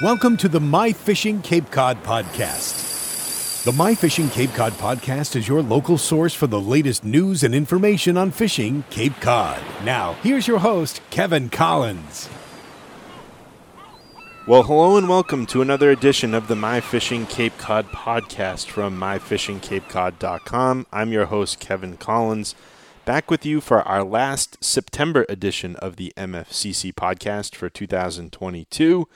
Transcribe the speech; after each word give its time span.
Welcome 0.00 0.36
to 0.36 0.48
the 0.48 0.60
My 0.60 0.92
Fishing 0.92 1.42
Cape 1.42 1.72
Cod 1.72 2.04
podcast. 2.04 3.64
The 3.64 3.72
My 3.72 3.96
Fishing 3.96 4.28
Cape 4.28 4.52
Cod 4.52 4.72
podcast 4.74 5.34
is 5.34 5.48
your 5.48 5.60
local 5.60 5.98
source 5.98 6.32
for 6.32 6.46
the 6.46 6.60
latest 6.60 7.04
news 7.04 7.42
and 7.42 7.52
information 7.52 8.16
on 8.16 8.30
fishing 8.30 8.84
Cape 8.90 9.20
Cod. 9.20 9.60
Now, 9.84 10.12
here's 10.22 10.46
your 10.46 10.60
host, 10.60 11.00
Kevin 11.10 11.48
Collins. 11.48 12.28
Well, 14.46 14.62
hello 14.62 14.96
and 14.96 15.08
welcome 15.08 15.46
to 15.46 15.62
another 15.62 15.90
edition 15.90 16.32
of 16.32 16.46
the 16.46 16.54
My 16.54 16.80
Fishing 16.80 17.26
Cape 17.26 17.58
Cod 17.58 17.86
podcast 17.88 18.66
from 18.66 18.96
myfishingcapecod.com. 19.00 20.86
I'm 20.92 21.10
your 21.10 21.26
host, 21.26 21.58
Kevin 21.58 21.96
Collins, 21.96 22.54
back 23.04 23.32
with 23.32 23.44
you 23.44 23.60
for 23.60 23.82
our 23.82 24.04
last 24.04 24.62
September 24.62 25.26
edition 25.28 25.74
of 25.74 25.96
the 25.96 26.12
MFCC 26.16 26.94
podcast 26.94 27.56
for 27.56 27.68
2022. 27.68 29.08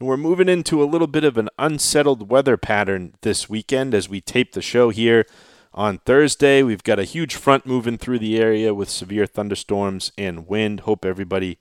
And 0.00 0.08
we're 0.08 0.16
moving 0.16 0.48
into 0.48 0.80
a 0.80 0.86
little 0.86 1.08
bit 1.08 1.24
of 1.24 1.36
an 1.36 1.48
unsettled 1.58 2.30
weather 2.30 2.56
pattern 2.56 3.14
this 3.22 3.48
weekend 3.48 3.94
as 3.94 4.08
we 4.08 4.20
tape 4.20 4.52
the 4.52 4.62
show 4.62 4.90
here 4.90 5.26
on 5.74 5.98
Thursday. 5.98 6.62
We've 6.62 6.84
got 6.84 7.00
a 7.00 7.04
huge 7.04 7.34
front 7.34 7.66
moving 7.66 7.98
through 7.98 8.20
the 8.20 8.38
area 8.38 8.72
with 8.72 8.88
severe 8.88 9.26
thunderstorms 9.26 10.12
and 10.16 10.46
wind. 10.46 10.80
Hope 10.80 11.04
everybody 11.04 11.58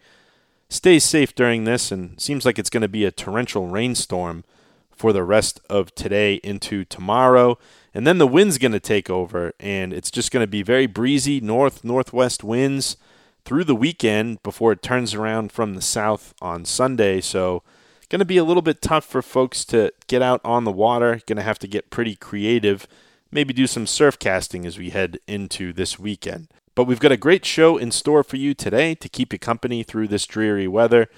stays 0.69 1.03
safe 1.03 1.33
during 1.33 1.63
this 1.63 1.91
and 1.91 2.21
seems 2.21 2.45
like 2.45 2.59
it's 2.59 2.69
going 2.69 2.81
to 2.81 2.87
be 2.87 3.05
a 3.05 3.11
torrential 3.11 3.65
rainstorm 3.65 4.43
for 4.91 5.11
the 5.11 5.23
rest 5.23 5.59
of 5.67 5.95
today 5.95 6.35
into 6.43 6.85
tomorrow. 6.85 7.57
And 7.91 8.05
then 8.05 8.19
the 8.19 8.27
wind's 8.27 8.59
going 8.59 8.71
to 8.73 8.79
take 8.79 9.09
over 9.09 9.53
and 9.59 9.91
it's 9.91 10.11
just 10.11 10.31
going 10.31 10.43
to 10.43 10.47
be 10.47 10.61
very 10.61 10.85
breezy 10.85 11.41
north 11.41 11.83
northwest 11.83 12.43
winds 12.43 12.97
through 13.45 13.63
the 13.63 13.73
weekend 13.73 14.43
before 14.43 14.73
it 14.73 14.83
turns 14.83 15.15
around 15.15 15.51
from 15.51 15.73
the 15.73 15.81
south 15.81 16.35
on 16.39 16.65
Sunday. 16.65 17.19
So 17.19 17.63
Going 18.09 18.19
to 18.19 18.25
be 18.25 18.37
a 18.37 18.45
little 18.45 18.61
bit 18.61 18.81
tough 18.81 19.03
for 19.03 19.21
folks 19.21 19.65
to 19.65 19.91
get 20.07 20.21
out 20.21 20.39
on 20.45 20.63
the 20.63 20.71
water. 20.71 21.19
Going 21.27 21.37
to 21.37 21.43
have 21.43 21.59
to 21.59 21.67
get 21.67 21.89
pretty 21.89 22.15
creative. 22.15 22.87
Maybe 23.31 23.53
do 23.53 23.67
some 23.67 23.85
surf 23.85 24.17
casting 24.17 24.65
as 24.65 24.77
we 24.77 24.91
head 24.91 25.19
into 25.27 25.73
this 25.73 25.99
weekend. 25.99 26.47
But 26.73 26.85
we've 26.85 27.01
got 27.01 27.11
a 27.11 27.17
great 27.17 27.43
show 27.43 27.75
in 27.75 27.91
store 27.91 28.23
for 28.23 28.37
you 28.37 28.53
today 28.53 28.95
to 28.95 29.09
keep 29.09 29.33
you 29.33 29.39
company 29.39 29.83
through 29.83 30.07
this 30.07 30.25
dreary 30.25 30.69
weather. 30.69 31.09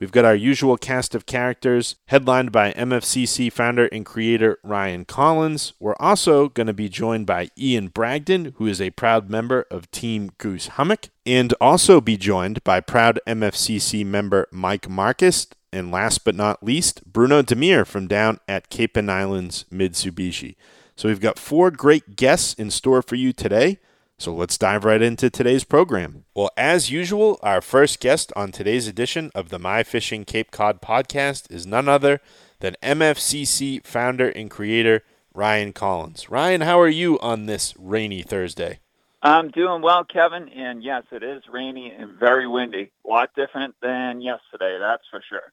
We've 0.00 0.10
got 0.10 0.24
our 0.24 0.34
usual 0.34 0.76
cast 0.76 1.14
of 1.14 1.26
characters, 1.26 1.94
headlined 2.06 2.50
by 2.50 2.72
MFCC 2.72 3.52
founder 3.52 3.86
and 3.92 4.04
creator 4.04 4.58
Ryan 4.64 5.04
Collins. 5.04 5.74
We're 5.78 5.94
also 6.00 6.48
going 6.48 6.66
to 6.66 6.72
be 6.72 6.88
joined 6.88 7.24
by 7.24 7.50
Ian 7.56 7.90
Bragdon, 7.90 8.54
who 8.56 8.66
is 8.66 8.80
a 8.80 8.90
proud 8.90 9.30
member 9.30 9.64
of 9.70 9.88
Team 9.92 10.32
Goose 10.38 10.66
Hummock, 10.66 11.10
and 11.24 11.54
also 11.60 12.00
be 12.00 12.16
joined 12.16 12.64
by 12.64 12.80
proud 12.80 13.20
MFCC 13.28 14.04
member 14.04 14.48
Mike 14.50 14.88
Marcus 14.88 15.46
and 15.72 15.90
last 15.90 16.24
but 16.24 16.34
not 16.34 16.62
least, 16.62 17.04
Bruno 17.04 17.42
Demir 17.42 17.86
from 17.86 18.06
down 18.06 18.38
at 18.46 18.70
Cape 18.70 18.96
and 18.96 19.10
Islands 19.10 19.64
Mitsubishi. 19.72 20.56
So 20.96 21.08
we've 21.08 21.20
got 21.20 21.38
four 21.38 21.70
great 21.70 22.16
guests 22.16 22.54
in 22.54 22.70
store 22.70 23.02
for 23.02 23.16
you 23.16 23.32
today. 23.32 23.78
So 24.18 24.32
let's 24.32 24.58
dive 24.58 24.84
right 24.84 25.02
into 25.02 25.30
today's 25.30 25.64
program. 25.64 26.24
Well, 26.34 26.50
as 26.56 26.90
usual, 26.90 27.40
our 27.42 27.60
first 27.60 27.98
guest 27.98 28.32
on 28.36 28.52
today's 28.52 28.86
edition 28.86 29.32
of 29.34 29.48
the 29.48 29.58
My 29.58 29.82
Fishing 29.82 30.24
Cape 30.24 30.50
Cod 30.50 30.80
podcast 30.80 31.50
is 31.50 31.66
none 31.66 31.88
other 31.88 32.20
than 32.60 32.76
MFCC 32.82 33.84
founder 33.84 34.28
and 34.28 34.50
creator 34.50 35.02
Ryan 35.34 35.72
Collins. 35.72 36.30
Ryan, 36.30 36.60
how 36.60 36.78
are 36.80 36.88
you 36.88 37.18
on 37.18 37.46
this 37.46 37.74
rainy 37.78 38.22
Thursday? 38.22 38.78
I'm 39.22 39.50
doing 39.50 39.82
well, 39.82 40.04
Kevin, 40.04 40.48
and 40.48 40.82
yes, 40.82 41.04
it 41.12 41.22
is 41.22 41.42
rainy 41.50 41.90
and 41.90 42.12
very 42.18 42.46
windy. 42.46 42.90
A 43.04 43.08
lot 43.08 43.30
different 43.34 43.74
than 43.80 44.20
yesterday, 44.20 44.78
that's 44.80 45.04
for 45.10 45.22
sure. 45.28 45.52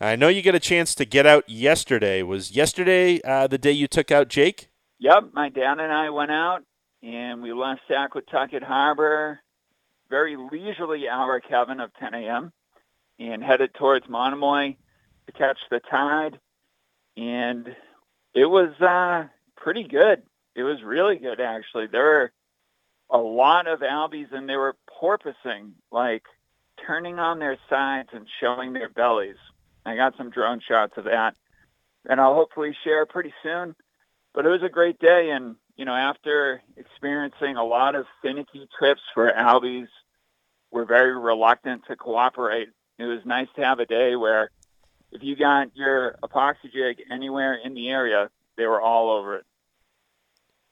I 0.00 0.14
know 0.14 0.28
you 0.28 0.42
got 0.42 0.54
a 0.54 0.60
chance 0.60 0.94
to 0.96 1.04
get 1.06 1.24
out 1.24 1.48
yesterday. 1.48 2.22
Was 2.22 2.50
yesterday 2.50 3.20
uh, 3.22 3.46
the 3.46 3.58
day 3.58 3.72
you 3.72 3.88
took 3.88 4.10
out 4.10 4.28
Jake? 4.28 4.68
Yep, 4.98 5.30
my 5.32 5.48
dad 5.48 5.78
and 5.80 5.92
I 5.92 6.10
went 6.10 6.30
out 6.30 6.64
and 7.02 7.42
we 7.42 7.52
left 7.52 7.82
Saquatucket 7.88 8.62
Harbor 8.62 9.40
very 10.08 10.36
leisurely 10.36 11.08
hour, 11.08 11.40
Kevin, 11.40 11.80
of 11.80 11.92
10 11.94 12.14
a.m. 12.14 12.52
and 13.18 13.42
headed 13.42 13.74
towards 13.74 14.08
Monomoy 14.08 14.76
to 15.26 15.32
catch 15.32 15.58
the 15.70 15.80
tide. 15.80 16.38
And 17.16 17.74
it 18.34 18.46
was 18.46 18.78
uh, 18.80 19.28
pretty 19.56 19.84
good. 19.84 20.22
It 20.54 20.62
was 20.62 20.82
really 20.82 21.16
good, 21.16 21.40
actually. 21.40 21.86
There 21.86 22.04
were 22.04 22.32
a 23.10 23.18
lot 23.18 23.66
of 23.66 23.80
albies 23.80 24.32
and 24.32 24.48
they 24.48 24.56
were 24.56 24.76
porpoising, 25.00 25.72
like 25.90 26.24
turning 26.86 27.18
on 27.18 27.38
their 27.38 27.58
sides 27.68 28.10
and 28.12 28.26
showing 28.40 28.72
their 28.72 28.88
bellies, 28.88 29.36
I 29.86 29.94
got 29.94 30.16
some 30.16 30.30
drone 30.30 30.60
shots 30.60 30.94
of 30.96 31.04
that, 31.04 31.36
and 32.08 32.20
I'll 32.20 32.34
hopefully 32.34 32.76
share 32.82 33.06
pretty 33.06 33.32
soon. 33.42 33.76
But 34.34 34.44
it 34.44 34.50
was 34.50 34.62
a 34.62 34.68
great 34.68 34.98
day, 34.98 35.30
and 35.30 35.56
you 35.76 35.84
know, 35.84 35.94
after 35.94 36.60
experiencing 36.76 37.56
a 37.56 37.64
lot 37.64 37.94
of 37.94 38.06
finicky 38.20 38.68
trips 38.78 39.02
for 39.14 39.30
Albies, 39.30 39.88
we're 40.70 40.84
very 40.84 41.16
reluctant 41.16 41.82
to 41.86 41.96
cooperate. 41.96 42.68
It 42.98 43.04
was 43.04 43.20
nice 43.24 43.48
to 43.56 43.62
have 43.62 43.78
a 43.78 43.86
day 43.86 44.16
where 44.16 44.50
if 45.12 45.22
you 45.22 45.36
got 45.36 45.74
your 45.76 46.16
epoxy 46.22 46.72
jig 46.72 47.02
anywhere 47.10 47.54
in 47.54 47.74
the 47.74 47.88
area, 47.88 48.30
they 48.56 48.66
were 48.66 48.80
all 48.80 49.10
over 49.10 49.36
it. 49.36 49.44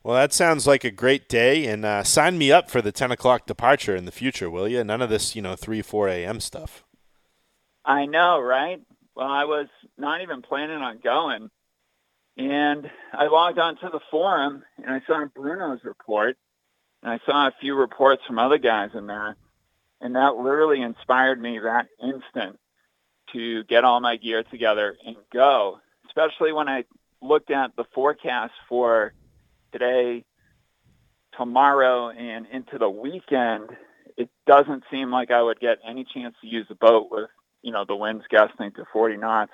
Well, 0.03 0.17
that 0.17 0.33
sounds 0.33 0.67
like 0.67 0.85
a 0.85 0.91
great 0.91 1.29
day, 1.29 1.67
and 1.67 1.85
uh, 1.85 2.03
sign 2.03 2.37
me 2.37 2.53
up 2.53 2.71
for 2.71 2.83
the 2.83 2.93
10 2.93 3.11
o'clock 3.11 3.47
departure 3.47 3.97
in 3.97 4.05
the 4.05 4.13
future, 4.13 4.51
will 4.51 4.69
you? 4.69 4.85
None 4.85 5.01
of 5.01 5.09
this, 5.09 5.35
you 5.35 5.41
know, 5.41 5.57
3, 5.57 5.81
4 5.81 6.09
a.m. 6.09 6.41
stuff. 6.41 6.85
I 7.87 8.05
know, 8.07 8.41
right? 8.41 8.83
Well, 9.15 9.29
I 9.29 9.45
was 9.45 9.69
not 9.97 10.23
even 10.23 10.43
planning 10.43 10.79
on 10.79 10.99
going. 11.03 11.51
And 12.37 12.91
I 13.13 13.27
logged 13.27 13.59
onto 13.59 13.91
the 13.91 14.01
forum 14.11 14.65
and 14.79 14.91
I 14.91 15.01
saw 15.07 15.25
Bruno's 15.27 15.85
report 15.85 16.37
and 17.03 17.13
I 17.13 17.21
saw 17.25 17.47
a 17.47 17.55
few 17.61 17.77
reports 17.77 18.23
from 18.27 18.39
other 18.39 18.59
guys 18.59 18.91
in 18.95 19.07
there. 19.07 19.37
And 20.01 20.17
that 20.17 20.37
literally 20.37 20.83
inspired 20.83 21.41
me 21.41 21.61
that 21.61 21.87
instant 22.03 22.59
to 23.33 23.63
get 23.65 23.85
all 23.85 24.01
my 24.01 24.17
gear 24.17 24.43
together 24.43 24.97
and 25.07 25.17
go, 25.33 25.79
especially 26.07 26.53
when 26.53 26.69
I 26.69 26.85
looked 27.23 27.51
at 27.51 27.77
the 27.77 27.85
forecast 27.95 28.53
for 28.69 29.15
today, 29.73 30.25
tomorrow, 31.37 32.11
and 32.11 32.47
into 32.53 32.79
the 32.79 32.91
weekend. 32.91 33.71
It 34.17 34.29
doesn't 34.47 34.85
seem 34.91 35.11
like 35.11 35.31
I 35.31 35.43
would 35.43 35.61
get 35.61 35.79
any 35.89 36.05
chance 36.05 36.35
to 36.41 36.49
use 36.49 36.67
the 36.69 36.75
boat 36.75 37.09
with 37.11 37.31
you 37.65 37.73
know, 37.73 37.85
the 37.87 37.97
wind's 37.97 38.25
gusting 38.31 38.71
to 38.73 38.85
40 38.93 39.17
knots. 39.17 39.53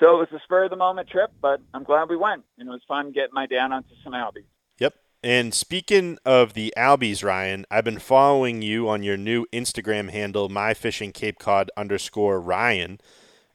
So 0.00 0.16
it 0.16 0.18
was 0.18 0.28
a 0.32 0.40
spur 0.44 0.64
of 0.64 0.70
the 0.70 0.76
moment 0.76 1.08
trip, 1.08 1.32
but 1.40 1.60
I'm 1.72 1.82
glad 1.82 2.10
we 2.10 2.16
went. 2.16 2.44
And 2.58 2.68
it 2.68 2.70
was 2.70 2.82
fun 2.86 3.12
getting 3.12 3.32
my 3.32 3.46
dad 3.46 3.72
onto 3.72 3.88
some 4.04 4.12
albies. 4.12 4.44
Yep. 4.78 4.94
And 5.22 5.54
speaking 5.54 6.18
of 6.26 6.52
the 6.52 6.74
albies, 6.76 7.24
Ryan, 7.24 7.64
I've 7.70 7.84
been 7.84 7.98
following 7.98 8.60
you 8.60 8.86
on 8.88 9.02
your 9.02 9.16
new 9.16 9.46
Instagram 9.52 10.10
handle, 10.10 10.50
myfishingcapecod 10.50 11.68
underscore 11.76 12.38
Ryan. 12.38 13.00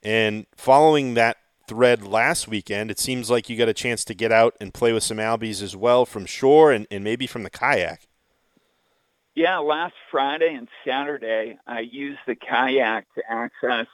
And 0.02 0.48
following 0.56 1.14
that 1.14 1.38
thread 1.68 2.04
last 2.04 2.48
weekend, 2.48 2.90
it 2.90 3.00
seems 3.00 3.30
like 3.30 3.48
you 3.48 3.56
got 3.56 3.70
a 3.70 3.74
chance 3.76 4.04
to 4.06 4.16
get 4.16 4.32
out 4.32 4.56
and 4.60 4.74
play 4.74 4.92
with 4.92 5.04
some 5.04 5.18
albies 5.18 5.62
as 5.62 5.76
well 5.76 6.08
from 6.08 6.26
shore 6.26 6.72
and, 6.72 6.88
and 6.90 7.04
maybe 7.04 7.28
from 7.28 7.44
the 7.44 7.52
kayak. 7.52 8.08
Yeah, 9.34 9.60
last 9.60 9.94
Friday 10.12 10.54
and 10.54 10.68
Saturday, 10.86 11.58
I 11.66 11.80
used 11.80 12.20
the 12.28 12.36
kayak 12.36 13.08
to 13.16 13.24
access 13.30 13.88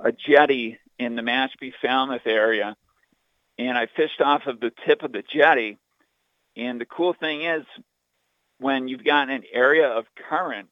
a 0.00 0.10
jetty 0.10 0.78
in 0.98 1.14
the 1.14 1.22
Mashpee 1.22 1.72
Falmouth 1.80 2.26
area, 2.26 2.76
and 3.58 3.78
I 3.78 3.86
fished 3.86 4.20
off 4.20 4.46
of 4.46 4.58
the 4.58 4.72
tip 4.84 5.04
of 5.04 5.12
the 5.12 5.22
jetty. 5.22 5.78
And 6.56 6.80
the 6.80 6.84
cool 6.84 7.12
thing 7.12 7.42
is, 7.44 7.64
when 8.58 8.88
you've 8.88 9.04
got 9.04 9.30
an 9.30 9.44
area 9.52 9.86
of 9.86 10.06
current, 10.28 10.68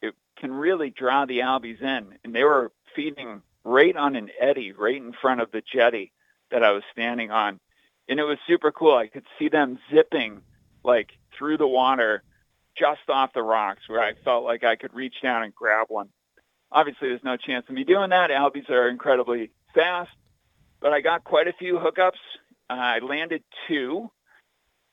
it 0.00 0.14
can 0.40 0.52
really 0.52 0.90
draw 0.90 1.24
the 1.24 1.40
albies 1.40 1.80
in. 1.80 2.18
And 2.24 2.34
they 2.34 2.42
were 2.42 2.72
feeding 2.96 3.42
right 3.62 3.96
on 3.96 4.16
an 4.16 4.30
eddy 4.40 4.72
right 4.72 4.96
in 4.96 5.12
front 5.12 5.40
of 5.40 5.52
the 5.52 5.62
jetty 5.62 6.10
that 6.50 6.64
I 6.64 6.72
was 6.72 6.82
standing 6.90 7.30
on. 7.30 7.60
And 8.08 8.18
it 8.18 8.24
was 8.24 8.38
super 8.48 8.72
cool. 8.72 8.96
I 8.96 9.06
could 9.06 9.26
see 9.38 9.48
them 9.48 9.78
zipping 9.94 10.42
like 10.82 11.10
through 11.38 11.58
the 11.58 11.68
water 11.68 12.24
just 12.76 13.08
off 13.08 13.32
the 13.32 13.42
rocks 13.42 13.82
where 13.88 14.00
I 14.00 14.14
felt 14.24 14.44
like 14.44 14.64
I 14.64 14.76
could 14.76 14.94
reach 14.94 15.14
down 15.22 15.42
and 15.42 15.54
grab 15.54 15.86
one. 15.88 16.08
Obviously, 16.70 17.08
there's 17.08 17.24
no 17.24 17.36
chance 17.36 17.66
of 17.68 17.74
me 17.74 17.84
doing 17.84 18.10
that. 18.10 18.30
Albies 18.30 18.70
are 18.70 18.88
incredibly 18.88 19.50
fast, 19.74 20.10
but 20.80 20.92
I 20.92 21.00
got 21.00 21.24
quite 21.24 21.48
a 21.48 21.52
few 21.52 21.78
hookups. 21.78 22.12
I 22.70 23.00
landed 23.00 23.42
two, 23.68 24.10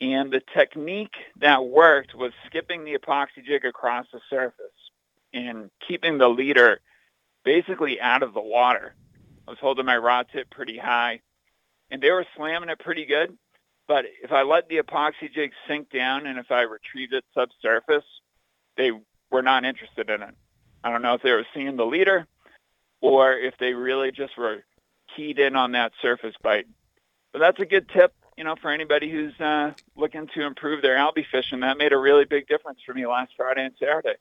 and 0.02 0.32
the 0.32 0.42
technique 0.54 1.16
that 1.38 1.66
worked 1.66 2.14
was 2.14 2.34
skipping 2.48 2.84
the 2.84 2.98
epoxy 2.98 3.46
jig 3.46 3.66
across 3.66 4.06
the 4.12 4.20
surface 4.30 4.66
and 5.34 5.70
keeping 5.88 6.18
the 6.18 6.28
leader 6.28 6.82
basically 7.44 8.02
out 8.02 8.24
of 8.24 8.34
the 8.34 8.42
water. 8.42 8.94
I 9.48 9.52
was 9.52 9.60
holding 9.60 9.86
my 9.86 9.98
rod 9.98 10.28
tip 10.32 10.50
pretty 10.50 10.78
high, 10.78 11.22
and 11.90 12.02
they 12.02 12.12
were 12.12 12.26
slamming 12.36 12.70
it 12.70 12.80
pretty 12.80 13.06
good. 13.06 13.38
But 13.90 14.06
if 14.22 14.32
I 14.32 14.44
let 14.44 14.70
the 14.70 14.78
epoxy 14.78 15.34
jig 15.34 15.52
sink 15.68 15.90
down 15.90 16.28
and 16.28 16.38
if 16.38 16.52
I 16.52 16.62
retrieved 16.62 17.12
it 17.12 17.26
subsurface, 17.34 18.06
they 18.78 18.92
were 19.32 19.42
not 19.42 19.66
interested 19.66 20.12
in 20.12 20.22
it. 20.22 20.36
I 20.84 20.92
don't 20.92 21.02
know 21.02 21.16
if 21.16 21.24
they 21.24 21.32
were 21.32 21.48
seeing 21.56 21.76
the 21.76 21.88
leader 21.88 22.28
or 23.02 23.34
if 23.34 23.56
they 23.60 23.74
really 23.74 24.12
just 24.12 24.38
were 24.38 24.64
keyed 25.16 25.40
in 25.40 25.56
on 25.56 25.72
that 25.72 25.94
surface 26.04 26.36
bite. 26.44 26.68
But 27.34 27.40
that's 27.40 27.60
a 27.60 27.66
good 27.66 27.90
tip, 27.90 28.14
you 28.38 28.44
know, 28.44 28.56
for 28.62 28.70
anybody 28.70 29.10
who's 29.10 29.38
uh, 29.40 29.74
looking 29.96 30.28
to 30.36 30.46
improve 30.46 30.84
their 30.84 30.98
albie 30.98 31.26
fishing. 31.26 31.62
That 31.62 31.80
made 31.80 31.92
a 31.92 31.98
really 31.98 32.26
big 32.26 32.48
difference 32.48 32.82
for 32.86 32.94
me 32.94 33.08
last 33.08 33.32
Friday 33.36 33.66
and 33.66 33.74
Saturday. 33.80 34.18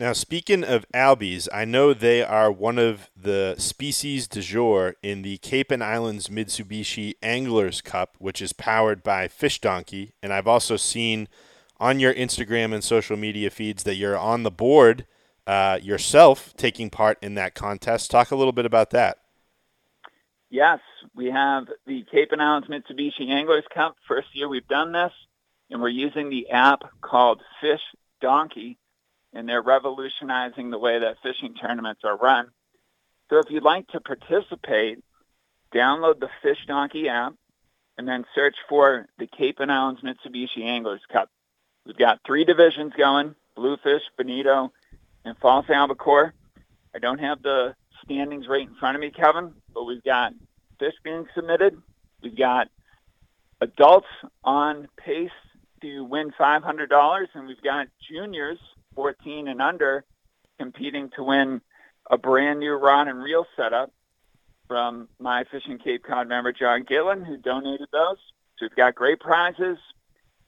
Now, 0.00 0.14
speaking 0.14 0.64
of 0.64 0.86
albies, 0.94 1.46
I 1.52 1.66
know 1.66 1.92
they 1.92 2.22
are 2.22 2.50
one 2.50 2.78
of 2.78 3.10
the 3.14 3.54
species 3.58 4.26
du 4.26 4.40
jour 4.40 4.96
in 5.02 5.20
the 5.20 5.36
Cape 5.36 5.70
and 5.70 5.84
Islands 5.84 6.28
Mitsubishi 6.28 7.16
Anglers 7.22 7.82
Cup, 7.82 8.16
which 8.18 8.40
is 8.40 8.54
powered 8.54 9.02
by 9.02 9.28
Fish 9.28 9.60
Donkey. 9.60 10.14
And 10.22 10.32
I've 10.32 10.46
also 10.46 10.78
seen 10.78 11.28
on 11.78 12.00
your 12.00 12.14
Instagram 12.14 12.72
and 12.72 12.82
social 12.82 13.18
media 13.18 13.50
feeds 13.50 13.82
that 13.82 13.96
you're 13.96 14.16
on 14.16 14.42
the 14.42 14.50
board 14.50 15.04
uh, 15.46 15.78
yourself 15.82 16.54
taking 16.56 16.88
part 16.88 17.18
in 17.20 17.34
that 17.34 17.54
contest. 17.54 18.10
Talk 18.10 18.30
a 18.30 18.36
little 18.36 18.52
bit 18.52 18.64
about 18.64 18.92
that. 18.92 19.18
Yes, 20.48 20.78
we 21.14 21.26
have 21.26 21.66
the 21.86 22.06
Cape 22.10 22.32
and 22.32 22.40
Islands 22.40 22.68
Mitsubishi 22.68 23.28
Anglers 23.28 23.64
Cup. 23.74 23.96
First 24.08 24.28
year 24.32 24.48
we've 24.48 24.66
done 24.66 24.92
this, 24.92 25.12
and 25.68 25.82
we're 25.82 25.90
using 25.90 26.30
the 26.30 26.48
app 26.48 26.84
called 27.02 27.42
Fish 27.60 27.82
Donkey 28.22 28.78
and 29.32 29.48
they're 29.48 29.62
revolutionizing 29.62 30.70
the 30.70 30.78
way 30.78 30.98
that 30.98 31.18
fishing 31.22 31.54
tournaments 31.54 32.02
are 32.04 32.16
run. 32.16 32.48
So 33.28 33.38
if 33.38 33.46
you'd 33.50 33.62
like 33.62 33.86
to 33.88 34.00
participate, 34.00 34.98
download 35.74 36.18
the 36.20 36.30
Fish 36.42 36.58
Donkey 36.66 37.08
app 37.08 37.34
and 37.96 38.08
then 38.08 38.24
search 38.34 38.56
for 38.68 39.06
the 39.18 39.26
Cape 39.26 39.60
and 39.60 39.70
Islands 39.70 40.00
Mitsubishi 40.02 40.64
Anglers 40.64 41.02
Cup. 41.12 41.28
We've 41.86 41.96
got 41.96 42.20
three 42.26 42.44
divisions 42.44 42.92
going, 42.96 43.34
Bluefish, 43.54 44.02
Bonito, 44.16 44.72
and 45.24 45.36
False 45.38 45.68
Albacore. 45.68 46.34
I 46.94 46.98
don't 46.98 47.18
have 47.18 47.42
the 47.42 47.74
standings 48.04 48.48
right 48.48 48.66
in 48.66 48.74
front 48.74 48.96
of 48.96 49.00
me, 49.00 49.10
Kevin, 49.10 49.52
but 49.72 49.84
we've 49.84 50.02
got 50.02 50.32
fish 50.78 50.94
being 51.04 51.26
submitted. 51.34 51.80
We've 52.22 52.36
got 52.36 52.68
adults 53.60 54.08
on 54.42 54.88
pace 54.96 55.30
to 55.82 56.04
win 56.04 56.32
$500, 56.38 57.26
and 57.34 57.46
we've 57.46 57.62
got 57.62 57.86
juniors 58.10 58.58
14 58.94 59.48
and 59.48 59.60
under 59.60 60.04
competing 60.58 61.10
to 61.16 61.22
win 61.22 61.60
a 62.10 62.18
brand 62.18 62.60
new 62.60 62.74
rod 62.74 63.08
and 63.08 63.22
reel 63.22 63.46
setup 63.56 63.92
from 64.68 65.08
my 65.18 65.44
Fishing 65.50 65.78
Cape 65.78 66.04
Cod 66.04 66.28
member 66.28 66.52
John 66.52 66.84
Gillen, 66.84 67.24
who 67.24 67.36
donated 67.36 67.88
those. 67.92 68.18
So 68.58 68.66
we've 68.66 68.76
got 68.76 68.94
great 68.94 69.20
prizes, 69.20 69.78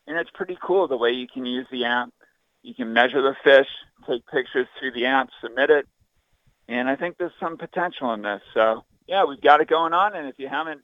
and 0.06 0.18
it's 0.18 0.30
pretty 0.34 0.56
cool 0.62 0.86
the 0.86 0.96
way 0.96 1.10
you 1.10 1.26
can 1.26 1.46
use 1.46 1.66
the 1.70 1.84
app. 1.86 2.10
You 2.62 2.74
can 2.74 2.92
measure 2.92 3.22
the 3.22 3.34
fish, 3.42 3.66
take 4.06 4.26
pictures 4.26 4.68
through 4.78 4.92
the 4.92 5.06
app, 5.06 5.30
submit 5.40 5.70
it, 5.70 5.88
and 6.68 6.88
I 6.88 6.96
think 6.96 7.18
there's 7.18 7.32
some 7.40 7.56
potential 7.56 8.12
in 8.12 8.22
this. 8.22 8.42
So 8.54 8.84
yeah, 9.06 9.24
we've 9.24 9.40
got 9.40 9.60
it 9.60 9.68
going 9.68 9.92
on, 9.92 10.14
and 10.14 10.28
if 10.28 10.38
you 10.38 10.48
haven't 10.48 10.82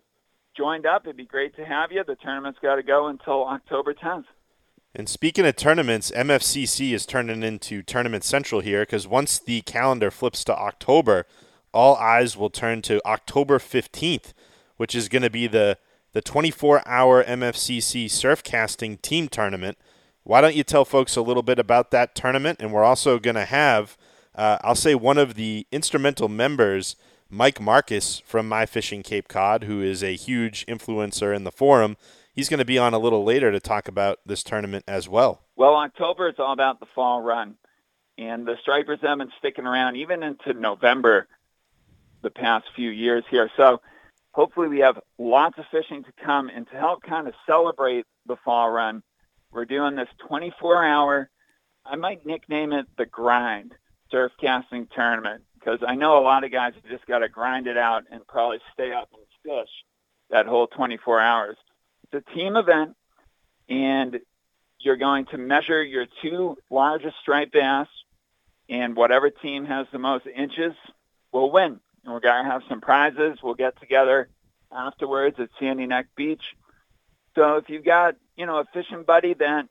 joined 0.56 0.86
up, 0.86 1.06
it'd 1.06 1.16
be 1.16 1.24
great 1.24 1.54
to 1.56 1.64
have 1.64 1.92
you. 1.92 2.02
The 2.04 2.16
tournament's 2.16 2.58
got 2.60 2.76
to 2.76 2.82
go 2.82 3.06
until 3.06 3.44
October 3.46 3.94
10th. 3.94 4.24
And 4.94 5.08
speaking 5.08 5.44
of 5.44 5.56
tournaments, 5.56 6.10
MFCC 6.12 6.92
is 6.92 7.04
turning 7.04 7.42
into 7.42 7.82
Tournament 7.82 8.24
Central 8.24 8.60
here 8.60 8.82
because 8.82 9.06
once 9.06 9.38
the 9.38 9.60
calendar 9.62 10.10
flips 10.10 10.44
to 10.44 10.56
October, 10.56 11.26
all 11.74 11.96
eyes 11.96 12.36
will 12.36 12.50
turn 12.50 12.80
to 12.82 13.06
October 13.06 13.58
15th, 13.58 14.32
which 14.76 14.94
is 14.94 15.08
going 15.08 15.22
to 15.22 15.30
be 15.30 15.46
the, 15.46 15.76
the 16.12 16.22
24 16.22 16.82
hour 16.86 17.22
MFCC 17.22 18.06
Surfcasting 18.06 19.00
team 19.02 19.28
tournament. 19.28 19.76
Why 20.24 20.40
don't 20.40 20.56
you 20.56 20.64
tell 20.64 20.86
folks 20.86 21.16
a 21.16 21.22
little 21.22 21.42
bit 21.42 21.58
about 21.58 21.90
that 21.90 22.14
tournament? 22.14 22.58
And 22.60 22.72
we're 22.72 22.84
also 22.84 23.18
going 23.18 23.36
to 23.36 23.44
have, 23.44 23.96
uh, 24.34 24.58
I'll 24.62 24.74
say, 24.74 24.94
one 24.94 25.18
of 25.18 25.34
the 25.34 25.66
instrumental 25.70 26.28
members, 26.28 26.96
Mike 27.28 27.60
Marcus 27.60 28.20
from 28.20 28.48
My 28.48 28.64
Fishing 28.64 29.02
Cape 29.02 29.28
Cod, 29.28 29.64
who 29.64 29.82
is 29.82 30.02
a 30.02 30.16
huge 30.16 30.64
influencer 30.66 31.36
in 31.36 31.44
the 31.44 31.52
forum 31.52 31.98
he's 32.38 32.48
going 32.48 32.58
to 32.58 32.64
be 32.64 32.78
on 32.78 32.94
a 32.94 32.98
little 33.00 33.24
later 33.24 33.50
to 33.50 33.58
talk 33.58 33.88
about 33.88 34.20
this 34.24 34.44
tournament 34.44 34.84
as 34.86 35.08
well. 35.08 35.42
Well, 35.56 35.74
October 35.74 36.28
is 36.28 36.36
all 36.38 36.52
about 36.52 36.78
the 36.78 36.86
fall 36.94 37.20
run, 37.20 37.56
and 38.16 38.46
the 38.46 38.56
stripers 38.62 39.00
have 39.02 39.18
been 39.18 39.32
sticking 39.40 39.66
around 39.66 39.96
even 39.96 40.22
into 40.22 40.52
November 40.52 41.26
the 42.22 42.30
past 42.30 42.66
few 42.76 42.90
years 42.90 43.24
here. 43.28 43.50
So 43.56 43.80
hopefully 44.30 44.68
we 44.68 44.78
have 44.78 45.00
lots 45.18 45.58
of 45.58 45.64
fishing 45.72 46.04
to 46.04 46.12
come, 46.24 46.48
and 46.48 46.68
to 46.68 46.76
help 46.76 47.02
kind 47.02 47.26
of 47.26 47.34
celebrate 47.44 48.06
the 48.26 48.36
fall 48.44 48.70
run, 48.70 49.02
we're 49.50 49.64
doing 49.64 49.96
this 49.96 50.08
24-hour, 50.30 51.28
I 51.84 51.96
might 51.96 52.24
nickname 52.24 52.72
it 52.72 52.86
the 52.96 53.06
grind 53.06 53.72
surf 54.12 54.30
casting 54.40 54.86
tournament 54.94 55.42
because 55.58 55.80
I 55.84 55.96
know 55.96 56.16
a 56.16 56.22
lot 56.22 56.44
of 56.44 56.52
guys 56.52 56.74
have 56.74 56.88
just 56.88 57.04
got 57.06 57.18
to 57.18 57.28
grind 57.28 57.66
it 57.66 57.76
out 57.76 58.04
and 58.12 58.24
probably 58.28 58.60
stay 58.74 58.92
up 58.92 59.08
and 59.12 59.24
fish 59.42 59.70
that 60.30 60.46
whole 60.46 60.68
24 60.68 61.18
hours. 61.18 61.56
It's 62.10 62.26
a 62.26 62.34
team 62.34 62.56
event, 62.56 62.96
and 63.68 64.18
you're 64.78 64.96
going 64.96 65.26
to 65.26 65.38
measure 65.38 65.82
your 65.82 66.06
two 66.22 66.56
largest 66.70 67.16
striped 67.20 67.52
bass, 67.52 67.86
and 68.68 68.96
whatever 68.96 69.30
team 69.30 69.66
has 69.66 69.86
the 69.92 69.98
most 69.98 70.26
inches 70.26 70.72
will 71.32 71.50
win. 71.50 71.80
And 72.04 72.14
we're 72.14 72.20
going 72.20 72.44
to 72.44 72.50
have 72.50 72.62
some 72.68 72.80
prizes. 72.80 73.38
We'll 73.42 73.54
get 73.54 73.78
together 73.78 74.28
afterwards 74.72 75.36
at 75.38 75.50
Sandy 75.60 75.86
Neck 75.86 76.06
Beach. 76.16 76.42
So 77.34 77.56
if 77.56 77.68
you've 77.68 77.84
got, 77.84 78.16
you 78.36 78.46
know, 78.46 78.58
a 78.58 78.64
fishing 78.72 79.02
buddy 79.02 79.34
that 79.34 79.66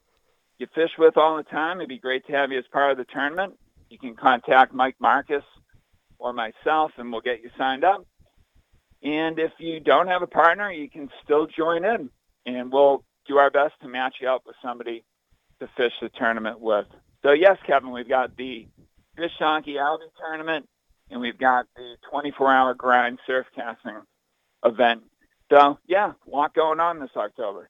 you 0.60 0.68
fish 0.76 0.92
with 0.98 1.18
all 1.18 1.38
the 1.38 1.44
time, 1.44 1.78
it'd 1.78 1.90
be 1.90 1.98
great 1.98 2.28
to 2.28 2.34
have 2.34 2.52
you 2.52 2.60
as 2.60 2.66
part 2.72 2.92
of 2.92 2.98
the 2.98 3.06
tournament. 3.06 3.58
You 3.90 3.98
can 3.98 4.16
contact 4.16 4.74
Mike 4.74 4.98
Marcus 5.00 5.44
or 6.20 6.34
myself, 6.34 6.92
and 6.98 7.12
we'll 7.12 7.22
get 7.22 7.42
you 7.42 7.50
signed 7.58 7.84
up. 7.84 8.06
And 9.02 9.40
if 9.40 9.52
you 9.60 9.80
don't 9.80 10.08
have 10.08 10.22
a 10.22 10.28
partner, 10.28 10.72
you 10.72 10.90
can 10.90 11.10
still 11.24 11.48
join 11.48 11.86
in 11.86 12.10
and 12.48 12.72
we'll 12.72 13.04
do 13.28 13.38
our 13.38 13.52
best 13.52 13.74
to 13.82 13.88
match 13.88 14.16
you 14.22 14.30
up 14.30 14.44
with 14.48 14.56
somebody 14.64 15.04
to 15.60 15.68
fish 15.76 15.92
the 16.02 16.10
tournament 16.10 16.60
with. 16.60 16.88
So 17.24 17.34
yes, 17.34 17.58
Kevin, 17.68 17.92
we've 17.92 18.08
got 18.08 18.36
the 18.38 18.68
Fish 19.16 19.32
Donkey 19.38 19.74
Albie 19.74 20.10
tournament, 20.20 20.68
and 21.12 21.20
we've 21.20 21.38
got 21.38 21.66
the 21.76 21.96
24-hour 22.12 22.76
grind 22.76 23.20
surf 23.28 23.46
casting 23.54 24.02
event. 24.64 25.04
So 25.52 25.78
yeah, 25.86 26.14
a 26.26 26.30
lot 26.30 26.54
going 26.56 26.80
on 26.80 27.00
this 27.00 27.10
October. 27.16 27.70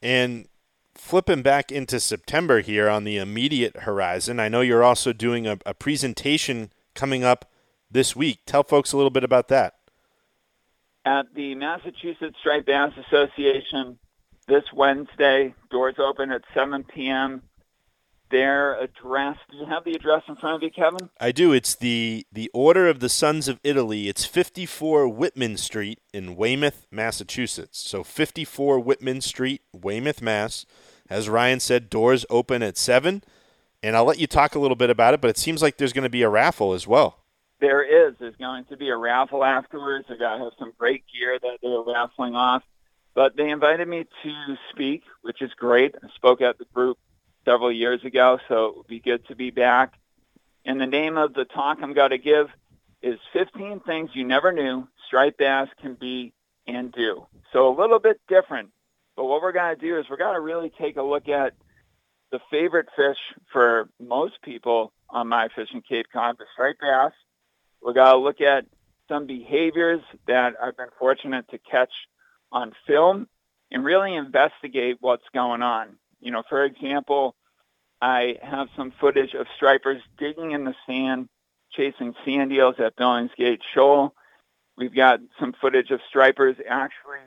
And 0.00 0.46
flipping 0.94 1.42
back 1.42 1.72
into 1.72 1.98
September 1.98 2.60
here 2.60 2.88
on 2.88 3.04
the 3.04 3.16
immediate 3.16 3.78
horizon, 3.78 4.38
I 4.38 4.48
know 4.48 4.60
you're 4.60 4.84
also 4.84 5.12
doing 5.12 5.46
a, 5.46 5.58
a 5.66 5.74
presentation 5.74 6.72
coming 6.94 7.24
up 7.24 7.50
this 7.90 8.14
week. 8.14 8.40
Tell 8.46 8.62
folks 8.62 8.92
a 8.92 8.96
little 8.96 9.10
bit 9.10 9.24
about 9.24 9.48
that. 9.48 9.74
At 11.04 11.34
the 11.34 11.56
Massachusetts 11.56 12.36
Striped 12.40 12.66
Bass 12.66 12.92
Association 13.08 13.98
this 14.46 14.64
Wednesday. 14.72 15.54
Doors 15.70 15.96
open 15.98 16.30
at 16.30 16.42
7 16.54 16.84
p.m. 16.84 17.42
Their 18.30 18.80
address. 18.80 19.36
Do 19.50 19.58
you 19.58 19.66
have 19.66 19.84
the 19.84 19.92
address 19.92 20.22
in 20.26 20.36
front 20.36 20.56
of 20.56 20.62
you, 20.62 20.70
Kevin? 20.70 21.10
I 21.20 21.32
do. 21.32 21.52
It's 21.52 21.74
the 21.74 22.26
the 22.32 22.50
Order 22.54 22.88
of 22.88 23.00
the 23.00 23.10
Sons 23.10 23.46
of 23.46 23.60
Italy. 23.62 24.08
It's 24.08 24.24
54 24.24 25.08
Whitman 25.08 25.58
Street 25.58 26.00
in 26.14 26.34
Weymouth, 26.34 26.86
Massachusetts. 26.90 27.78
So 27.78 28.02
54 28.02 28.80
Whitman 28.80 29.20
Street, 29.20 29.62
Weymouth, 29.72 30.22
Mass. 30.22 30.64
As 31.10 31.28
Ryan 31.28 31.60
said, 31.60 31.90
doors 31.90 32.24
open 32.30 32.62
at 32.62 32.78
7. 32.78 33.22
And 33.82 33.96
I'll 33.96 34.04
let 34.04 34.18
you 34.18 34.26
talk 34.26 34.54
a 34.54 34.58
little 34.58 34.76
bit 34.76 34.90
about 34.90 35.12
it, 35.12 35.20
but 35.20 35.28
it 35.28 35.36
seems 35.36 35.60
like 35.60 35.76
there's 35.76 35.92
going 35.92 36.04
to 36.04 36.10
be 36.10 36.22
a 36.22 36.28
raffle 36.28 36.72
as 36.72 36.86
well. 36.86 37.18
There 37.60 37.82
is. 37.82 38.14
There's 38.18 38.36
going 38.36 38.64
to 38.66 38.76
be 38.76 38.88
a 38.88 38.96
raffle 38.96 39.44
afterwards. 39.44 40.06
They're 40.08 40.18
going 40.18 40.38
to 40.38 40.44
have 40.44 40.52
some 40.58 40.72
great 40.78 41.04
gear 41.12 41.38
that 41.38 41.58
they're 41.62 41.80
raffling 41.80 42.34
off. 42.34 42.62
But 43.14 43.36
they 43.36 43.50
invited 43.50 43.86
me 43.88 44.06
to 44.22 44.56
speak, 44.70 45.02
which 45.20 45.42
is 45.42 45.52
great. 45.54 45.94
I 46.02 46.08
spoke 46.16 46.40
at 46.40 46.58
the 46.58 46.64
group 46.72 46.98
several 47.44 47.70
years 47.70 48.04
ago, 48.04 48.38
so 48.48 48.66
it 48.66 48.76
would 48.76 48.86
be 48.86 49.00
good 49.00 49.26
to 49.28 49.36
be 49.36 49.50
back. 49.50 49.94
And 50.64 50.80
the 50.80 50.86
name 50.86 51.18
of 51.18 51.34
the 51.34 51.44
talk 51.44 51.78
I'm 51.82 51.92
going 51.92 52.10
to 52.10 52.18
give 52.18 52.48
is 53.02 53.18
15 53.32 53.80
Things 53.80 54.10
You 54.14 54.24
Never 54.24 54.52
Knew 54.52 54.88
Striped 55.06 55.38
Bass 55.38 55.68
Can 55.80 55.94
Be 55.94 56.32
and 56.66 56.92
Do. 56.92 57.26
So 57.52 57.68
a 57.68 57.74
little 57.78 57.98
bit 57.98 58.20
different. 58.28 58.70
But 59.16 59.24
what 59.24 59.42
we're 59.42 59.52
going 59.52 59.74
to 59.74 59.80
do 59.80 59.98
is 59.98 60.06
we're 60.08 60.16
going 60.16 60.34
to 60.34 60.40
really 60.40 60.72
take 60.78 60.96
a 60.96 61.02
look 61.02 61.28
at 61.28 61.52
the 62.30 62.40
favorite 62.50 62.88
fish 62.96 63.18
for 63.52 63.90
most 64.00 64.40
people 64.42 64.92
on 65.10 65.28
my 65.28 65.48
fishing 65.54 65.82
Cape 65.86 66.06
Cod, 66.12 66.36
the 66.38 66.46
striped 66.54 66.80
bass. 66.80 67.12
We're 67.82 67.92
going 67.92 68.12
to 68.12 68.18
look 68.18 68.40
at 68.40 68.64
some 69.08 69.26
behaviors 69.26 70.00
that 70.26 70.54
I've 70.62 70.76
been 70.76 70.88
fortunate 70.98 71.46
to 71.50 71.58
catch 71.58 71.90
on 72.52 72.72
film 72.86 73.28
and 73.70 73.84
really 73.84 74.14
investigate 74.14 74.98
what's 75.00 75.24
going 75.34 75.62
on. 75.62 75.96
You 76.20 76.30
know, 76.30 76.42
for 76.48 76.64
example, 76.64 77.34
I 78.00 78.36
have 78.42 78.68
some 78.76 78.92
footage 79.00 79.34
of 79.34 79.46
stripers 79.56 80.02
digging 80.18 80.52
in 80.52 80.64
the 80.64 80.74
sand, 80.86 81.28
chasing 81.72 82.14
sand 82.24 82.52
eels 82.52 82.76
at 82.78 82.96
Billingsgate 82.96 83.60
Shoal. 83.74 84.14
We've 84.76 84.94
got 84.94 85.20
some 85.40 85.54
footage 85.60 85.90
of 85.90 86.00
stripers 86.08 86.56
actually 86.68 87.18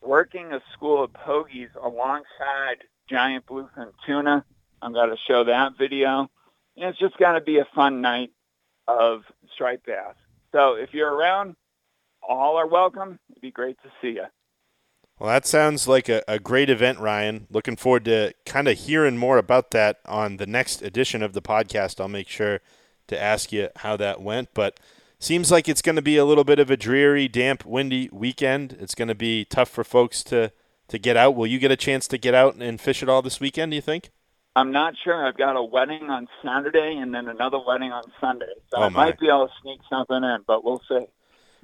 working 0.00 0.52
a 0.52 0.60
school 0.72 1.04
of 1.04 1.12
pogies 1.12 1.70
alongside 1.74 2.84
giant 3.08 3.46
bluefin 3.46 3.92
tuna. 4.06 4.44
I'm 4.80 4.92
going 4.92 5.10
to 5.10 5.16
show 5.26 5.44
that 5.44 5.76
video. 5.78 6.30
And 6.76 6.90
it's 6.90 6.98
just 6.98 7.16
going 7.18 7.34
to 7.34 7.40
be 7.40 7.58
a 7.58 7.66
fun 7.74 8.00
night 8.00 8.30
of 8.86 9.22
striped 9.52 9.86
bass. 9.86 10.14
So 10.52 10.74
if 10.74 10.94
you're 10.94 11.12
around 11.12 11.56
all 12.28 12.56
are 12.56 12.66
welcome. 12.66 13.18
It'd 13.30 13.42
be 13.42 13.50
great 13.50 13.76
to 13.82 13.90
see 14.00 14.16
you. 14.16 14.26
Well, 15.18 15.30
that 15.30 15.46
sounds 15.46 15.88
like 15.88 16.08
a, 16.08 16.22
a 16.28 16.38
great 16.38 16.70
event, 16.70 17.00
Ryan. 17.00 17.46
Looking 17.50 17.76
forward 17.76 18.04
to 18.04 18.34
kind 18.46 18.68
of 18.68 18.78
hearing 18.78 19.16
more 19.16 19.38
about 19.38 19.72
that 19.72 19.98
on 20.06 20.36
the 20.36 20.46
next 20.46 20.80
edition 20.80 21.22
of 21.22 21.32
the 21.32 21.42
podcast. 21.42 22.00
I'll 22.00 22.08
make 22.08 22.28
sure 22.28 22.60
to 23.08 23.20
ask 23.20 23.50
you 23.52 23.68
how 23.76 23.96
that 23.96 24.20
went. 24.22 24.50
But 24.54 24.78
seems 25.18 25.50
like 25.50 25.68
it's 25.68 25.82
going 25.82 25.96
to 25.96 26.02
be 26.02 26.16
a 26.16 26.24
little 26.24 26.44
bit 26.44 26.60
of 26.60 26.70
a 26.70 26.76
dreary, 26.76 27.26
damp, 27.26 27.64
windy 27.66 28.08
weekend. 28.12 28.76
It's 28.78 28.94
going 28.94 29.08
to 29.08 29.14
be 29.16 29.44
tough 29.44 29.68
for 29.68 29.82
folks 29.82 30.22
to, 30.24 30.52
to 30.86 30.98
get 30.98 31.16
out. 31.16 31.34
Will 31.34 31.48
you 31.48 31.58
get 31.58 31.72
a 31.72 31.76
chance 31.76 32.06
to 32.08 32.18
get 32.18 32.34
out 32.34 32.54
and 32.54 32.80
fish 32.80 33.02
at 33.02 33.08
all 33.08 33.20
this 33.22 33.40
weekend, 33.40 33.72
do 33.72 33.76
you 33.76 33.82
think? 33.82 34.10
I'm 34.54 34.70
not 34.72 34.94
sure. 35.02 35.26
I've 35.26 35.36
got 35.36 35.56
a 35.56 35.62
wedding 35.62 36.10
on 36.10 36.28
Saturday 36.44 36.96
and 36.96 37.12
then 37.14 37.28
another 37.28 37.58
wedding 37.64 37.92
on 37.92 38.04
Sunday. 38.20 38.46
So 38.70 38.78
Oh, 38.78 38.82
I 38.82 38.88
might 38.88 39.18
be 39.18 39.28
able 39.28 39.48
to 39.48 39.52
sneak 39.62 39.80
something 39.90 40.16
in, 40.16 40.38
but 40.46 40.64
we'll 40.64 40.82
see. 40.88 41.06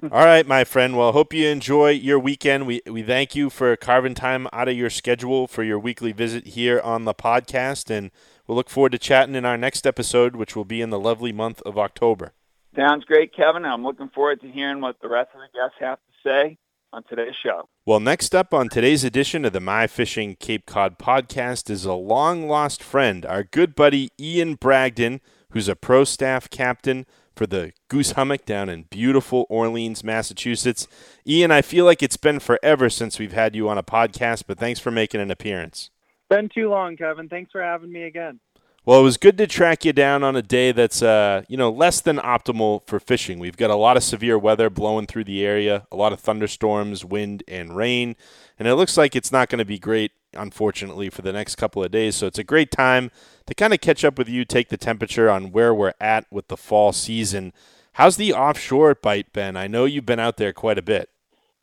All 0.03 0.25
right, 0.25 0.45
my 0.45 0.65
friend. 0.65 0.97
Well, 0.97 1.13
hope 1.13 1.33
you 1.33 1.47
enjoy 1.47 1.91
your 1.91 2.19
weekend. 2.19 2.67
We 2.67 2.81
we 2.85 3.01
thank 3.01 3.33
you 3.33 3.49
for 3.49 3.75
carving 3.77 4.13
time 4.13 4.47
out 4.51 4.67
of 4.67 4.75
your 4.75 4.89
schedule 4.89 5.47
for 5.47 5.63
your 5.63 5.79
weekly 5.79 6.11
visit 6.11 6.47
here 6.47 6.81
on 6.81 7.05
the 7.05 7.13
podcast, 7.13 7.89
and 7.89 8.11
we'll 8.45 8.57
look 8.57 8.69
forward 8.69 8.91
to 8.91 8.99
chatting 8.99 9.35
in 9.35 9.45
our 9.45 9.57
next 9.57 9.87
episode, 9.87 10.35
which 10.35 10.55
will 10.55 10.65
be 10.65 10.81
in 10.81 10.89
the 10.89 10.99
lovely 10.99 11.31
month 11.31 11.61
of 11.61 11.77
October. 11.77 12.33
Sounds 12.75 13.05
great, 13.05 13.33
Kevin. 13.33 13.63
I'm 13.63 13.83
looking 13.83 14.09
forward 14.09 14.41
to 14.41 14.51
hearing 14.51 14.81
what 14.81 14.97
the 15.01 15.07
rest 15.07 15.29
of 15.33 15.39
the 15.39 15.57
guests 15.57 15.77
have 15.79 15.97
to 15.97 16.13
say 16.23 16.57
on 16.91 17.03
today's 17.03 17.35
show. 17.41 17.69
Well, 17.85 18.01
next 18.01 18.35
up 18.35 18.53
on 18.53 18.67
today's 18.67 19.05
edition 19.05 19.45
of 19.45 19.53
the 19.53 19.61
My 19.61 19.87
Fishing 19.87 20.35
Cape 20.35 20.65
Cod 20.65 20.99
podcast 20.99 21.69
is 21.69 21.85
a 21.85 21.93
long 21.93 22.49
lost 22.49 22.83
friend, 22.83 23.25
our 23.25 23.43
good 23.43 23.75
buddy 23.75 24.11
Ian 24.19 24.55
Bragdon, 24.55 25.21
who's 25.51 25.69
a 25.69 25.75
pro 25.75 26.03
staff 26.03 26.49
captain 26.49 27.05
for 27.35 27.45
the 27.45 27.73
Goose 27.89 28.11
Hummock 28.11 28.45
down 28.45 28.69
in 28.69 28.83
beautiful 28.83 29.45
Orleans, 29.49 30.03
Massachusetts. 30.03 30.87
Ian, 31.27 31.51
I 31.51 31.61
feel 31.61 31.85
like 31.85 32.01
it's 32.01 32.17
been 32.17 32.39
forever 32.39 32.89
since 32.89 33.19
we've 33.19 33.33
had 33.33 33.55
you 33.55 33.67
on 33.69 33.77
a 33.77 33.83
podcast, 33.83 34.43
but 34.47 34.57
thanks 34.57 34.79
for 34.79 34.91
making 34.91 35.21
an 35.21 35.31
appearance. 35.31 35.89
Been 36.29 36.49
too 36.49 36.69
long, 36.69 36.97
Kevin. 36.97 37.29
Thanks 37.29 37.51
for 37.51 37.61
having 37.61 37.91
me 37.91 38.03
again. 38.03 38.39
Well, 38.85 38.99
it 38.99 39.03
was 39.03 39.17
good 39.17 39.37
to 39.39 39.47
track 39.47 39.83
you 39.83 39.93
down 39.93 40.23
on 40.23 40.35
a 40.35 40.43
day 40.43 40.71
that's 40.71 41.01
uh, 41.01 41.41
you 41.47 41.57
know 41.57 41.71
less 41.71 42.01
than 42.01 42.17
optimal 42.17 42.85
for 42.85 42.99
fishing. 42.99 43.39
We've 43.39 43.57
got 43.57 43.71
a 43.71 43.75
lot 43.75 43.97
of 43.97 44.03
severe 44.03 44.37
weather 44.37 44.69
blowing 44.69 45.07
through 45.07 45.23
the 45.23 45.43
area, 45.43 45.87
a 45.91 45.95
lot 45.95 46.13
of 46.13 46.19
thunderstorms, 46.19 47.03
wind, 47.03 47.43
and 47.47 47.75
rain, 47.75 48.15
and 48.59 48.67
it 48.67 48.75
looks 48.75 48.95
like 48.95 49.15
it's 49.15 49.31
not 49.31 49.49
going 49.49 49.57
to 49.57 49.65
be 49.65 49.79
great, 49.79 50.11
unfortunately, 50.33 51.09
for 51.09 51.23
the 51.23 51.33
next 51.33 51.55
couple 51.55 51.83
of 51.83 51.89
days. 51.89 52.15
So 52.15 52.27
it's 52.27 52.37
a 52.37 52.43
great 52.43 52.69
time 52.69 53.09
to 53.47 53.53
kind 53.53 53.73
of 53.73 53.81
catch 53.81 54.03
up 54.03 54.17
with 54.17 54.27
you, 54.27 54.45
take 54.45 54.69
the 54.69 54.77
temperature 54.77 55.29
on 55.29 55.51
where 55.51 55.73
we're 55.73 55.93
at 55.99 56.25
with 56.31 56.47
the 56.47 56.57
fall 56.57 56.91
season. 56.91 57.53
How's 57.93 58.17
the 58.17 58.33
offshore 58.33 58.95
bite 58.95 59.31
been? 59.31 59.55
I 59.55 59.67
know 59.67 59.85
you've 59.85 60.05
been 60.05 60.19
out 60.19 60.37
there 60.37 60.53
quite 60.53 60.77
a 60.77 60.81
bit. 60.81 61.09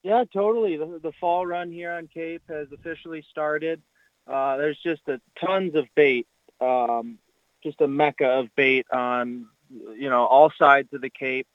Yeah, 0.02 0.24
totally. 0.32 0.76
The, 0.76 0.98
the 1.02 1.12
fall 1.20 1.46
run 1.46 1.70
here 1.70 1.92
on 1.92 2.08
Cape 2.08 2.42
has 2.48 2.68
officially 2.72 3.24
started. 3.30 3.82
Uh, 4.26 4.56
there's 4.56 4.78
just 4.78 5.02
a, 5.08 5.20
tons 5.44 5.74
of 5.74 5.86
bait, 5.94 6.26
um, 6.60 7.18
just 7.62 7.80
a 7.80 7.88
mecca 7.88 8.26
of 8.26 8.54
bait 8.56 8.86
on, 8.92 9.46
you 9.70 10.08
know, 10.08 10.24
all 10.24 10.52
sides 10.58 10.92
of 10.92 11.00
the 11.00 11.10
Cape, 11.10 11.48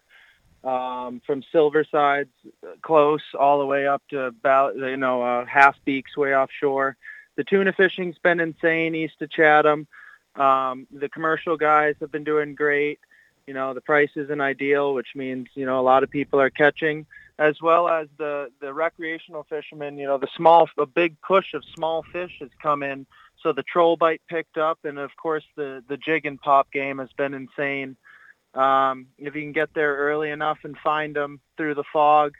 um, 0.63 1.21
from 1.25 1.43
silver 1.51 1.85
sides 1.85 2.29
close 2.81 3.21
all 3.37 3.59
the 3.59 3.65
way 3.65 3.87
up 3.87 4.01
to 4.09 4.21
about, 4.21 4.75
you 4.75 4.97
know, 4.97 5.21
uh, 5.21 5.45
half 5.45 5.77
beaks 5.85 6.15
way 6.17 6.35
offshore. 6.35 6.97
The 7.35 7.43
tuna 7.43 7.73
fishing's 7.73 8.17
been 8.17 8.39
insane 8.39 8.95
east 8.95 9.21
of 9.21 9.29
Chatham. 9.29 9.87
Um, 10.37 10.87
the 10.91 11.09
commercial 11.09 11.57
guys 11.57 11.95
have 11.99 12.11
been 12.11 12.23
doing 12.23 12.55
great. 12.55 12.99
You 13.47 13.53
know, 13.53 13.73
the 13.73 13.81
price 13.81 14.11
isn't 14.15 14.41
ideal, 14.41 14.93
which 14.93 15.09
means, 15.15 15.47
you 15.55 15.65
know, 15.65 15.79
a 15.79 15.81
lot 15.81 16.03
of 16.03 16.09
people 16.09 16.39
are 16.39 16.49
catching 16.49 17.05
as 17.39 17.61
well 17.61 17.87
as 17.87 18.07
the 18.17 18.49
the 18.61 18.73
recreational 18.73 19.45
fishermen. 19.49 19.97
You 19.97 20.07
know, 20.07 20.17
the 20.17 20.27
small, 20.35 20.69
a 20.77 20.85
big 20.85 21.19
push 21.21 21.53
of 21.53 21.63
small 21.75 22.03
fish 22.11 22.37
has 22.39 22.49
come 22.61 22.83
in, 22.83 23.05
so 23.41 23.53
the 23.53 23.63
troll 23.63 23.95
bite 23.95 24.21
picked 24.27 24.57
up, 24.57 24.79
and 24.83 24.97
of 24.97 25.15
course 25.17 25.43
the 25.55 25.83
the 25.87 25.97
jig 25.97 26.25
and 26.25 26.41
pop 26.41 26.71
game 26.71 26.97
has 26.97 27.09
been 27.17 27.33
insane. 27.33 27.95
Um, 28.53 29.07
if 29.17 29.35
you 29.35 29.41
can 29.41 29.51
get 29.51 29.73
there 29.75 29.95
early 29.95 30.31
enough 30.31 30.59
and 30.63 30.75
find 30.77 31.15
them 31.15 31.39
through 31.57 31.75
the 31.75 31.83
fog, 31.93 32.33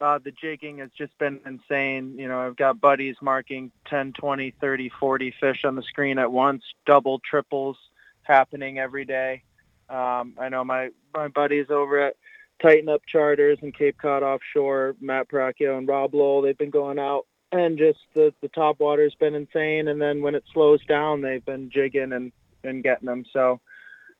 uh, 0.00 0.18
the 0.22 0.30
jigging 0.30 0.78
has 0.78 0.90
just 0.96 1.16
been 1.18 1.40
insane. 1.46 2.14
You 2.18 2.28
know, 2.28 2.40
I've 2.40 2.56
got 2.56 2.80
buddies 2.80 3.16
marking 3.20 3.72
10, 3.86 4.12
20, 4.12 4.52
30, 4.60 4.90
40 5.00 5.34
fish 5.40 5.64
on 5.64 5.74
the 5.74 5.82
screen 5.82 6.18
at 6.18 6.30
once, 6.30 6.62
double, 6.86 7.20
triples 7.20 7.76
happening 8.22 8.78
every 8.78 9.04
day. 9.04 9.42
Um, 9.88 10.34
I 10.38 10.48
know 10.50 10.64
my 10.64 10.90
my 11.14 11.28
buddies 11.28 11.66
over 11.70 11.98
at 12.00 12.16
Tighten 12.60 12.88
Up 12.88 13.02
Charters 13.06 13.58
and 13.62 13.74
Cape 13.74 13.96
Cod 13.98 14.22
Offshore, 14.22 14.96
Matt 15.00 15.28
Paracchio 15.28 15.78
and 15.78 15.88
Rob 15.88 16.14
Lowell, 16.14 16.42
they've 16.42 16.58
been 16.58 16.70
going 16.70 16.98
out 16.98 17.26
and 17.52 17.78
just 17.78 18.00
the, 18.14 18.32
the 18.40 18.48
top 18.48 18.80
water's 18.80 19.14
been 19.14 19.34
insane. 19.34 19.88
And 19.88 20.00
then 20.00 20.22
when 20.22 20.34
it 20.34 20.44
slows 20.52 20.84
down, 20.86 21.22
they've 21.22 21.44
been 21.44 21.70
jigging 21.70 22.12
and, 22.12 22.32
and 22.64 22.82
getting 22.82 23.06
them. 23.06 23.24
So 23.32 23.60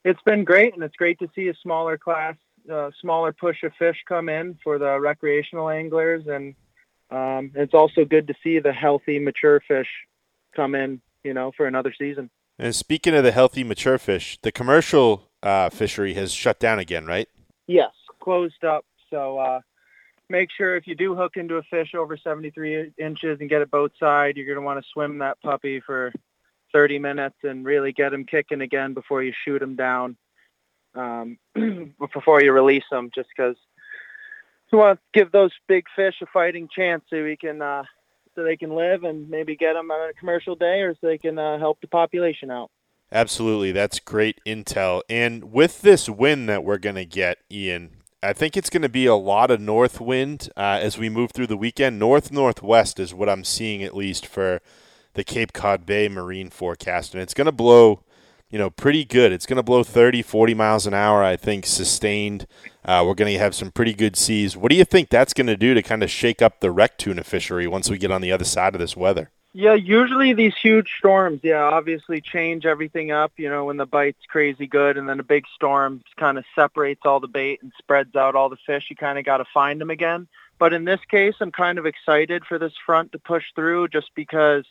it's 0.04 0.22
been 0.22 0.44
great. 0.44 0.74
And 0.74 0.82
it's 0.82 0.96
great 0.96 1.18
to 1.18 1.28
see 1.34 1.48
a 1.48 1.54
smaller 1.62 1.98
class, 1.98 2.36
uh, 2.70 2.90
smaller 3.00 3.32
push 3.32 3.62
of 3.62 3.72
fish 3.78 3.96
come 4.08 4.28
in 4.28 4.58
for 4.62 4.78
the 4.78 4.98
recreational 4.98 5.68
anglers. 5.68 6.26
And 6.26 6.54
um, 7.10 7.52
it's 7.54 7.74
also 7.74 8.04
good 8.04 8.26
to 8.28 8.34
see 8.42 8.58
the 8.58 8.72
healthy, 8.72 9.18
mature 9.18 9.60
fish 9.66 9.88
come 10.54 10.74
in, 10.74 11.00
you 11.24 11.34
know, 11.34 11.52
for 11.56 11.66
another 11.66 11.94
season. 11.96 12.30
And 12.58 12.74
speaking 12.74 13.14
of 13.14 13.24
the 13.24 13.32
healthy, 13.32 13.62
mature 13.62 13.98
fish, 13.98 14.38
the 14.42 14.50
commercial 14.50 15.30
uh, 15.42 15.70
fishery 15.70 16.14
has 16.14 16.32
shut 16.32 16.58
down 16.58 16.78
again, 16.78 17.06
right? 17.06 17.28
Yes, 17.66 17.92
closed 18.20 18.64
up. 18.64 18.84
So 19.10 19.38
uh, 19.38 19.60
make 20.28 20.48
sure 20.56 20.76
if 20.76 20.86
you 20.86 20.94
do 20.94 21.14
hook 21.14 21.36
into 21.36 21.56
a 21.56 21.62
fish 21.62 21.94
over 21.94 22.16
73 22.16 22.92
inches 22.98 23.38
and 23.40 23.48
get 23.48 23.62
it 23.62 23.70
boat 23.70 23.92
side, 23.98 24.36
you're 24.36 24.46
going 24.46 24.56
to 24.56 24.62
want 24.62 24.82
to 24.82 24.88
swim 24.92 25.18
that 25.18 25.40
puppy 25.40 25.80
for 25.80 26.12
30 26.72 26.98
minutes 26.98 27.36
and 27.42 27.64
really 27.64 27.92
get 27.92 28.12
him 28.12 28.24
kicking 28.24 28.60
again 28.60 28.94
before 28.94 29.22
you 29.22 29.32
shoot 29.44 29.62
him 29.62 29.76
down, 29.76 30.16
um, 30.98 31.38
before 32.12 32.42
you 32.42 32.52
release 32.52 32.84
them, 32.90 33.10
just 33.14 33.28
because 33.34 33.56
you 34.72 34.78
want 34.78 34.98
to 34.98 35.18
give 35.18 35.32
those 35.32 35.52
big 35.66 35.84
fish 35.96 36.14
a 36.22 36.26
fighting 36.26 36.68
chance 36.74 37.02
so 37.08 37.22
we 37.22 37.36
can, 37.36 37.62
uh, 37.62 37.84
so 38.34 38.42
they 38.42 38.56
can 38.56 38.74
live 38.74 39.04
and 39.04 39.30
maybe 39.30 39.56
get 39.56 39.74
them 39.74 39.90
on 39.90 40.10
a 40.10 40.12
commercial 40.12 40.54
day 40.54 40.80
or 40.80 40.94
so 40.94 41.06
they 41.06 41.18
can 41.18 41.38
uh, 41.38 41.58
help 41.58 41.80
the 41.80 41.88
population 41.88 42.50
out. 42.50 42.70
Absolutely. 43.10 43.72
That's 43.72 44.00
great 44.00 44.40
intel. 44.44 45.02
And 45.08 45.52
with 45.52 45.80
this 45.80 46.08
wind 46.08 46.48
that 46.48 46.62
we're 46.62 46.78
going 46.78 46.96
to 46.96 47.06
get, 47.06 47.38
Ian, 47.50 47.98
I 48.22 48.32
think 48.32 48.56
it's 48.56 48.68
going 48.68 48.82
to 48.82 48.88
be 48.88 49.06
a 49.06 49.14
lot 49.14 49.50
of 49.50 49.60
north 49.60 50.00
wind 50.00 50.50
uh, 50.56 50.78
as 50.82 50.98
we 50.98 51.08
move 51.08 51.30
through 51.32 51.46
the 51.46 51.56
weekend. 51.56 51.98
North 51.98 52.30
northwest 52.32 53.00
is 53.00 53.14
what 53.14 53.28
I'm 53.28 53.44
seeing 53.44 53.82
at 53.82 53.96
least 53.96 54.26
for 54.26 54.60
the 55.14 55.24
Cape 55.24 55.52
Cod 55.52 55.86
Bay 55.86 56.08
marine 56.08 56.50
forecast. 56.50 57.14
And 57.14 57.22
it's 57.22 57.34
going 57.34 57.46
to 57.46 57.52
blow, 57.52 58.02
you 58.50 58.58
know, 58.58 58.70
pretty 58.70 59.04
good. 59.04 59.32
It's 59.32 59.46
going 59.46 59.56
to 59.58 59.62
blow 59.62 59.84
30, 59.84 60.22
40 60.22 60.54
miles 60.54 60.86
an 60.86 60.94
hour, 60.94 61.22
I 61.22 61.36
think, 61.36 61.66
sustained. 61.66 62.46
Uh, 62.84 63.04
we're 63.06 63.14
going 63.14 63.32
to 63.32 63.38
have 63.38 63.54
some 63.54 63.70
pretty 63.70 63.92
good 63.92 64.16
seas. 64.16 64.56
What 64.56 64.70
do 64.70 64.76
you 64.76 64.84
think 64.84 65.10
that's 65.10 65.34
going 65.34 65.48
to 65.48 65.56
do 65.56 65.74
to 65.74 65.82
kind 65.82 66.02
of 66.02 66.10
shake 66.10 66.40
up 66.40 66.60
the 66.60 66.70
rec 66.70 66.96
tuna 66.96 67.24
fishery 67.24 67.66
once 67.66 67.90
we 67.90 67.98
get 67.98 68.10
on 68.10 68.22
the 68.22 68.32
other 68.32 68.44
side 68.44 68.74
of 68.74 68.80
this 68.80 68.96
weather? 68.96 69.30
Yeah, 69.54 69.74
usually 69.74 70.34
these 70.34 70.54
huge 70.62 70.88
storms, 70.98 71.40
yeah, 71.42 71.62
obviously 71.62 72.20
change 72.20 72.64
everything 72.64 73.10
up, 73.10 73.32
you 73.36 73.48
know, 73.48 73.64
when 73.64 73.76
the 73.76 73.86
bite's 73.86 74.24
crazy 74.28 74.66
good 74.66 74.96
and 74.96 75.08
then 75.08 75.20
a 75.20 75.24
big 75.24 75.44
storm 75.54 76.02
kind 76.16 76.38
of 76.38 76.44
separates 76.54 77.00
all 77.04 77.18
the 77.18 77.28
bait 77.28 77.60
and 77.62 77.72
spreads 77.78 78.14
out 78.14 78.34
all 78.34 78.50
the 78.50 78.58
fish. 78.66 78.84
You 78.88 78.96
kind 78.96 79.18
of 79.18 79.24
got 79.24 79.38
to 79.38 79.46
find 79.52 79.80
them 79.80 79.90
again. 79.90 80.28
But 80.58 80.72
in 80.72 80.84
this 80.84 81.00
case, 81.10 81.34
I'm 81.40 81.52
kind 81.52 81.78
of 81.78 81.86
excited 81.86 82.44
for 82.44 82.58
this 82.58 82.74
front 82.84 83.12
to 83.12 83.18
push 83.18 83.44
through 83.54 83.88
just 83.88 84.10
because 84.14 84.64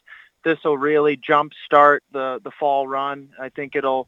this 0.48 0.64
will 0.64 0.78
really 0.78 1.18
jumpstart 1.18 2.00
the, 2.14 2.40
the 2.42 2.52
fall 2.52 2.88
run. 2.88 3.30
I 3.40 3.50
think 3.50 3.76
it'll 3.76 4.08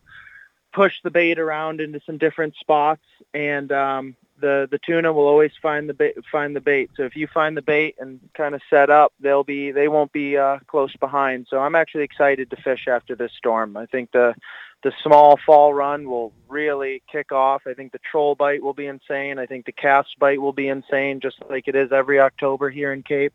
push 0.72 0.94
the 1.04 1.12
bait 1.12 1.38
around 1.38 1.82
into 1.82 2.00
some 2.06 2.18
different 2.18 2.56
spots 2.56 3.04
and 3.34 3.72
um, 3.72 4.16
the 4.40 4.68
the 4.72 4.80
tuna 4.86 5.12
will 5.12 5.28
always 5.28 5.52
find 5.62 5.90
the 5.90 5.94
bait 5.94 6.16
find 6.32 6.56
the 6.56 6.62
bait. 6.62 6.92
So 6.96 7.04
if 7.04 7.16
you 7.16 7.28
find 7.28 7.58
the 7.58 7.62
bait 7.62 7.96
and 8.00 8.22
kind 8.34 8.56
of 8.56 8.62
set 8.70 8.90
up 8.90 9.12
they'll 9.20 9.44
be 9.44 9.72
they 9.72 9.90
won't 9.90 10.14
be 10.14 10.38
uh, 10.38 10.60
close 10.68 10.96
behind. 10.96 11.48
So 11.50 11.60
i'm 11.60 11.76
actually 11.76 12.04
excited 12.04 12.50
to 12.50 12.56
fish 12.58 12.88
after 12.88 13.16
this 13.16 13.32
storm. 13.38 13.76
I 13.76 13.86
think 13.88 14.12
the 14.12 14.36
the 14.82 14.94
small 15.04 15.38
fall 15.46 15.74
run 15.74 16.10
will 16.10 16.32
really 16.48 17.04
kick 17.12 17.34
off. 17.34 17.64
I 17.68 17.74
think 17.74 17.92
the 17.92 18.00
troll 18.10 18.36
bite 18.36 18.64
will 18.64 18.74
be 18.74 18.88
insane. 18.88 19.38
I 19.38 19.46
think 19.46 19.66
the 19.66 19.74
cast 19.74 20.18
bite 20.20 20.40
will 20.40 20.54
be 20.54 20.70
insane 20.70 21.20
just 21.20 21.38
like 21.50 21.68
it 21.68 21.76
is 21.76 21.92
every 21.92 22.20
october 22.20 22.70
here 22.70 22.94
in 22.94 23.04
cape. 23.04 23.34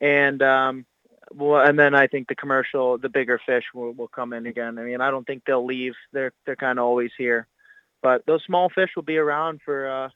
And 0.00 0.40
um 0.42 0.86
well, 1.32 1.64
and 1.64 1.78
then 1.78 1.94
I 1.94 2.06
think 2.06 2.28
the 2.28 2.34
commercial, 2.34 2.98
the 2.98 3.08
bigger 3.08 3.40
fish 3.44 3.64
will, 3.74 3.92
will 3.92 4.08
come 4.08 4.32
in 4.32 4.46
again. 4.46 4.78
I 4.78 4.82
mean, 4.82 5.00
I 5.00 5.10
don't 5.10 5.26
think 5.26 5.42
they'll 5.46 5.64
leave. 5.64 5.94
They're 6.12 6.32
they're 6.46 6.56
kind 6.56 6.78
of 6.78 6.84
always 6.84 7.10
here, 7.16 7.46
but 8.02 8.24
those 8.26 8.42
small 8.44 8.68
fish 8.68 8.90
will 8.96 9.02
be 9.02 9.18
around 9.18 9.60
for 9.64 9.88
uh, 9.88 10.06
a 10.06 10.12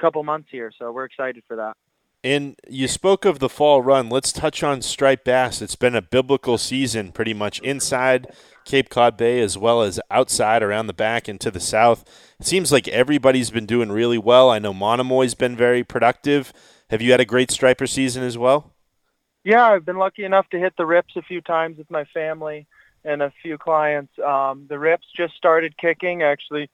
couple 0.00 0.22
months 0.22 0.48
here, 0.50 0.72
so 0.78 0.92
we're 0.92 1.04
excited 1.04 1.42
for 1.46 1.56
that. 1.56 1.76
And 2.24 2.56
you 2.68 2.88
spoke 2.88 3.24
of 3.24 3.38
the 3.38 3.48
fall 3.48 3.82
run. 3.82 4.08
Let's 4.08 4.32
touch 4.32 4.62
on 4.64 4.82
striped 4.82 5.24
bass. 5.24 5.62
It's 5.62 5.76
been 5.76 5.94
a 5.94 6.02
biblical 6.02 6.58
season, 6.58 7.12
pretty 7.12 7.34
much 7.34 7.60
inside 7.60 8.26
Cape 8.64 8.88
Cod 8.88 9.16
Bay 9.16 9.40
as 9.40 9.56
well 9.56 9.82
as 9.82 10.00
outside 10.10 10.62
around 10.62 10.88
the 10.88 10.92
back 10.92 11.28
and 11.28 11.40
to 11.40 11.52
the 11.52 11.60
south. 11.60 12.04
It 12.40 12.46
seems 12.46 12.72
like 12.72 12.88
everybody's 12.88 13.50
been 13.50 13.66
doing 13.66 13.92
really 13.92 14.18
well. 14.18 14.50
I 14.50 14.58
know 14.58 14.74
Monomoy's 14.74 15.34
been 15.34 15.56
very 15.56 15.84
productive. 15.84 16.52
Have 16.90 17.00
you 17.00 17.12
had 17.12 17.20
a 17.20 17.24
great 17.24 17.52
striper 17.52 17.86
season 17.86 18.24
as 18.24 18.36
well? 18.36 18.72
Yeah, 19.46 19.64
I've 19.64 19.84
been 19.84 19.96
lucky 19.96 20.24
enough 20.24 20.48
to 20.48 20.58
hit 20.58 20.74
the 20.76 20.84
rips 20.84 21.14
a 21.14 21.22
few 21.22 21.40
times 21.40 21.78
with 21.78 21.88
my 21.88 22.04
family 22.06 22.66
and 23.04 23.22
a 23.22 23.32
few 23.44 23.58
clients. 23.58 24.12
Um, 24.18 24.66
the 24.68 24.76
rips 24.76 25.06
just 25.16 25.36
started 25.36 25.78
kicking. 25.78 26.24
Actually, 26.24 26.68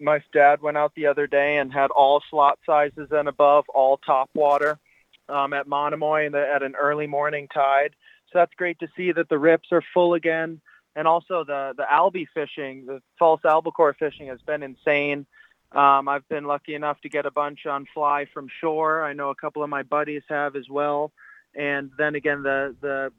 my 0.00 0.22
dad 0.32 0.62
went 0.62 0.78
out 0.78 0.94
the 0.96 1.08
other 1.08 1.26
day 1.26 1.58
and 1.58 1.70
had 1.70 1.90
all 1.90 2.22
slot 2.30 2.58
sizes 2.64 3.08
and 3.10 3.28
above, 3.28 3.66
all 3.68 3.98
top 3.98 4.30
water 4.34 4.78
um, 5.28 5.52
at 5.52 5.68
Monomoy 5.68 6.30
the, 6.30 6.38
at 6.38 6.62
an 6.62 6.76
early 6.76 7.06
morning 7.06 7.46
tide. 7.52 7.94
So 8.32 8.38
that's 8.38 8.54
great 8.54 8.78
to 8.78 8.88
see 8.96 9.12
that 9.12 9.28
the 9.28 9.38
rips 9.38 9.68
are 9.70 9.84
full 9.92 10.14
again. 10.14 10.62
And 10.96 11.06
also 11.06 11.44
the, 11.44 11.74
the 11.76 11.84
albie 11.92 12.28
fishing, 12.32 12.86
the 12.86 13.02
false 13.18 13.42
albacore 13.44 13.92
fishing 13.98 14.28
has 14.28 14.40
been 14.40 14.62
insane. 14.62 15.26
Um, 15.72 16.08
I've 16.08 16.26
been 16.30 16.44
lucky 16.44 16.74
enough 16.74 16.98
to 17.02 17.10
get 17.10 17.26
a 17.26 17.30
bunch 17.30 17.66
on 17.66 17.84
fly 17.92 18.24
from 18.32 18.48
shore. 18.62 19.04
I 19.04 19.12
know 19.12 19.28
a 19.28 19.34
couple 19.34 19.62
of 19.62 19.68
my 19.68 19.82
buddies 19.82 20.22
have 20.30 20.56
as 20.56 20.70
well. 20.70 21.12
And 21.56 21.90
then 21.96 22.14
again, 22.14 22.42
the, 22.42 22.74
the, 22.80 23.12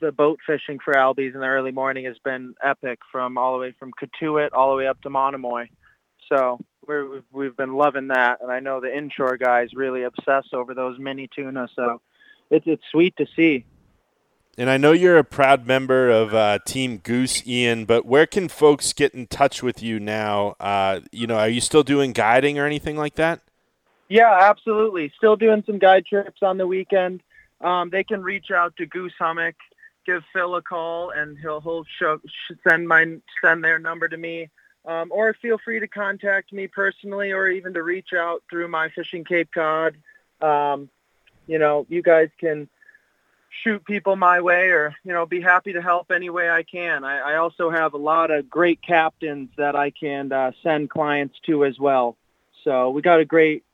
the 0.00 0.12
boat 0.12 0.40
fishing 0.46 0.78
for 0.84 0.94
albies 0.94 1.34
in 1.34 1.40
the 1.40 1.46
early 1.46 1.72
morning 1.72 2.04
has 2.06 2.18
been 2.24 2.54
epic 2.62 3.00
from 3.10 3.38
all 3.38 3.54
the 3.54 3.58
way 3.58 3.74
from 3.78 3.92
Cotuit 3.92 4.50
all 4.52 4.70
the 4.70 4.76
way 4.76 4.86
up 4.86 5.00
to 5.02 5.10
Monomoy. 5.10 5.68
So 6.28 6.58
we're, 6.86 7.22
we've 7.30 7.56
been 7.56 7.74
loving 7.74 8.08
that, 8.08 8.38
and 8.40 8.50
I 8.50 8.60
know 8.60 8.80
the 8.80 8.96
inshore 8.96 9.36
guys 9.36 9.68
really 9.74 10.02
obsess 10.02 10.44
over 10.52 10.74
those 10.74 10.98
mini 10.98 11.28
tuna. 11.34 11.68
So 11.76 12.00
it's 12.50 12.66
it's 12.66 12.82
sweet 12.90 13.16
to 13.16 13.26
see. 13.36 13.64
And 14.58 14.68
I 14.68 14.76
know 14.76 14.92
you're 14.92 15.16
a 15.16 15.24
proud 15.24 15.66
member 15.66 16.10
of 16.10 16.34
uh, 16.34 16.58
Team 16.66 16.98
Goose, 16.98 17.46
Ian. 17.46 17.86
But 17.86 18.04
where 18.04 18.26
can 18.26 18.48
folks 18.48 18.92
get 18.92 19.14
in 19.14 19.26
touch 19.26 19.62
with 19.62 19.82
you 19.82 19.98
now? 19.98 20.56
Uh, 20.60 21.00
you 21.10 21.26
know, 21.26 21.36
are 21.36 21.48
you 21.48 21.62
still 21.62 21.82
doing 21.82 22.12
guiding 22.12 22.58
or 22.58 22.66
anything 22.66 22.96
like 22.98 23.14
that? 23.14 23.40
Yeah, 24.10 24.30
absolutely. 24.42 25.10
Still 25.16 25.36
doing 25.36 25.62
some 25.64 25.78
guide 25.78 26.04
trips 26.04 26.42
on 26.42 26.58
the 26.58 26.66
weekend. 26.66 27.22
Um, 27.62 27.90
they 27.90 28.04
can 28.04 28.22
reach 28.22 28.50
out 28.50 28.76
to 28.76 28.86
Goose 28.86 29.14
Hummock, 29.18 29.54
give 30.04 30.22
Phil 30.32 30.56
a 30.56 30.62
call, 30.62 31.10
and 31.10 31.38
he'll 31.38 31.60
he'll 31.60 31.84
show, 31.98 32.18
send 32.68 32.88
my 32.88 33.16
send 33.42 33.64
their 33.64 33.78
number 33.78 34.08
to 34.08 34.16
me 34.16 34.50
um, 34.84 35.10
or 35.12 35.34
feel 35.34 35.58
free 35.58 35.80
to 35.80 35.86
contact 35.86 36.52
me 36.52 36.66
personally 36.66 37.32
or 37.32 37.48
even 37.48 37.74
to 37.74 37.82
reach 37.82 38.12
out 38.16 38.42
through 38.50 38.68
my 38.68 38.88
fishing 38.90 39.24
Cape 39.24 39.50
Cod. 39.54 39.96
Um, 40.40 40.88
you 41.46 41.58
know, 41.58 41.86
you 41.88 42.02
guys 42.02 42.30
can 42.38 42.68
shoot 43.62 43.84
people 43.84 44.16
my 44.16 44.40
way 44.40 44.68
or, 44.70 44.94
you 45.04 45.12
know, 45.12 45.26
be 45.26 45.40
happy 45.40 45.74
to 45.74 45.82
help 45.82 46.10
any 46.10 46.30
way 46.30 46.50
I 46.50 46.62
can. 46.62 47.04
I, 47.04 47.18
I 47.18 47.36
also 47.36 47.70
have 47.70 47.94
a 47.94 47.98
lot 47.98 48.30
of 48.30 48.48
great 48.48 48.80
captains 48.82 49.50
that 49.56 49.76
I 49.76 49.90
can 49.90 50.32
uh, 50.32 50.52
send 50.62 50.90
clients 50.90 51.38
to 51.46 51.64
as 51.64 51.78
well. 51.78 52.16
So 52.64 52.90
we 52.90 53.02
got 53.02 53.20
a 53.20 53.24
great, 53.24 53.64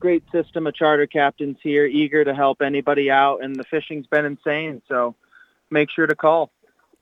great 0.00 0.24
system 0.32 0.66
of 0.66 0.74
charter 0.74 1.06
captains 1.06 1.58
here, 1.62 1.86
eager 1.86 2.24
to 2.24 2.34
help 2.34 2.62
anybody 2.62 3.10
out. 3.10 3.44
And 3.44 3.54
the 3.54 3.64
fishing's 3.64 4.06
been 4.06 4.24
insane. 4.24 4.82
So 4.88 5.14
make 5.70 5.90
sure 5.90 6.06
to 6.06 6.16
call. 6.16 6.50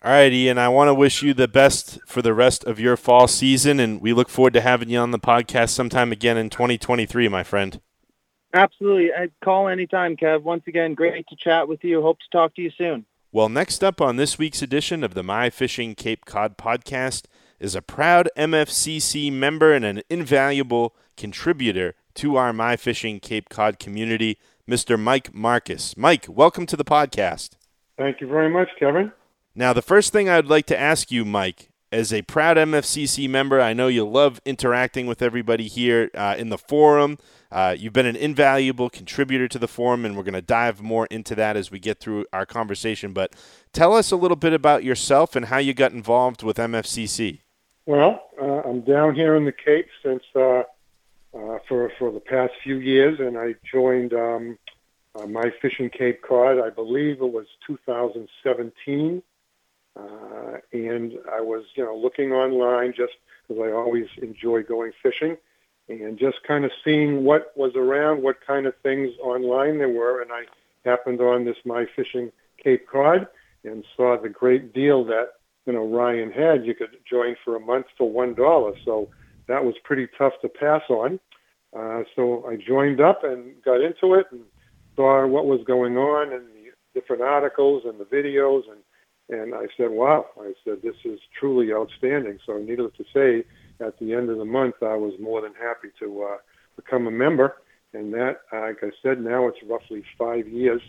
All 0.04 0.12
right, 0.12 0.32
Ian, 0.32 0.58
I 0.58 0.68
want 0.68 0.88
to 0.88 0.94
wish 0.94 1.22
you 1.22 1.34
the 1.34 1.48
best 1.48 1.98
for 2.06 2.22
the 2.22 2.32
rest 2.32 2.62
of 2.62 2.78
your 2.78 2.96
fall 2.96 3.26
season, 3.26 3.80
and 3.80 4.00
we 4.00 4.12
look 4.12 4.28
forward 4.28 4.52
to 4.52 4.60
having 4.60 4.90
you 4.90 4.98
on 5.00 5.10
the 5.10 5.18
podcast 5.18 5.70
sometime 5.70 6.12
again 6.12 6.36
in 6.36 6.50
2023, 6.50 7.26
my 7.26 7.42
friend. 7.42 7.80
Absolutely. 8.54 9.12
I 9.12 9.28
call 9.44 9.66
anytime, 9.66 10.16
Kev. 10.16 10.42
Once 10.42 10.62
again, 10.68 10.94
great 10.94 11.26
to 11.26 11.36
chat 11.36 11.66
with 11.66 11.82
you. 11.82 12.00
Hope 12.00 12.18
to 12.20 12.30
talk 12.30 12.54
to 12.54 12.62
you 12.62 12.70
soon. 12.78 13.06
Well, 13.32 13.48
next 13.48 13.82
up 13.82 14.00
on 14.00 14.16
this 14.16 14.38
week's 14.38 14.62
edition 14.62 15.02
of 15.02 15.14
the 15.14 15.24
My 15.24 15.50
Fishing 15.50 15.96
Cape 15.96 16.24
Cod 16.24 16.56
podcast 16.56 17.24
is 17.58 17.74
a 17.74 17.82
proud 17.82 18.28
MFCC 18.36 19.32
member 19.32 19.72
and 19.74 19.84
an 19.84 20.02
invaluable 20.08 20.94
contributor 21.16 21.94
to 22.18 22.34
our 22.34 22.52
My 22.52 22.76
Fishing 22.76 23.20
Cape 23.20 23.48
Cod 23.48 23.78
community, 23.78 24.38
Mr. 24.68 24.98
Mike 24.98 25.32
Marcus. 25.32 25.96
Mike, 25.96 26.26
welcome 26.28 26.66
to 26.66 26.76
the 26.76 26.84
podcast. 26.84 27.50
Thank 27.96 28.20
you 28.20 28.26
very 28.26 28.50
much, 28.50 28.68
Kevin. 28.76 29.12
Now, 29.54 29.72
the 29.72 29.82
first 29.82 30.12
thing 30.12 30.28
I'd 30.28 30.46
like 30.46 30.66
to 30.66 30.78
ask 30.78 31.12
you, 31.12 31.24
Mike, 31.24 31.68
as 31.92 32.12
a 32.12 32.22
proud 32.22 32.56
MFCC 32.56 33.30
member, 33.30 33.60
I 33.60 33.72
know 33.72 33.86
you 33.86 34.04
love 34.04 34.40
interacting 34.44 35.06
with 35.06 35.22
everybody 35.22 35.68
here 35.68 36.10
uh, 36.12 36.34
in 36.36 36.48
the 36.48 36.58
forum. 36.58 37.18
Uh, 37.52 37.76
you've 37.78 37.92
been 37.92 38.04
an 38.04 38.16
invaluable 38.16 38.90
contributor 38.90 39.46
to 39.46 39.58
the 39.60 39.68
forum, 39.68 40.04
and 40.04 40.16
we're 40.16 40.24
going 40.24 40.34
to 40.34 40.42
dive 40.42 40.82
more 40.82 41.06
into 41.12 41.36
that 41.36 41.56
as 41.56 41.70
we 41.70 41.78
get 41.78 42.00
through 42.00 42.26
our 42.32 42.44
conversation. 42.44 43.12
But 43.12 43.36
tell 43.72 43.94
us 43.94 44.10
a 44.10 44.16
little 44.16 44.36
bit 44.36 44.52
about 44.52 44.82
yourself 44.82 45.36
and 45.36 45.46
how 45.46 45.58
you 45.58 45.72
got 45.72 45.92
involved 45.92 46.42
with 46.42 46.56
MFCC. 46.56 47.42
Well, 47.86 48.20
uh, 48.42 48.68
I'm 48.68 48.80
down 48.80 49.14
here 49.14 49.36
in 49.36 49.44
the 49.44 49.52
Cape 49.52 49.86
since 50.04 50.24
uh, 51.38 51.58
for 51.68 51.90
for 51.98 52.10
the 52.10 52.20
past 52.20 52.52
few 52.62 52.76
years, 52.76 53.20
and 53.20 53.38
I 53.38 53.54
joined 53.70 54.12
um, 54.12 54.58
uh, 55.14 55.26
my 55.26 55.52
fishing 55.62 55.90
Cape 55.90 56.22
Cod. 56.22 56.58
I 56.58 56.70
believe 56.70 57.22
it 57.22 57.32
was 57.32 57.46
2017 57.66 59.22
uh, 59.98 60.58
and 60.72 61.14
I 61.30 61.40
was, 61.40 61.64
you 61.74 61.84
know, 61.84 61.96
looking 61.96 62.32
online 62.32 62.92
just 62.96 63.14
because 63.46 63.62
I 63.62 63.72
always 63.72 64.06
enjoy 64.22 64.62
going 64.62 64.92
fishing 65.02 65.36
and 65.88 66.18
just 66.18 66.42
kind 66.46 66.64
of 66.64 66.70
seeing 66.84 67.24
what 67.24 67.52
was 67.56 67.72
around, 67.74 68.22
what 68.22 68.36
kind 68.46 68.66
of 68.66 68.74
things 68.82 69.10
online 69.22 69.78
there 69.78 69.88
were. 69.88 70.22
And 70.22 70.30
I 70.30 70.44
happened 70.84 71.20
on 71.20 71.44
this 71.44 71.56
My 71.64 71.86
Fishing 71.96 72.30
Cape 72.62 72.86
Cod 72.86 73.26
and 73.64 73.84
saw 73.96 74.20
the 74.20 74.28
great 74.28 74.72
deal 74.72 75.04
that, 75.06 75.30
you 75.66 75.72
know, 75.72 75.86
Ryan 75.86 76.30
had. 76.30 76.66
You 76.66 76.74
could 76.74 76.96
join 77.08 77.36
for 77.44 77.56
a 77.56 77.60
month 77.60 77.86
for 77.96 78.10
$1. 78.10 78.84
So 78.84 79.08
that 79.46 79.64
was 79.64 79.74
pretty 79.82 80.08
tough 80.18 80.34
to 80.42 80.48
pass 80.48 80.82
on. 80.90 81.18
Uh, 81.76 82.02
so 82.16 82.46
I 82.48 82.56
joined 82.56 83.00
up 83.00 83.24
and 83.24 83.54
got 83.64 83.80
into 83.80 84.14
it 84.14 84.26
and 84.30 84.42
saw 84.96 85.26
what 85.26 85.46
was 85.46 85.60
going 85.66 85.96
on 85.96 86.32
and 86.32 86.46
the 86.48 86.70
different 86.98 87.22
articles 87.22 87.82
and 87.84 87.98
the 88.00 88.04
videos 88.04 88.62
and 88.70 88.80
and 89.30 89.54
I 89.54 89.66
said, 89.76 89.90
wow, 89.90 90.24
I 90.40 90.54
said, 90.64 90.78
this 90.82 90.94
is 91.04 91.20
truly 91.38 91.72
outstanding. 91.72 92.38
So 92.46 92.58
needless 92.58 92.92
to 92.96 93.04
say, 93.12 93.44
at 93.84 93.98
the 93.98 94.14
end 94.14 94.30
of 94.30 94.38
the 94.38 94.44
month, 94.44 94.76
I 94.82 94.96
was 94.96 95.12
more 95.20 95.42
than 95.42 95.52
happy 95.54 95.88
to 96.00 96.22
uh, 96.22 96.36
become 96.76 97.06
a 97.06 97.10
member. 97.10 97.56
And 97.92 98.12
that, 98.14 98.40
like 98.52 98.78
I 98.82 98.90
said, 99.02 99.20
now 99.20 99.46
it's 99.48 99.58
roughly 99.68 100.02
five 100.16 100.48
years. 100.48 100.80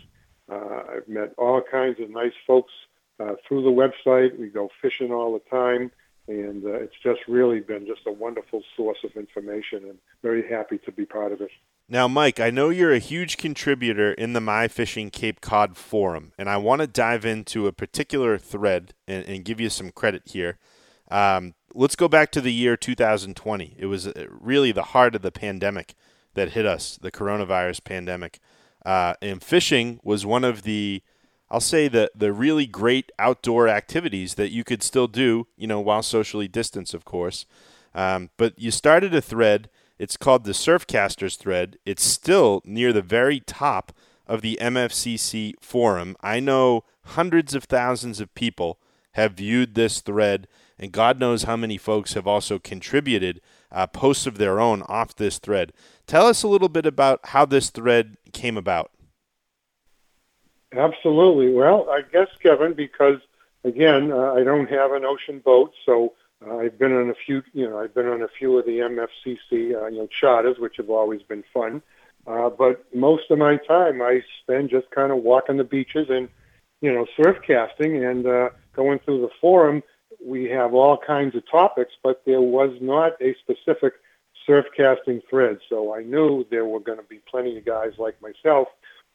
Uh, 0.50 0.82
I've 0.96 1.08
met 1.08 1.34
all 1.36 1.62
kinds 1.70 2.00
of 2.00 2.10
nice 2.10 2.32
folks 2.46 2.72
uh, 3.20 3.34
through 3.46 3.62
the 3.62 3.68
website. 3.68 4.38
We 4.38 4.48
go 4.48 4.68
fishing 4.80 5.12
all 5.12 5.34
the 5.34 5.50
time. 5.50 5.90
And 6.30 6.64
uh, 6.64 6.74
it's 6.74 6.94
just 7.02 7.20
really 7.26 7.60
been 7.60 7.86
just 7.86 8.02
a 8.06 8.12
wonderful 8.12 8.62
source 8.76 8.98
of 9.04 9.16
information 9.16 9.84
and 9.88 9.98
very 10.22 10.48
happy 10.48 10.78
to 10.84 10.92
be 10.92 11.04
part 11.04 11.32
of 11.32 11.40
it. 11.40 11.50
Now, 11.88 12.06
Mike, 12.06 12.38
I 12.38 12.50
know 12.50 12.68
you're 12.68 12.92
a 12.92 13.00
huge 13.00 13.36
contributor 13.36 14.12
in 14.12 14.32
the 14.32 14.40
My 14.40 14.68
Fishing 14.68 15.10
Cape 15.10 15.40
Cod 15.40 15.76
forum, 15.76 16.32
and 16.38 16.48
I 16.48 16.56
want 16.56 16.82
to 16.82 16.86
dive 16.86 17.24
into 17.24 17.66
a 17.66 17.72
particular 17.72 18.38
thread 18.38 18.94
and, 19.08 19.24
and 19.26 19.44
give 19.44 19.60
you 19.60 19.68
some 19.68 19.90
credit 19.90 20.22
here. 20.26 20.58
Um, 21.10 21.54
let's 21.74 21.96
go 21.96 22.06
back 22.06 22.30
to 22.32 22.40
the 22.40 22.52
year 22.52 22.76
2020. 22.76 23.74
It 23.76 23.86
was 23.86 24.06
uh, 24.06 24.26
really 24.30 24.70
the 24.70 24.84
heart 24.84 25.16
of 25.16 25.22
the 25.22 25.32
pandemic 25.32 25.94
that 26.34 26.50
hit 26.50 26.64
us, 26.64 26.96
the 27.02 27.10
coronavirus 27.10 27.82
pandemic. 27.82 28.38
Uh, 28.86 29.14
and 29.20 29.42
fishing 29.42 29.98
was 30.04 30.24
one 30.24 30.44
of 30.44 30.62
the, 30.62 31.02
I'll 31.50 31.60
say, 31.60 31.88
the, 31.88 32.10
the 32.14 32.32
really 32.32 32.66
great 32.66 33.10
outdoor 33.18 33.68
activities 33.68 34.34
that 34.34 34.52
you 34.52 34.64
could 34.64 34.82
still 34.82 35.08
do, 35.08 35.46
you 35.56 35.66
know, 35.66 35.80
while 35.80 36.02
socially 36.02 36.48
distanced, 36.48 36.94
of 36.94 37.04
course. 37.04 37.46
Um, 37.94 38.30
but 38.36 38.58
you 38.58 38.70
started 38.70 39.14
a 39.14 39.20
thread– 39.20 39.68
it's 40.00 40.16
called 40.16 40.44
the 40.44 40.52
Surfcasters 40.52 41.36
thread. 41.36 41.76
It's 41.84 42.02
still 42.02 42.62
near 42.64 42.90
the 42.90 43.02
very 43.02 43.38
top 43.38 43.92
of 44.26 44.40
the 44.40 44.56
MFCC 44.58 45.52
forum. 45.60 46.16
I 46.22 46.40
know 46.40 46.84
hundreds 47.04 47.54
of 47.54 47.64
thousands 47.64 48.18
of 48.18 48.34
people 48.34 48.78
have 49.12 49.34
viewed 49.34 49.74
this 49.74 50.00
thread, 50.00 50.48
and 50.78 50.90
God 50.90 51.20
knows 51.20 51.42
how 51.42 51.54
many 51.54 51.76
folks 51.76 52.14
have 52.14 52.26
also 52.26 52.58
contributed 52.58 53.42
uh, 53.70 53.88
posts 53.88 54.26
of 54.26 54.38
their 54.38 54.58
own 54.58 54.80
off 54.84 55.14
this 55.14 55.36
thread. 55.36 55.70
Tell 56.06 56.26
us 56.26 56.42
a 56.42 56.48
little 56.48 56.70
bit 56.70 56.86
about 56.86 57.20
how 57.24 57.44
this 57.44 57.68
thread 57.68 58.16
came 58.32 58.56
about. 58.56 58.92
Absolutely. 60.72 61.52
Well, 61.52 61.88
I 61.90 62.02
guess, 62.02 62.28
Kevin, 62.42 62.74
because 62.74 63.20
again, 63.64 64.12
uh, 64.12 64.34
I 64.34 64.44
don't 64.44 64.70
have 64.70 64.92
an 64.92 65.04
ocean 65.04 65.40
boat, 65.40 65.72
so 65.84 66.14
uh, 66.46 66.58
I've 66.58 66.78
been 66.78 66.92
on 66.92 67.10
a 67.10 67.14
few, 67.14 67.42
you 67.52 67.68
know, 67.68 67.78
I've 67.78 67.94
been 67.94 68.06
on 68.06 68.22
a 68.22 68.28
few 68.28 68.58
of 68.58 68.66
the 68.66 68.78
MFCC, 68.78 69.74
uh, 69.74 69.86
you 69.86 69.98
know, 69.98 70.08
charters, 70.08 70.58
which 70.58 70.76
have 70.76 70.90
always 70.90 71.22
been 71.22 71.44
fun. 71.52 71.82
Uh, 72.26 72.50
but 72.50 72.84
most 72.94 73.30
of 73.30 73.38
my 73.38 73.56
time 73.56 74.00
I 74.00 74.22
spend 74.42 74.70
just 74.70 74.90
kind 74.90 75.10
of 75.10 75.18
walking 75.18 75.56
the 75.56 75.64
beaches 75.64 76.06
and, 76.08 76.28
you 76.80 76.92
know, 76.92 77.06
surf 77.16 77.38
casting 77.46 78.04
and 78.04 78.26
uh, 78.26 78.50
going 78.74 79.00
through 79.00 79.22
the 79.22 79.30
forum. 79.40 79.82
We 80.24 80.44
have 80.50 80.74
all 80.74 80.98
kinds 80.98 81.34
of 81.34 81.50
topics, 81.50 81.92
but 82.02 82.22
there 82.26 82.42
was 82.42 82.76
not 82.80 83.12
a 83.20 83.34
specific 83.40 83.94
surf 84.46 84.66
casting 84.76 85.22
thread. 85.28 85.58
So 85.68 85.94
I 85.94 86.02
knew 86.02 86.46
there 86.50 86.66
were 86.66 86.80
going 86.80 86.98
to 86.98 87.04
be 87.04 87.20
plenty 87.30 87.58
of 87.58 87.64
guys 87.64 87.92
like 87.98 88.20
myself 88.20 88.68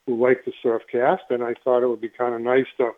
who 0.05 0.21
like 0.21 0.45
to 0.45 0.51
surf 0.61 0.83
cast, 0.91 1.23
and 1.29 1.43
I 1.43 1.55
thought 1.63 1.83
it 1.83 1.87
would 1.87 2.01
be 2.01 2.09
kind 2.09 2.35
of 2.35 2.41
nice 2.41 2.67
to 2.77 2.91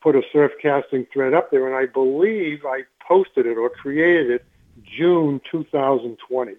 put 0.00 0.16
a 0.16 0.22
surf 0.32 0.52
casting 0.60 1.06
thread 1.12 1.34
up 1.34 1.50
there, 1.50 1.66
and 1.66 1.76
I 1.76 1.90
believe 1.90 2.64
I 2.64 2.82
posted 3.06 3.46
it 3.46 3.56
or 3.56 3.70
created 3.70 4.30
it 4.30 4.44
June 4.84 5.40
2020. 5.50 6.54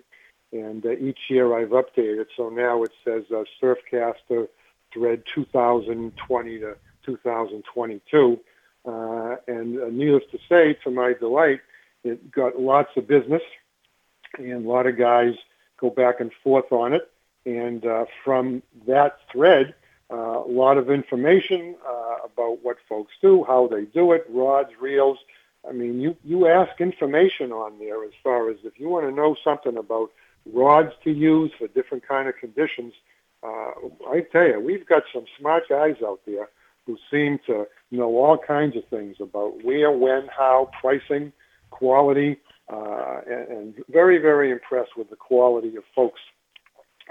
And 0.54 0.86
uh, 0.86 0.92
each 0.92 1.20
year 1.30 1.58
I've 1.58 1.70
updated 1.70 2.26
so 2.36 2.50
now 2.50 2.84
it 2.84 2.92
says 3.06 3.24
uh, 3.32 3.44
Surfcaster 3.62 4.48
thread 4.94 5.24
2020 5.34 6.60
to 6.60 6.76
2022. 7.06 8.40
Uh, 8.84 9.36
and 9.48 9.80
uh, 9.80 9.86
needless 9.92 10.24
to 10.32 10.40
say, 10.50 10.74
to 10.84 10.90
my 10.90 11.14
delight, 11.14 11.62
it 12.04 12.32
got 12.32 12.60
lots 12.60 12.90
of 12.98 13.08
business, 13.08 13.44
and 14.38 14.66
a 14.66 14.70
lot 14.70 14.88
of 14.88 14.98
guys 14.98 15.36
go 15.78 15.90
back 15.90 16.20
and 16.20 16.32
forth 16.44 16.72
on 16.72 16.94
it. 16.94 17.10
And 17.46 17.86
uh, 17.86 18.06
from 18.24 18.64
that 18.88 19.20
thread, 19.32 19.74
a 20.16 20.44
lot 20.48 20.78
of 20.78 20.90
information 20.90 21.76
uh, 21.88 22.16
about 22.26 22.64
what 22.64 22.78
folks 22.88 23.14
do, 23.22 23.44
how 23.48 23.68
they 23.68 23.86
do 23.86 24.12
it, 24.12 24.26
rods, 24.30 24.70
reels. 24.80 25.18
I 25.68 25.72
mean, 25.72 26.02
you, 26.02 26.18
you 26.24 26.48
ask 26.48 26.82
information 26.82 27.52
on 27.52 27.80
there 27.80 28.04
as 28.04 28.12
far 28.24 28.50
as 28.50 28.58
if 28.64 28.80
you 28.80 28.90
want 28.90 29.06
to 29.08 29.12
know 29.12 29.36
something 29.44 29.78
about 29.78 30.12
rods 30.52 30.92
to 31.04 31.12
use 31.12 31.52
for 31.58 31.68
different 31.68 32.08
kind 32.08 32.28
of 32.28 32.36
conditions. 32.38 32.94
Uh, 33.44 33.72
I 34.10 34.22
tell 34.32 34.48
you, 34.48 34.60
we've 34.60 34.86
got 34.86 35.04
some 35.14 35.26
smart 35.40 35.64
guys 35.70 35.96
out 36.06 36.20
there 36.26 36.50
who 36.86 36.98
seem 37.12 37.40
to 37.46 37.68
know 37.92 38.18
all 38.18 38.38
kinds 38.38 38.76
of 38.76 38.86
things 38.90 39.18
about 39.20 39.64
where, 39.64 39.92
when, 39.92 40.28
how, 40.36 40.72
pricing, 40.82 41.32
quality, 41.70 42.38
uh, 42.72 43.22
and, 43.30 43.48
and 43.48 43.76
very, 43.90 44.18
very 44.18 44.52
impressed 44.52 44.98
with 44.98 45.10
the 45.10 45.16
quality 45.16 45.76
of 45.76 45.84
folks 45.96 46.20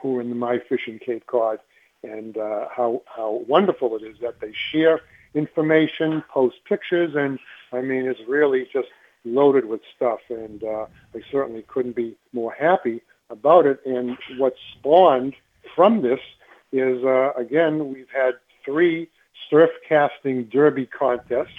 who 0.02 0.18
are 0.18 0.20
in 0.20 0.28
the 0.28 0.34
My 0.34 0.58
Fishing 0.68 0.98
Cape 0.98 1.26
Cod 1.26 1.58
and 2.02 2.36
uh, 2.36 2.66
how, 2.74 3.02
how 3.06 3.42
wonderful 3.46 3.96
it 3.96 4.02
is 4.02 4.16
that 4.20 4.40
they 4.40 4.52
share 4.72 5.00
information, 5.34 6.22
post 6.32 6.56
pictures, 6.68 7.14
and 7.14 7.38
I 7.72 7.80
mean, 7.82 8.06
it's 8.06 8.20
really 8.26 8.68
just 8.72 8.88
loaded 9.24 9.66
with 9.66 9.80
stuff. 9.94 10.20
And 10.28 10.62
uh, 10.64 10.86
I 11.14 11.20
certainly 11.30 11.62
couldn't 11.68 11.96
be 11.96 12.16
more 12.32 12.52
happy 12.52 13.02
about 13.28 13.66
it. 13.66 13.80
And 13.84 14.16
what 14.38 14.54
spawned 14.72 15.34
from 15.74 16.02
this 16.02 16.20
is, 16.72 17.04
uh, 17.04 17.32
again, 17.34 17.92
we've 17.92 18.10
had 18.12 18.34
three 18.64 19.08
surf 19.48 19.70
casting 19.88 20.44
derby 20.44 20.86
contests. 20.86 21.54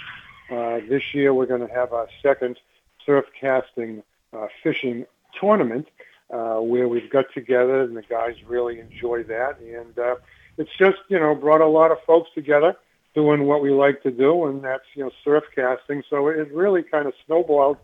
Uh, 0.50 0.80
this 0.88 1.02
year 1.14 1.32
we're 1.32 1.46
going 1.46 1.66
to 1.66 1.72
have 1.72 1.92
our 1.92 2.08
second 2.22 2.58
surf 3.04 3.24
casting 3.38 4.02
uh, 4.32 4.46
fishing 4.62 5.06
tournament 5.38 5.88
uh, 6.32 6.56
where 6.56 6.88
we've 6.88 7.10
got 7.10 7.26
together 7.34 7.82
and 7.82 7.96
the 7.96 8.02
guys 8.02 8.34
really 8.46 8.80
enjoy 8.80 9.22
that. 9.24 9.60
And 9.60 9.98
uh, 9.98 10.16
it's 10.56 10.70
just, 10.78 10.98
you 11.08 11.18
know, 11.18 11.34
brought 11.34 11.60
a 11.60 11.66
lot 11.66 11.92
of 11.92 11.98
folks 12.06 12.30
together 12.34 12.74
doing 13.14 13.44
what 13.44 13.62
we 13.62 13.70
like 13.70 14.02
to 14.02 14.10
do, 14.10 14.46
and 14.46 14.64
that's, 14.64 14.84
you 14.94 15.04
know, 15.04 15.10
surf 15.22 15.44
casting. 15.54 16.02
So 16.08 16.28
it 16.28 16.50
really 16.52 16.82
kind 16.82 17.06
of 17.06 17.12
snowballed 17.26 17.76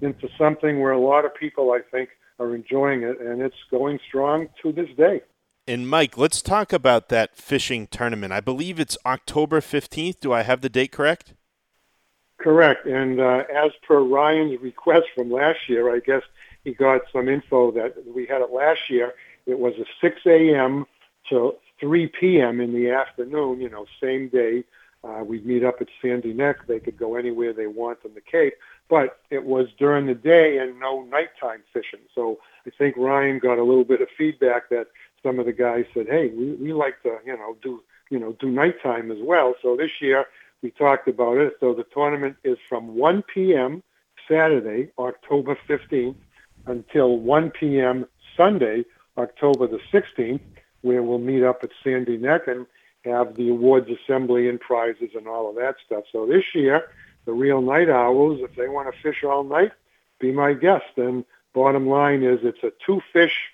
into 0.00 0.28
something 0.38 0.80
where 0.80 0.92
a 0.92 1.00
lot 1.00 1.24
of 1.24 1.34
people, 1.34 1.72
I 1.72 1.80
think, 1.90 2.10
are 2.38 2.54
enjoying 2.54 3.02
it, 3.02 3.20
and 3.20 3.42
it's 3.42 3.56
going 3.70 3.98
strong 4.06 4.48
to 4.62 4.72
this 4.72 4.88
day. 4.96 5.22
And 5.66 5.88
Mike, 5.88 6.16
let's 6.16 6.42
talk 6.42 6.72
about 6.72 7.08
that 7.08 7.34
fishing 7.34 7.88
tournament. 7.88 8.32
I 8.32 8.40
believe 8.40 8.78
it's 8.78 8.96
October 9.04 9.60
15th. 9.60 10.20
Do 10.20 10.32
I 10.32 10.42
have 10.42 10.60
the 10.60 10.68
date 10.68 10.92
correct? 10.92 11.34
Correct. 12.38 12.86
And 12.86 13.18
uh, 13.18 13.42
as 13.52 13.72
per 13.86 14.00
Ryan's 14.00 14.60
request 14.60 15.06
from 15.16 15.32
last 15.32 15.58
year, 15.68 15.92
I 15.92 15.98
guess 15.98 16.22
he 16.66 16.74
got 16.74 17.02
some 17.12 17.28
info 17.28 17.70
that 17.70 17.94
we 18.12 18.26
had 18.26 18.42
it 18.42 18.50
last 18.50 18.90
year. 18.90 19.14
It 19.46 19.60
was 19.60 19.74
a 19.74 19.84
6 20.00 20.16
a.m. 20.26 20.84
to 21.30 21.54
3 21.78 22.08
p.m. 22.08 22.60
in 22.60 22.74
the 22.74 22.90
afternoon, 22.90 23.60
you 23.60 23.70
know, 23.70 23.86
same 24.02 24.28
day. 24.28 24.64
Uh, 25.04 25.22
we'd 25.22 25.46
meet 25.46 25.62
up 25.62 25.76
at 25.80 25.86
Sandy 26.02 26.32
Neck. 26.32 26.66
They 26.66 26.80
could 26.80 26.96
go 26.96 27.14
anywhere 27.14 27.52
they 27.52 27.68
want 27.68 28.00
on 28.04 28.14
the 28.14 28.20
Cape, 28.20 28.54
but 28.90 29.20
it 29.30 29.44
was 29.44 29.68
during 29.78 30.06
the 30.06 30.14
day 30.14 30.58
and 30.58 30.80
no 30.80 31.02
nighttime 31.04 31.62
fishing. 31.72 32.00
So 32.12 32.40
I 32.66 32.70
think 32.76 32.96
Ryan 32.96 33.38
got 33.38 33.58
a 33.58 33.62
little 33.62 33.84
bit 33.84 34.00
of 34.00 34.08
feedback 34.18 34.68
that 34.70 34.88
some 35.22 35.38
of 35.38 35.46
the 35.46 35.52
guys 35.52 35.84
said, 35.94 36.08
"Hey, 36.08 36.32
we, 36.36 36.54
we 36.54 36.72
like 36.72 37.00
to, 37.04 37.18
you 37.24 37.36
know, 37.36 37.56
do 37.62 37.84
you 38.10 38.18
know 38.18 38.32
do 38.40 38.50
nighttime 38.50 39.12
as 39.12 39.18
well." 39.20 39.54
So 39.62 39.76
this 39.76 39.92
year 40.00 40.24
we 40.62 40.72
talked 40.72 41.06
about 41.06 41.36
it. 41.36 41.52
So 41.60 41.72
the 41.72 41.84
tournament 41.94 42.36
is 42.42 42.58
from 42.68 42.96
1 42.96 43.22
p.m. 43.32 43.84
Saturday, 44.28 44.90
October 44.98 45.56
15th, 45.68 46.16
until 46.66 47.18
1 47.18 47.50
p.m. 47.50 48.06
Sunday, 48.36 48.84
October 49.16 49.66
the 49.66 49.80
16th, 49.92 50.40
where 50.82 51.02
we'll 51.02 51.18
meet 51.18 51.42
up 51.42 51.60
at 51.62 51.70
Sandy 51.82 52.16
Neck 52.16 52.42
and 52.46 52.66
have 53.04 53.36
the 53.36 53.50
awards 53.50 53.88
assembly 53.88 54.48
and 54.48 54.60
prizes 54.60 55.10
and 55.14 55.26
all 55.26 55.48
of 55.48 55.56
that 55.56 55.76
stuff. 55.84 56.04
So 56.12 56.26
this 56.26 56.44
year, 56.54 56.90
the 57.24 57.32
real 57.32 57.60
night 57.60 57.88
owls, 57.88 58.40
if 58.42 58.54
they 58.56 58.68
want 58.68 58.92
to 58.92 59.00
fish 59.00 59.24
all 59.24 59.44
night, 59.44 59.72
be 60.18 60.32
my 60.32 60.52
guest. 60.52 60.96
And 60.96 61.24
bottom 61.54 61.88
line 61.88 62.22
is 62.22 62.40
it's 62.42 62.62
a 62.62 62.72
two 62.84 63.00
fish 63.12 63.50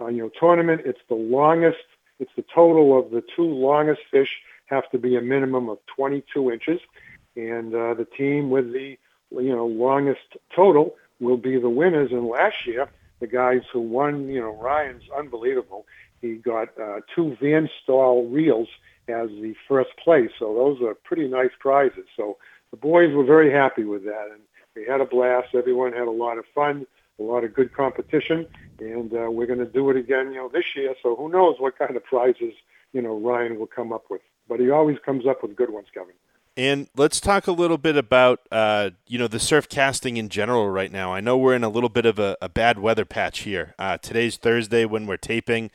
uh, 0.00 0.06
you 0.06 0.22
know, 0.22 0.30
tournament. 0.38 0.82
It's 0.84 1.00
the 1.08 1.14
longest, 1.14 1.84
it's 2.18 2.30
the 2.36 2.44
total 2.54 2.98
of 2.98 3.10
the 3.10 3.22
two 3.34 3.44
longest 3.44 4.02
fish 4.10 4.40
have 4.66 4.90
to 4.90 4.98
be 4.98 5.16
a 5.16 5.20
minimum 5.20 5.68
of 5.68 5.78
22 5.94 6.50
inches. 6.50 6.80
And 7.36 7.74
uh, 7.74 7.94
the 7.94 8.04
team 8.04 8.50
with 8.50 8.72
the, 8.72 8.98
you 9.30 9.54
know, 9.54 9.66
longest 9.66 10.36
total 10.54 10.96
will 11.20 11.36
be 11.36 11.58
the 11.58 11.70
winners. 11.70 12.12
And 12.12 12.26
last 12.26 12.66
year, 12.66 12.88
the 13.20 13.26
guys 13.26 13.62
who 13.72 13.80
won, 13.80 14.28
you 14.28 14.40
know, 14.40 14.54
Ryan's 14.54 15.04
unbelievable. 15.16 15.86
He 16.20 16.34
got 16.34 16.68
uh, 16.80 17.00
two 17.14 17.36
Van 17.40 17.68
Staal 17.82 18.26
reels 18.28 18.68
as 19.08 19.28
the 19.28 19.54
first 19.68 19.90
place. 20.02 20.30
So 20.38 20.54
those 20.54 20.82
are 20.82 20.94
pretty 20.94 21.28
nice 21.28 21.50
prizes. 21.58 22.06
So 22.16 22.38
the 22.70 22.76
boys 22.76 23.14
were 23.14 23.24
very 23.24 23.50
happy 23.50 23.84
with 23.84 24.04
that. 24.04 24.28
And 24.32 24.40
we 24.74 24.84
had 24.84 25.00
a 25.00 25.06
blast. 25.06 25.54
Everyone 25.54 25.92
had 25.92 26.08
a 26.08 26.10
lot 26.10 26.38
of 26.38 26.44
fun, 26.54 26.86
a 27.18 27.22
lot 27.22 27.44
of 27.44 27.54
good 27.54 27.72
competition. 27.72 28.46
And 28.78 29.12
uh, 29.14 29.30
we're 29.30 29.46
going 29.46 29.60
to 29.60 29.64
do 29.64 29.88
it 29.90 29.96
again, 29.96 30.32
you 30.32 30.38
know, 30.38 30.48
this 30.48 30.64
year. 30.74 30.94
So 31.02 31.16
who 31.16 31.28
knows 31.28 31.56
what 31.58 31.78
kind 31.78 31.96
of 31.96 32.04
prizes, 32.04 32.54
you 32.92 33.00
know, 33.00 33.18
Ryan 33.18 33.58
will 33.58 33.66
come 33.66 33.92
up 33.92 34.04
with. 34.10 34.22
But 34.48 34.60
he 34.60 34.70
always 34.70 34.98
comes 35.04 35.26
up 35.26 35.42
with 35.42 35.56
good 35.56 35.70
ones, 35.70 35.88
Kevin. 35.92 36.14
And 36.56 36.88
let's 36.96 37.20
talk 37.20 37.46
a 37.46 37.52
little 37.52 37.76
bit 37.76 37.96
about, 37.96 38.40
uh, 38.50 38.90
you 39.06 39.18
know, 39.18 39.28
the 39.28 39.38
surf 39.38 39.68
casting 39.68 40.16
in 40.16 40.30
general 40.30 40.70
right 40.70 40.90
now. 40.90 41.12
I 41.12 41.20
know 41.20 41.36
we're 41.36 41.54
in 41.54 41.64
a 41.64 41.68
little 41.68 41.90
bit 41.90 42.06
of 42.06 42.18
a, 42.18 42.34
a 42.40 42.48
bad 42.48 42.78
weather 42.78 43.04
patch 43.04 43.40
here. 43.40 43.74
Uh, 43.78 43.98
today's 43.98 44.38
Thursday 44.38 44.86
when 44.86 45.06
we're 45.06 45.18
taping. 45.18 45.70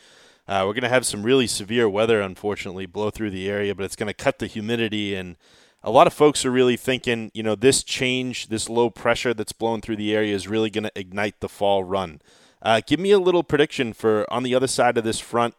Uh, 0.47 0.63
we're 0.65 0.73
going 0.73 0.81
to 0.81 0.89
have 0.89 1.05
some 1.05 1.21
really 1.21 1.45
severe 1.45 1.87
weather, 1.87 2.19
unfortunately, 2.19 2.87
blow 2.87 3.11
through 3.11 3.29
the 3.29 3.47
area, 3.47 3.75
but 3.75 3.85
it's 3.85 3.95
going 3.95 4.07
to 4.07 4.13
cut 4.13 4.39
the 4.39 4.47
humidity. 4.47 5.13
And 5.13 5.35
a 5.83 5.91
lot 5.91 6.07
of 6.07 6.13
folks 6.13 6.45
are 6.45 6.51
really 6.51 6.77
thinking, 6.77 7.29
you 7.35 7.43
know, 7.43 7.53
this 7.53 7.83
change, 7.83 8.47
this 8.47 8.67
low 8.67 8.89
pressure 8.89 9.35
that's 9.35 9.53
blowing 9.53 9.81
through 9.81 9.97
the 9.97 10.15
area 10.15 10.33
is 10.33 10.47
really 10.47 10.71
going 10.71 10.85
to 10.85 10.99
ignite 10.99 11.41
the 11.41 11.49
fall 11.49 11.83
run. 11.83 12.21
Uh, 12.59 12.81
give 12.85 12.99
me 12.99 13.11
a 13.11 13.19
little 13.19 13.43
prediction 13.43 13.93
for 13.93 14.25
on 14.33 14.41
the 14.41 14.55
other 14.55 14.67
side 14.67 14.97
of 14.97 15.03
this 15.03 15.19
front 15.19 15.53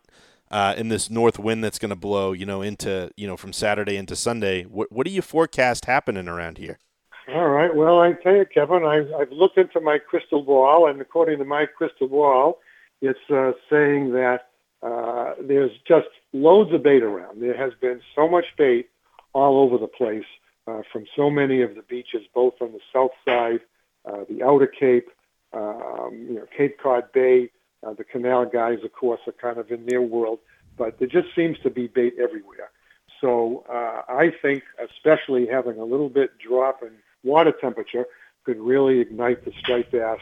uh, 0.53 0.75
in 0.77 0.89
this 0.89 1.11
north 1.11 1.39
wind 1.39 1.65
that's 1.65 1.79
going 1.79 1.91
to 1.91 1.97
blow, 1.97 2.33
you 2.33 2.47
know, 2.47 2.63
into 2.63 3.11
you 3.17 3.27
know 3.27 3.37
from 3.37 3.53
Saturday 3.53 3.97
into 3.97 4.15
Sunday. 4.15 4.65
What 4.65 4.93
what 4.93 5.07
do 5.07 5.13
you 5.13 5.23
forecast 5.23 5.87
happening 5.87 6.29
around 6.29 6.59
here? 6.59 6.79
All 7.29 7.49
right. 7.49 7.75
Well, 7.75 8.01
I 8.01 8.13
tell 8.13 8.35
you, 8.35 8.45
Kevin, 8.45 8.85
I've, 8.85 9.13
I've 9.13 9.31
looked 9.31 9.57
into 9.57 9.81
my 9.81 9.99
crystal 9.99 10.43
ball, 10.43 10.89
and 10.89 11.01
according 11.01 11.39
to 11.39 11.45
my 11.45 11.67
crystal 11.67 12.09
ball, 12.09 12.59
it's 13.01 13.31
uh, 13.31 13.53
saying 13.71 14.13
that 14.13 14.49
uh, 14.83 15.35
there's 15.41 15.71
just 15.87 16.09
loads 16.33 16.73
of 16.73 16.83
bait 16.83 17.03
around. 17.03 17.41
There 17.41 17.57
has 17.57 17.73
been 17.81 18.01
so 18.15 18.29
much 18.29 18.47
bait 18.59 18.89
all 19.33 19.63
over 19.63 19.79
the 19.79 19.87
place 19.87 20.25
uh, 20.67 20.83
from 20.93 21.07
so 21.15 21.31
many 21.31 21.63
of 21.63 21.75
the 21.77 21.83
beaches, 21.83 22.23
both 22.35 22.55
on 22.61 22.73
the 22.73 22.81
south 22.93 23.13
side, 23.25 23.61
uh, 24.05 24.25
the 24.29 24.43
outer 24.43 24.67
Cape, 24.67 25.09
um, 25.53 26.27
you 26.29 26.35
know, 26.35 26.47
Cape 26.57 26.79
Cod 26.83 27.13
Bay, 27.13 27.51
uh, 27.87 27.95
the 27.95 28.05
canal 28.05 28.47
guys, 28.47 28.79
of 28.85 28.93
course, 28.93 29.21
are 29.27 29.33
kind 29.33 29.59
of 29.59 29.71
in 29.71 29.87
their 29.87 30.03
world, 30.03 30.39
but 30.77 30.99
there 30.99 31.09
just 31.09 31.29
seems 31.35 31.59
to 31.63 31.71
be 31.71 31.87
bait 31.87 32.15
everywhere. 32.23 32.71
So 33.21 33.65
uh, 33.69 34.03
I 34.09 34.33
think, 34.43 34.65
especially 34.83 35.47
having 35.47 35.79
a 35.79 35.85
little 35.85 36.09
bit 36.09 36.31
drop 36.39 36.83
in 36.83 36.91
water 37.23 37.53
temperature, 37.61 38.07
could 38.45 38.59
really 38.59 38.99
ignite 39.01 39.45
the 39.45 39.53
striped 39.61 39.93
bass 39.93 40.19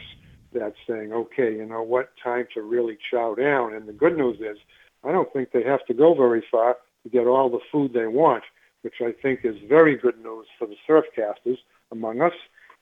that's 0.53 0.75
saying, 0.87 1.11
okay, 1.11 1.55
you 1.55 1.65
know 1.65 1.81
what, 1.81 2.11
time 2.23 2.45
to 2.53 2.61
really 2.61 2.97
chow 3.09 3.33
down. 3.33 3.73
And 3.73 3.87
the 3.87 3.93
good 3.93 4.17
news 4.17 4.37
is, 4.39 4.57
I 5.03 5.11
don't 5.11 5.31
think 5.33 5.51
they 5.51 5.63
have 5.63 5.85
to 5.87 5.93
go 5.93 6.13
very 6.13 6.43
far 6.51 6.77
to 7.03 7.09
get 7.09 7.25
all 7.25 7.49
the 7.49 7.59
food 7.71 7.93
they 7.93 8.07
want, 8.07 8.43
which 8.81 8.95
I 9.01 9.13
think 9.21 9.39
is 9.43 9.55
very 9.67 9.97
good 9.97 10.21
news 10.21 10.45
for 10.59 10.67
the 10.67 10.75
surf 10.85 11.05
casters 11.15 11.57
among 11.91 12.21
us. 12.21 12.33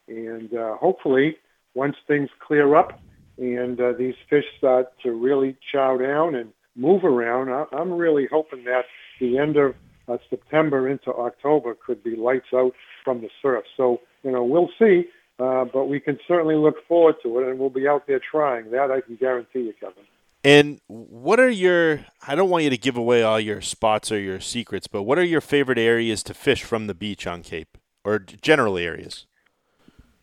And 0.07 0.53
uh, 0.53 0.75
hopefully, 0.77 1.37
once 1.75 1.95
things 2.07 2.29
clear 2.45 2.75
up, 2.75 2.99
and 3.39 3.79
uh, 3.79 3.93
these 3.97 4.15
fish 4.29 4.45
start 4.57 4.87
to 5.03 5.11
really 5.11 5.55
chow 5.71 5.97
down 5.97 6.35
and 6.35 6.51
move 6.75 7.03
around. 7.03 7.49
I, 7.49 7.65
I'm 7.75 7.91
really 7.91 8.27
hoping 8.29 8.65
that 8.65 8.83
the 9.19 9.37
end 9.37 9.57
of 9.57 9.75
uh, 10.07 10.17
September 10.29 10.89
into 10.89 11.11
October 11.11 11.75
could 11.85 12.03
be 12.03 12.15
lights 12.15 12.47
out 12.53 12.73
from 13.03 13.21
the 13.21 13.29
surf. 13.41 13.63
So, 13.77 14.01
you 14.23 14.31
know, 14.31 14.43
we'll 14.43 14.69
see, 14.77 15.05
uh, 15.39 15.65
but 15.65 15.85
we 15.85 15.99
can 15.99 16.19
certainly 16.27 16.55
look 16.55 16.75
forward 16.87 17.15
to 17.23 17.39
it, 17.39 17.47
and 17.47 17.59
we'll 17.59 17.69
be 17.69 17.87
out 17.87 18.07
there 18.07 18.19
trying. 18.19 18.71
That 18.71 18.91
I 18.91 19.01
can 19.01 19.15
guarantee 19.15 19.59
you, 19.59 19.73
Kevin. 19.79 20.03
And 20.43 20.79
what 20.87 21.39
are 21.39 21.49
your? 21.49 22.05
I 22.27 22.35
don't 22.35 22.49
want 22.49 22.63
you 22.63 22.69
to 22.69 22.77
give 22.77 22.97
away 22.97 23.23
all 23.23 23.39
your 23.39 23.61
spots 23.61 24.11
or 24.11 24.19
your 24.19 24.39
secrets, 24.39 24.87
but 24.87 25.03
what 25.03 25.17
are 25.17 25.23
your 25.23 25.41
favorite 25.41 25.77
areas 25.77 26.23
to 26.23 26.33
fish 26.33 26.63
from 26.63 26.87
the 26.87 26.93
beach 26.93 27.27
on 27.27 27.43
Cape, 27.43 27.77
or 28.03 28.19
general 28.19 28.77
areas? 28.77 29.25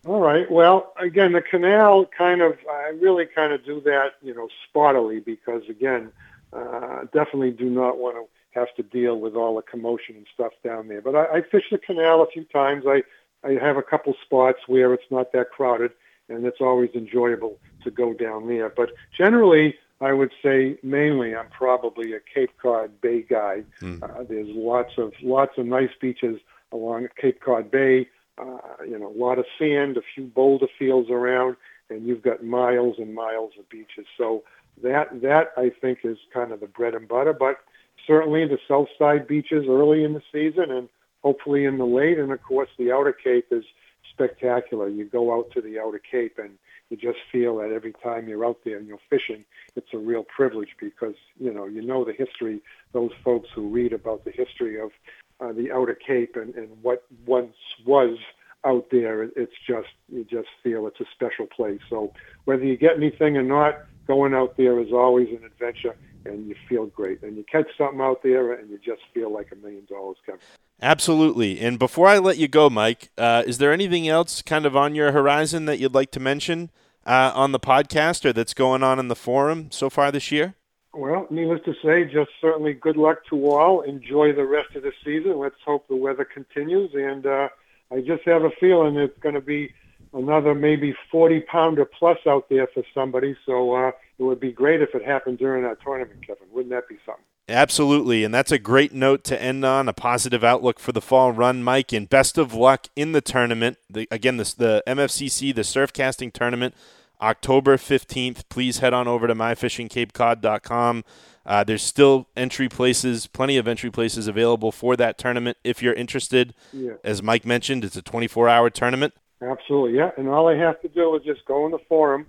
All 0.07 0.21
right. 0.21 0.49
Well, 0.49 0.93
again, 0.97 1.33
the 1.33 1.41
canal 1.41 2.05
kind 2.17 2.41
of, 2.41 2.53
I 2.71 2.91
really 3.01 3.25
kind 3.25 3.51
of 3.51 3.65
do 3.65 3.81
that, 3.81 4.13
you 4.21 4.33
know, 4.33 4.47
spottily 4.65 5.23
because, 5.23 5.63
again, 5.69 6.13
uh, 6.53 7.01
definitely 7.13 7.51
do 7.51 7.69
not 7.69 7.97
want 7.97 8.15
to 8.15 8.25
have 8.57 8.73
to 8.75 8.83
deal 8.83 9.19
with 9.19 9.35
all 9.35 9.57
the 9.57 9.61
commotion 9.61 10.15
and 10.15 10.25
stuff 10.33 10.53
down 10.63 10.87
there. 10.87 11.01
But 11.01 11.15
I, 11.15 11.25
I 11.25 11.41
fish 11.41 11.65
the 11.69 11.77
canal 11.77 12.21
a 12.21 12.27
few 12.27 12.45
times. 12.45 12.85
I, 12.87 13.03
I 13.43 13.57
have 13.61 13.75
a 13.75 13.83
couple 13.83 14.15
spots 14.23 14.59
where 14.67 14.93
it's 14.93 15.11
not 15.11 15.33
that 15.33 15.51
crowded, 15.51 15.91
and 16.29 16.45
it's 16.45 16.61
always 16.61 16.91
enjoyable 16.95 17.57
to 17.83 17.91
go 17.91 18.13
down 18.13 18.47
there. 18.47 18.69
But 18.69 18.91
generally, 19.15 19.75
I 19.99 20.13
would 20.13 20.31
say 20.41 20.77
mainly 20.83 21.35
I'm 21.35 21.49
probably 21.49 22.13
a 22.13 22.19
Cape 22.33 22.51
Cod 22.61 23.01
Bay 23.01 23.23
guy. 23.23 23.63
Mm. 23.81 24.01
Uh, 24.01 24.23
there's 24.23 24.47
lots 24.51 24.93
of 24.97 25.11
lots 25.21 25.57
of 25.57 25.65
nice 25.65 25.89
beaches 25.99 26.39
along 26.71 27.09
Cape 27.19 27.41
Cod 27.41 27.69
Bay 27.69 28.07
uh, 28.37 28.83
you 28.85 28.97
know, 28.97 29.07
a 29.07 29.17
lot 29.17 29.39
of 29.39 29.45
sand, 29.59 29.97
a 29.97 30.01
few 30.15 30.25
boulder 30.25 30.67
fields 30.77 31.09
around, 31.09 31.55
and 31.89 32.05
you've 32.05 32.21
got 32.21 32.43
miles 32.43 32.95
and 32.97 33.13
miles 33.13 33.53
of 33.59 33.69
beaches. 33.69 34.05
So 34.17 34.43
that 34.83 35.21
that 35.21 35.51
I 35.57 35.71
think 35.81 35.99
is 36.03 36.17
kind 36.33 36.51
of 36.51 36.59
the 36.59 36.67
bread 36.67 36.93
and 36.93 37.07
butter. 37.07 37.33
But 37.33 37.57
certainly 38.05 38.47
the 38.47 38.59
South 38.67 38.87
Side 38.97 39.27
beaches 39.27 39.65
early 39.67 40.03
in 40.03 40.13
the 40.13 40.21
season, 40.31 40.71
and 40.71 40.89
hopefully 41.23 41.65
in 41.65 41.77
the 41.77 41.85
late, 41.85 42.19
and 42.19 42.31
of 42.31 42.41
course 42.43 42.69
the 42.77 42.91
Outer 42.91 43.13
Cape 43.13 43.47
is 43.51 43.63
spectacular. 44.11 44.87
You 44.87 45.05
go 45.05 45.37
out 45.37 45.51
to 45.51 45.61
the 45.61 45.79
Outer 45.79 46.01
Cape 46.11 46.37
and 46.37 46.51
you 46.89 46.97
just 46.97 47.19
feel 47.31 47.57
that 47.57 47.71
every 47.71 47.93
time 48.03 48.27
you're 48.27 48.45
out 48.45 48.59
there 48.63 48.77
and 48.77 48.87
you're 48.87 48.99
fishing, 49.09 49.43
it's 49.75 49.93
a 49.93 49.97
real 49.97 50.23
privilege 50.23 50.69
because 50.79 51.15
you 51.39 51.53
know 51.53 51.65
you 51.65 51.81
know 51.81 52.05
the 52.05 52.13
history. 52.13 52.61
Those 52.93 53.11
folks 53.23 53.49
who 53.53 53.69
read 53.69 53.93
about 53.93 54.23
the 54.25 54.31
history 54.31 54.79
of 54.79 54.91
uh, 55.39 55.51
the 55.53 55.71
Outer 55.71 55.95
Cape 55.95 56.35
and, 56.35 56.53
and 56.55 56.69
what 56.81 57.05
once 57.25 57.55
was 57.85 58.17
out 58.65 58.87
there, 58.91 59.23
it's 59.23 59.53
just 59.67 59.87
you 60.09 60.23
just 60.23 60.49
feel 60.63 60.87
it's 60.87 60.99
a 60.99 61.05
special 61.13 61.45
place. 61.45 61.79
So 61.89 62.11
whether 62.45 62.63
you 62.63 62.77
get 62.77 62.97
anything 62.97 63.37
or 63.37 63.43
not, 63.43 63.75
going 64.07 64.33
out 64.33 64.57
there 64.57 64.79
is 64.79 64.91
always 64.91 65.27
an 65.29 65.43
adventure, 65.45 65.95
and 66.25 66.47
you 66.47 66.55
feel 66.67 66.87
great. 66.87 67.21
And 67.21 67.37
you 67.37 67.43
catch 67.49 67.67
something 67.77 68.01
out 68.01 68.23
there, 68.23 68.53
and 68.53 68.69
you 68.69 68.79
just 68.83 69.01
feel 69.13 69.31
like 69.31 69.51
a 69.51 69.55
million 69.55 69.85
dollars, 69.85 70.17
Kevin. 70.25 70.41
Absolutely. 70.81 71.59
And 71.59 71.79
before 71.79 72.07
I 72.07 72.17
let 72.19 72.37
you 72.37 72.47
go, 72.47 72.69
Mike, 72.69 73.09
uh, 73.17 73.43
is 73.45 73.57
there 73.57 73.71
anything 73.73 74.07
else 74.07 74.41
kind 74.41 74.65
of 74.65 74.75
on 74.75 74.95
your 74.95 75.11
horizon 75.11 75.65
that 75.65 75.79
you'd 75.79 75.93
like 75.93 76.11
to 76.11 76.19
mention 76.19 76.69
uh, 77.05 77.31
on 77.33 77.51
the 77.51 77.59
podcast 77.59 78.25
or 78.25 78.33
that's 78.33 78.53
going 78.53 78.83
on 78.83 78.99
in 78.99 79.07
the 79.07 79.15
forum 79.15 79.71
so 79.71 79.89
far 79.89 80.11
this 80.11 80.31
year? 80.31 80.55
Well, 80.97 81.27
needless 81.29 81.61
to 81.65 81.75
say, 81.85 82.05
just 82.05 82.31
certainly 82.41 82.73
good 82.73 82.97
luck 82.97 83.19
to 83.29 83.51
all. 83.51 83.81
Enjoy 83.81 84.33
the 84.33 84.45
rest 84.45 84.75
of 84.75 84.81
the 84.81 84.91
season. 85.05 85.37
Let's 85.37 85.61
hope 85.63 85.87
the 85.87 85.95
weather 85.95 86.25
continues. 86.25 86.89
And 86.95 87.23
uh, 87.23 87.49
I 87.91 87.99
just 88.01 88.23
have 88.23 88.41
a 88.41 88.49
feeling 88.59 88.95
it's 88.97 89.17
going 89.19 89.35
to 89.35 89.41
be 89.41 89.71
another 90.11 90.55
maybe 90.55 90.95
40 91.11 91.41
pounder 91.41 91.85
plus 91.85 92.17
out 92.25 92.49
there 92.49 92.65
for 92.73 92.81
somebody. 92.95 93.37
So 93.45 93.75
uh, 93.75 93.91
it 94.17 94.23
would 94.23 94.39
be 94.39 94.51
great 94.51 94.81
if 94.81 94.95
it 94.95 95.05
happened 95.05 95.37
during 95.37 95.61
that 95.65 95.79
tournament, 95.83 96.25
Kevin. 96.25 96.47
Wouldn't 96.51 96.71
that 96.71 96.89
be 96.89 96.97
something? 97.05 97.23
Absolutely, 97.47 98.25
and 98.25 98.33
that's 98.33 98.51
a 98.51 98.57
great 98.57 98.91
note 98.91 99.23
to 99.25 99.41
end 99.41 99.63
on. 99.63 99.87
A 99.87 99.93
positive 99.93 100.43
outlook 100.43 100.79
for 100.79 100.91
the 100.91 100.99
fall 100.99 101.31
run, 101.31 101.63
Mike, 101.63 101.93
and 101.93 102.09
best 102.09 102.39
of 102.39 102.53
luck 102.53 102.87
in 102.95 103.11
the 103.13 103.21
tournament. 103.21 103.77
The, 103.89 104.07
again, 104.11 104.35
this, 104.35 104.53
the 104.53 104.83
MFCC, 104.85 105.55
the 105.55 105.63
surf 105.63 105.93
casting 105.93 106.31
tournament, 106.31 106.75
October 107.21 107.77
15th. 107.77 108.43
Please 108.49 108.79
head 108.79 108.93
on 108.93 109.07
over 109.07 109.27
to 109.27 109.35
myfishingcapecod.com. 109.35 111.03
Uh, 111.45 111.63
there's 111.63 111.81
still 111.81 112.27
entry 112.35 112.67
places, 112.67 113.25
plenty 113.27 113.57
of 113.57 113.67
entry 113.67 113.89
places 113.89 114.27
available 114.27 114.71
for 114.71 114.97
that 114.97 115.17
tournament 115.17 115.57
if 115.63 115.81
you're 115.81 115.93
interested. 115.93 116.53
Yeah. 116.73 116.93
As 117.03 117.23
Mike 117.23 117.45
mentioned, 117.45 117.85
it's 117.85 117.95
a 117.95 118.01
24 118.01 118.49
hour 118.49 118.69
tournament. 118.69 119.13
Absolutely, 119.41 119.97
yeah. 119.97 120.11
And 120.17 120.27
all 120.27 120.47
I 120.47 120.57
have 120.57 120.81
to 120.81 120.89
do 120.89 121.15
is 121.15 121.23
just 121.23 121.45
go 121.45 121.65
in 121.65 121.71
the 121.71 121.79
forum, 121.87 122.27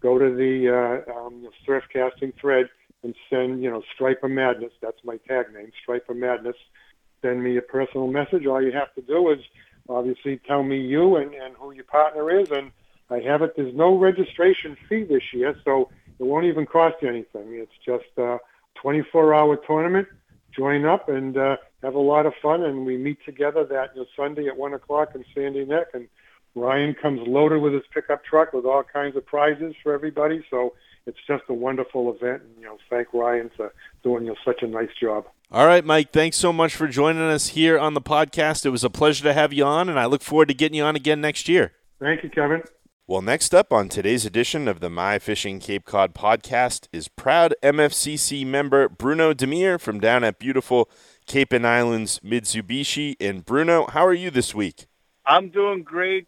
go 0.00 0.18
to 0.18 0.34
the 0.34 1.04
uh, 1.06 1.12
um, 1.12 1.48
surf 1.64 1.84
casting 1.92 2.32
thread, 2.40 2.66
and 3.02 3.14
send, 3.30 3.62
you 3.62 3.70
know, 3.70 3.82
Stripe 3.94 4.24
of 4.24 4.30
Madness. 4.30 4.72
That's 4.82 4.98
my 5.04 5.18
tag 5.28 5.52
name, 5.54 5.70
Stripe 5.82 6.08
of 6.08 6.16
Madness. 6.16 6.56
Send 7.22 7.44
me 7.44 7.56
a 7.56 7.62
personal 7.62 8.08
message. 8.08 8.46
All 8.46 8.62
you 8.62 8.72
have 8.72 8.92
to 8.94 9.02
do 9.02 9.30
is 9.30 9.38
obviously 9.88 10.40
tell 10.46 10.64
me 10.64 10.80
you 10.80 11.16
and, 11.16 11.32
and 11.34 11.54
who 11.56 11.72
your 11.72 11.84
partner 11.84 12.40
is, 12.40 12.50
and 12.50 12.72
I 13.10 13.20
have 13.20 13.42
it. 13.42 13.54
There's 13.56 13.74
no 13.74 13.96
registration 13.96 14.76
fee 14.88 15.04
this 15.04 15.22
year, 15.32 15.54
so 15.64 15.90
it 16.18 16.24
won't 16.24 16.46
even 16.46 16.66
cost 16.66 16.96
you 17.02 17.08
anything. 17.08 17.54
It's 17.54 17.72
just 17.84 18.06
a 18.16 18.38
24-hour 18.82 19.56
tournament. 19.66 20.08
Join 20.56 20.84
up 20.84 21.08
and 21.08 21.36
uh, 21.36 21.56
have 21.82 21.94
a 21.94 22.00
lot 22.00 22.26
of 22.26 22.32
fun, 22.42 22.62
and 22.62 22.86
we 22.86 22.96
meet 22.96 23.18
together 23.24 23.64
that 23.64 23.94
you 23.94 24.02
know, 24.02 24.06
Sunday 24.16 24.48
at 24.48 24.56
one 24.56 24.74
o'clock 24.74 25.14
in 25.14 25.24
Sandy 25.34 25.64
Neck, 25.64 25.88
and 25.94 26.08
Ryan 26.54 26.94
comes 26.94 27.20
loaded 27.26 27.60
with 27.60 27.74
his 27.74 27.82
pickup 27.92 28.24
truck 28.24 28.52
with 28.52 28.64
all 28.64 28.82
kinds 28.82 29.16
of 29.16 29.26
prizes 29.26 29.74
for 29.82 29.92
everybody. 29.92 30.44
So 30.50 30.72
it's 31.06 31.18
just 31.26 31.44
a 31.48 31.54
wonderful 31.54 32.12
event, 32.12 32.42
and 32.42 32.56
you 32.58 32.64
know, 32.64 32.78
thank 32.90 33.12
Ryan 33.12 33.50
for 33.56 33.72
doing 34.02 34.24
you 34.24 34.30
know, 34.30 34.36
such 34.44 34.62
a 34.62 34.66
nice 34.66 34.88
job. 35.00 35.26
All 35.52 35.66
right, 35.66 35.84
Mike. 35.84 36.10
Thanks 36.10 36.36
so 36.36 36.52
much 36.52 36.74
for 36.74 36.88
joining 36.88 37.22
us 37.22 37.48
here 37.48 37.78
on 37.78 37.94
the 37.94 38.00
podcast. 38.00 38.66
It 38.66 38.70
was 38.70 38.82
a 38.82 38.90
pleasure 38.90 39.22
to 39.24 39.32
have 39.32 39.52
you 39.52 39.64
on, 39.64 39.88
and 39.88 40.00
I 40.00 40.06
look 40.06 40.22
forward 40.22 40.48
to 40.48 40.54
getting 40.54 40.76
you 40.76 40.82
on 40.82 40.96
again 40.96 41.20
next 41.20 41.48
year. 41.48 41.72
Thank 42.00 42.24
you, 42.24 42.30
Kevin. 42.30 42.62
Well, 43.08 43.22
next 43.22 43.54
up 43.54 43.72
on 43.72 43.88
today's 43.88 44.26
edition 44.26 44.66
of 44.66 44.80
the 44.80 44.90
My 44.90 45.20
Fishing 45.20 45.60
Cape 45.60 45.84
Cod 45.84 46.12
podcast 46.12 46.88
is 46.92 47.06
proud 47.06 47.54
MFCC 47.62 48.44
member 48.44 48.88
Bruno 48.88 49.32
Demir 49.32 49.80
from 49.80 50.00
down 50.00 50.24
at 50.24 50.40
beautiful 50.40 50.90
Cape 51.24 51.52
and 51.52 51.64
Islands 51.64 52.18
Mitsubishi. 52.24 53.14
And 53.20 53.44
Bruno, 53.44 53.86
how 53.86 54.04
are 54.04 54.12
you 54.12 54.32
this 54.32 54.56
week? 54.56 54.88
I'm 55.24 55.50
doing 55.50 55.84
great, 55.84 56.26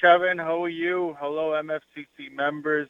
Kevin. 0.00 0.38
How 0.38 0.62
are 0.62 0.68
you? 0.68 1.16
Hello, 1.18 1.60
MFCC 1.60 2.32
members. 2.32 2.88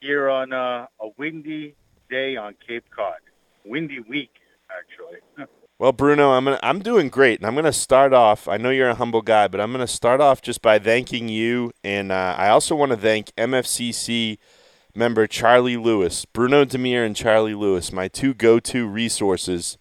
Here 0.00 0.28
on 0.28 0.52
uh, 0.52 0.88
a 1.00 1.10
windy 1.16 1.76
day 2.10 2.34
on 2.34 2.56
Cape 2.66 2.86
Cod. 2.90 3.20
Windy 3.64 4.00
week, 4.00 4.32
actually. 4.76 5.46
Well, 5.76 5.90
Bruno, 5.90 6.30
I'm 6.30 6.44
gonna, 6.44 6.60
I'm 6.62 6.78
doing 6.80 7.08
great, 7.08 7.40
and 7.40 7.46
I'm 7.46 7.54
going 7.54 7.64
to 7.64 7.72
start 7.72 8.12
off. 8.12 8.46
I 8.46 8.56
know 8.58 8.70
you're 8.70 8.90
a 8.90 8.94
humble 8.94 9.22
guy, 9.22 9.48
but 9.48 9.60
I'm 9.60 9.72
going 9.72 9.84
to 9.84 9.92
start 9.92 10.20
off 10.20 10.40
just 10.40 10.62
by 10.62 10.78
thanking 10.78 11.28
you, 11.28 11.72
and 11.82 12.12
uh, 12.12 12.36
I 12.38 12.48
also 12.48 12.76
want 12.76 12.92
to 12.92 12.96
thank 12.96 13.34
MFCC 13.34 14.38
member 14.94 15.26
Charlie 15.26 15.76
Lewis, 15.76 16.26
Bruno 16.26 16.64
Demir, 16.64 17.04
and 17.04 17.16
Charlie 17.16 17.54
Lewis, 17.56 17.90
my 17.92 18.06
two 18.06 18.34
go-to 18.34 18.86
resources 18.86 19.76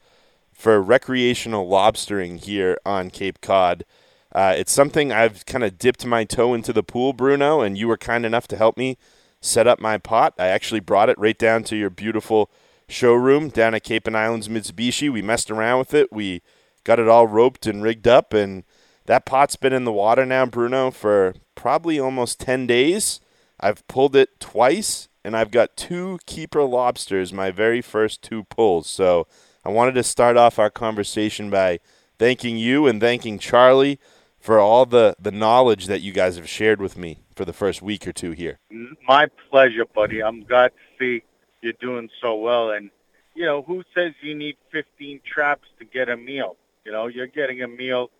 for 0.52 0.82
recreational 0.82 1.70
lobstering 1.70 2.44
here 2.44 2.76
on 2.84 3.12
Cape 3.12 3.40
Cod. 3.40 3.86
Uh, 4.34 4.56
it's 4.58 4.72
something 4.72 5.12
I've 5.12 5.46
kind 5.46 5.64
of 5.64 5.78
dipped 5.78 6.08
my 6.08 6.24
toe 6.24 6.56
into 6.56 6.74
the 6.74 6.82
pool, 6.82 7.14
Bruno, 7.14 7.62
and 7.62 7.78
you 7.78 7.88
were 7.88 7.98
kind 7.98 8.26
enough 8.26 8.48
to 8.48 8.58
help 8.58 8.78
me 8.78 8.98
set 9.42 9.68
up 9.68 9.80
my 9.80 10.00
pot. 10.00 10.34
I 10.40 10.48
actually 10.48 10.80
brought 10.80 11.10
it 11.10 11.20
right 11.20 11.38
down 11.38 11.64
to 11.66 11.76
your 11.76 11.92
beautiful 11.92 12.50
showroom 12.94 13.50
down 13.50 13.74
at 13.76 13.84
Cape 13.84 14.08
and 14.08 14.16
Islands 14.16 14.48
Mitsubishi. 14.48 15.12
We 15.12 15.22
messed 15.22 15.52
around 15.52 15.80
with 15.80 15.94
it. 15.94 16.14
We 16.14 16.42
got 16.84 17.00
it 17.00 17.08
all 17.08 17.28
roped 17.28 17.66
and 17.66 17.84
rigged 17.84 18.08
up, 18.08 18.34
and 18.34 18.64
that 19.06 19.26
pot's 19.26 19.56
been 19.56 19.74
in 19.74 19.84
the 19.84 19.92
water 19.92 20.26
now, 20.26 20.46
Bruno, 20.46 20.92
for 20.92 21.34
probably 21.56 22.00
almost 22.00 22.40
10 22.40 22.68
days. 22.68 23.20
I've 23.60 23.86
pulled 23.88 24.16
it 24.16 24.40
twice, 24.40 25.10
and 25.24 25.36
I've 25.36 25.52
got 25.52 25.78
two 25.78 26.20
keeper 26.26 26.64
lobsters, 26.64 27.34
my 27.34 27.52
very 27.52 27.82
first 27.82 28.22
two 28.22 28.44
pulls. 28.46 28.88
So 28.88 29.28
I 29.66 29.70
wanted 29.70 29.96
to 29.96 30.04
start 30.04 30.38
off 30.38 30.60
our 30.60 30.70
conversation 30.70 31.50
by 31.50 31.80
thanking 32.20 32.58
you 32.58 32.88
and 32.88 33.00
thanking 33.02 33.40
Charlie 33.40 34.00
for 34.40 34.60
all 34.60 34.86
the, 34.86 35.16
the 35.20 35.32
knowledge 35.32 35.88
that 35.88 36.02
you 36.02 36.12
guys 36.12 36.36
have 36.36 36.50
shared 36.50 36.82
with 36.82 36.98
me 36.98 37.20
for 37.36 37.46
the 37.46 37.54
first 37.54 37.82
week 37.82 38.06
or 38.06 38.12
two 38.12 38.32
here. 38.32 38.60
My 39.08 39.28
pleasure, 39.50 39.86
buddy. 39.96 40.22
I'm 40.22 40.44
glad 40.44 40.72
to 40.72 40.76
see 41.00 41.24
you're 41.63 41.73
doing 41.73 42.10
so 42.21 42.36
well. 42.36 42.71
And, 42.71 42.89
you 43.34 43.45
know, 43.45 43.62
who 43.62 43.84
says 43.95 44.13
you 44.21 44.36
need 44.36 44.58
15 44.71 45.21
traps 45.26 45.67
to 45.80 45.86
get 45.86 46.10
a 46.10 46.17
meal? 46.17 46.58
You 46.86 46.91
know, 46.91 47.08
you're 47.08 47.28
getting 47.28 47.63
a 47.63 47.67
meal 47.67 48.12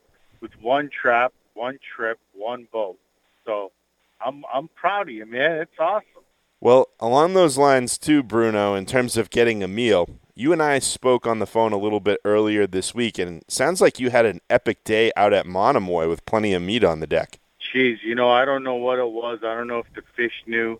with 0.42 0.52
one 0.62 0.90
trap, 0.90 1.34
one 1.54 1.78
trip, 1.96 2.20
one 2.34 2.68
boat. 2.72 2.98
So 3.46 3.72
I'm, 4.26 4.44
I'm 4.52 4.70
proud 4.70 5.10
of 5.10 5.16
you, 5.16 5.26
man. 5.26 5.60
It's 5.60 5.80
awesome. 5.80 6.08
Well, 6.62 6.88
along 7.02 7.34
those 7.34 7.58
lines, 7.58 7.98
too, 7.98 8.24
Bruno, 8.24 8.74
in 8.74 8.86
terms 8.86 9.18
of 9.18 9.30
getting 9.30 9.62
a 9.62 9.68
meal, 9.68 10.08
you 10.34 10.54
and 10.54 10.64
I 10.64 10.80
spoke 10.80 11.28
on 11.28 11.40
the 11.40 11.46
phone 11.46 11.74
a 11.74 11.78
little 11.78 12.00
bit 12.00 12.22
earlier 12.24 12.66
this 12.66 12.96
week, 12.96 13.20
and 13.20 13.44
sounds 13.50 13.82
like 13.82 14.00
you 14.00 14.12
had 14.12 14.26
an 14.26 14.40
epic 14.50 14.86
day 14.86 15.12
out 15.18 15.34
at 15.34 15.46
Monomoy 15.46 16.08
with 16.08 16.26
plenty 16.26 16.54
of 16.54 16.62
meat 16.62 16.86
on 16.86 17.02
the 17.02 17.08
deck. 17.08 17.40
Jeez, 17.74 17.98
you 18.02 18.16
know, 18.16 18.30
I 18.30 18.46
don't 18.46 18.64
know 18.64 18.76
what 18.76 18.98
it 18.98 19.10
was. 19.10 19.40
I 19.44 19.56
don't 19.56 19.68
know 19.68 19.80
if 19.80 19.94
the 19.94 20.04
fish 20.16 20.32
knew 20.48 20.80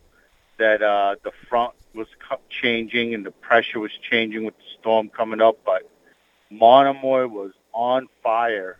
that 0.58 0.82
uh, 0.82 1.16
the 1.24 1.32
front 1.50 1.74
was 1.94 2.08
changing 2.50 3.14
and 3.14 3.26
the 3.26 3.32
pressure 3.32 3.80
was 3.80 3.92
changing 4.10 4.46
with 4.46 4.58
the 4.58 4.64
storm 4.80 5.10
coming 5.10 5.42
up, 5.42 5.58
but 5.66 5.90
Monomoy 6.50 7.28
was 7.28 7.52
on 7.74 8.08
fire 8.22 8.78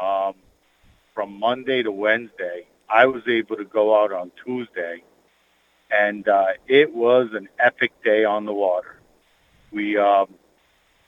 um, 0.00 0.34
from 1.14 1.38
Monday 1.38 1.82
to 1.82 1.90
Wednesday. 1.90 2.66
I 2.88 3.06
was 3.06 3.22
able 3.26 3.56
to 3.56 3.64
go 3.64 4.02
out 4.02 4.12
on 4.12 4.30
Tuesday, 4.44 5.02
and 5.90 6.28
uh, 6.28 6.48
it 6.66 6.94
was 6.94 7.28
an 7.32 7.48
epic 7.58 7.92
day 8.04 8.24
on 8.24 8.44
the 8.44 8.52
water. 8.52 8.96
We 9.70 9.96
um, 9.96 10.34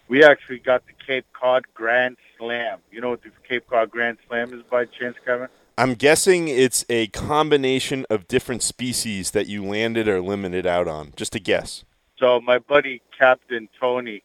we 0.08 0.24
actually 0.24 0.58
got 0.58 0.84
the 0.86 0.92
Cape 1.06 1.26
Cod 1.32 1.64
Grand 1.74 2.16
Slam. 2.38 2.78
You 2.90 3.00
know 3.00 3.10
what 3.10 3.22
the 3.22 3.30
Cape 3.46 3.68
Cod 3.68 3.90
Grand 3.90 4.18
Slam 4.28 4.52
is 4.54 4.62
by 4.70 4.86
chance, 4.86 5.16
Kevin? 5.24 5.48
I'm 5.76 5.94
guessing 5.94 6.46
it's 6.46 6.84
a 6.88 7.08
combination 7.08 8.06
of 8.08 8.28
different 8.28 8.62
species 8.62 9.32
that 9.32 9.48
you 9.48 9.64
landed 9.64 10.06
or 10.06 10.20
limited 10.20 10.66
out 10.66 10.86
on. 10.86 11.12
Just 11.16 11.34
a 11.34 11.40
guess. 11.40 11.84
So 12.16 12.40
my 12.40 12.58
buddy 12.60 13.02
Captain 13.18 13.68
Tony 13.80 14.22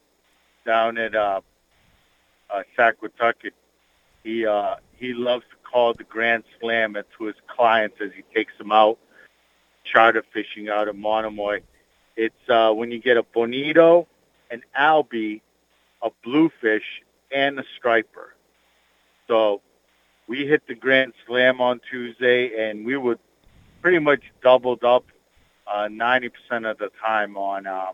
down 0.65 0.99
at 0.99 1.15
uh, 1.15 1.41
uh, 2.53 2.61
he 4.23 4.45
uh, 4.45 4.75
he 4.95 5.13
loves 5.13 5.43
to 5.49 5.55
call 5.69 5.93
the 5.93 6.03
Grand 6.03 6.43
Slam 6.59 6.93
to 6.93 7.23
his 7.23 7.35
clients 7.47 7.97
as 7.99 8.11
he 8.15 8.23
takes 8.33 8.55
them 8.59 8.71
out 8.71 8.99
charter 9.83 10.23
fishing 10.31 10.69
out 10.69 10.87
of 10.87 10.95
Monomoy. 10.95 11.61
It's 12.15 12.49
uh, 12.49 12.71
when 12.73 12.91
you 12.91 12.99
get 12.99 13.17
a 13.17 13.23
bonito, 13.23 14.07
an 14.51 14.61
albie, 14.77 15.41
a 16.03 16.09
bluefish, 16.23 17.01
and 17.33 17.59
a 17.59 17.63
striper. 17.77 18.35
So 19.27 19.61
we 20.29 20.45
hit 20.45 20.61
the 20.67 20.75
Grand 20.75 21.13
Slam 21.25 21.59
on 21.59 21.81
Tuesday, 21.89 22.69
and 22.69 22.85
we 22.85 22.95
were 22.95 23.17
pretty 23.81 23.97
much 23.97 24.21
doubled 24.43 24.83
up 24.83 25.03
uh, 25.65 25.87
90% 25.89 26.29
of 26.69 26.77
the 26.77 26.91
time 27.03 27.35
on 27.35 27.65
um, 27.65 27.93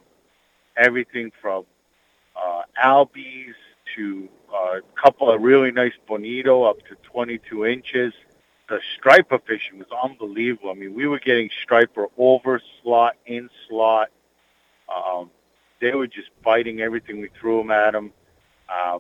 everything 0.76 1.32
from 1.42 1.66
uh, 2.36 2.64
albies 2.84 3.54
to 3.96 4.28
uh, 4.54 4.80
a 4.80 5.02
couple 5.02 5.32
of 5.32 5.42
really 5.42 5.72
nice 5.72 5.94
bonito 6.08 6.64
up 6.64 6.80
to 6.90 6.96
22 7.04 7.66
inches. 7.66 8.14
The 8.68 8.82
striper 8.98 9.40
fishing 9.40 9.80
was 9.80 9.88
unbelievable. 10.04 10.72
I 10.72 10.74
mean, 10.74 10.94
we 10.94 11.08
were 11.08 11.20
getting 11.20 11.50
striper 11.64 12.08
over 12.18 12.62
slot, 12.84 13.16
in 13.26 13.50
slot. 13.70 14.10
Um, 14.94 15.32
they 15.80 15.94
were 15.94 16.08
just 16.08 16.32
biting 16.44 16.82
everything 16.82 17.22
we 17.22 17.30
threw 17.40 17.60
them 17.60 17.72
at 17.72 17.94
them. 17.94 18.12
Um, 18.68 19.00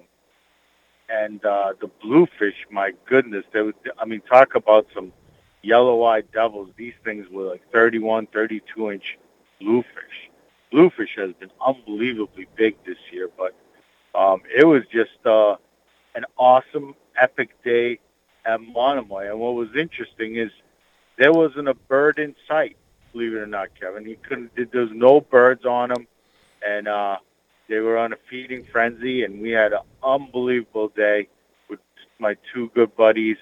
and 1.10 1.44
uh, 1.46 1.74
the 1.80 1.88
bluefish, 2.02 2.56
my 2.72 2.94
goodness, 3.06 3.46
they 3.54 3.62
would, 3.62 3.76
I 3.98 4.06
mean, 4.06 4.22
talk 4.22 4.56
about 4.56 4.88
some 4.94 5.14
yellow-eyed 5.62 6.32
devils. 6.32 6.70
These 6.78 6.94
things 7.04 7.28
were 7.30 7.44
like 7.44 7.62
31, 7.72 8.28
32-inch 8.28 9.18
bluefish. 9.60 10.30
Bluefish 10.72 11.16
has 11.18 11.32
been 11.34 11.52
unbelievably 11.66 12.48
big 12.56 12.76
this 12.86 12.98
year, 13.12 13.30
but 13.38 13.56
um, 14.14 14.42
it 14.56 14.66
was 14.66 14.84
just 14.92 15.26
uh, 15.26 15.56
an 16.16 16.26
awesome, 16.38 16.96
epic 17.20 17.50
day 17.64 18.00
at 18.46 18.62
Monomoy. 18.62 19.30
And 19.30 19.40
what 19.40 19.56
was 19.56 19.70
interesting 19.76 20.38
is 20.38 20.52
there 21.18 21.32
wasn't 21.32 21.68
a 21.68 21.74
bird 21.74 22.20
in 22.20 22.36
sight, 22.48 22.78
believe 23.14 23.34
it 23.34 23.38
or 23.38 23.48
not, 23.48 23.70
Kevin. 23.80 24.06
He 24.06 24.16
couldn't. 24.16 24.52
There's 24.56 24.92
no 24.92 25.22
birds 25.22 25.66
on 25.66 25.92
him, 25.92 26.08
and 26.66 26.88
uh, 26.88 27.18
they 27.68 27.80
were 27.80 27.98
on 27.98 28.14
a 28.14 28.18
feeding 28.30 28.66
frenzy, 28.72 29.24
and 29.24 29.42
we 29.42 29.52
had 29.52 29.74
an 29.74 29.80
unbelievable 30.04 30.90
day 30.90 31.28
with 31.70 31.80
my 32.20 32.36
two 32.54 32.70
good 32.76 32.96
buddies. 32.96 33.38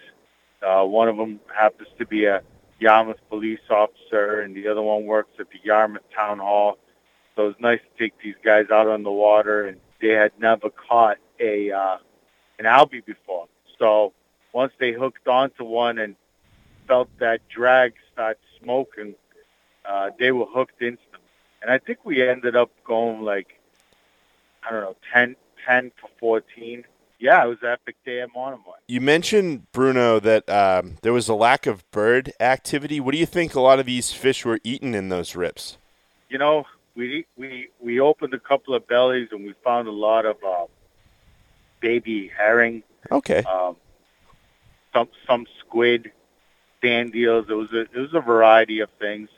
Uh, 0.65 0.83
one 0.83 1.09
of 1.09 1.17
them 1.17 1.39
happens 1.53 1.89
to 1.99 2.05
be 2.05 2.25
a 2.25 2.41
Yarmouth 2.79 3.19
police 3.29 3.59
officer, 3.69 4.41
and 4.41 4.55
the 4.55 4.67
other 4.67 4.81
one 4.81 5.05
works 5.05 5.31
at 5.39 5.47
the 5.49 5.59
Yarmouth 5.63 6.03
Town 6.15 6.39
Hall. 6.39 6.77
So 7.35 7.43
it 7.43 7.47
was 7.47 7.55
nice 7.59 7.79
to 7.79 8.03
take 8.03 8.13
these 8.23 8.35
guys 8.43 8.65
out 8.71 8.87
on 8.87 9.03
the 9.03 9.11
water, 9.11 9.67
and 9.67 9.77
they 10.01 10.09
had 10.09 10.31
never 10.39 10.69
caught 10.69 11.17
a 11.39 11.71
uh, 11.71 11.97
an 12.59 12.65
albie 12.65 13.05
before. 13.05 13.47
So 13.79 14.13
once 14.53 14.71
they 14.79 14.91
hooked 14.91 15.27
onto 15.27 15.63
one 15.63 15.97
and 15.97 16.15
felt 16.87 17.09
that 17.19 17.41
drag 17.49 17.93
start 18.11 18.37
smoking, 18.61 19.15
uh, 19.85 20.11
they 20.19 20.31
were 20.31 20.45
hooked 20.45 20.81
instantly. 20.81 21.19
And 21.61 21.71
I 21.71 21.79
think 21.79 21.99
we 22.03 22.27
ended 22.27 22.55
up 22.55 22.71
going 22.85 23.21
like 23.21 23.59
I 24.65 24.71
don't 24.71 24.81
know, 24.81 24.95
10, 25.13 25.35
10 25.65 25.83
to 25.83 26.07
14. 26.19 26.83
Yeah, 27.19 27.45
it 27.45 27.47
was 27.47 27.57
an 27.61 27.69
epic 27.69 27.95
day 28.05 28.21
at 28.21 28.29
Monomoy. 28.35 28.73
You 28.87 28.99
mentioned, 28.99 29.71
Bruno, 29.71 30.19
that 30.19 30.49
um, 30.49 30.97
there 31.03 31.13
was 31.13 31.29
a 31.29 31.33
lack 31.33 31.65
of 31.65 31.89
bird 31.91 32.33
activity. 32.39 32.99
What 32.99 33.13
do 33.13 33.17
you 33.17 33.25
think 33.25 33.55
a 33.55 33.61
lot 33.61 33.79
of 33.79 33.85
these 33.85 34.11
fish 34.11 34.43
were 34.43 34.59
eating 34.63 34.93
in 34.93 35.07
those 35.09 35.35
rips? 35.35 35.77
You 36.27 36.37
know, 36.37 36.65
we 36.95 37.25
we 37.37 37.69
we 37.79 37.99
opened 37.99 38.33
a 38.33 38.39
couple 38.39 38.75
of 38.75 38.87
bellies 38.87 39.29
and 39.31 39.45
we 39.45 39.53
found 39.63 39.87
a 39.87 39.91
lot 39.91 40.25
of 40.25 40.35
uh, 40.45 40.65
baby 41.79 42.29
herring. 42.35 42.83
Okay. 43.09 43.43
Um, 43.43 43.77
some 44.91 45.07
some 45.25 45.45
squid, 45.59 46.11
sand 46.81 47.15
eels. 47.15 47.45
It 47.49 47.53
was 47.53 47.71
a 47.71 47.81
it 47.81 47.95
was 47.95 48.13
a 48.13 48.19
variety 48.19 48.81
of 48.81 48.89
things. 48.99 49.29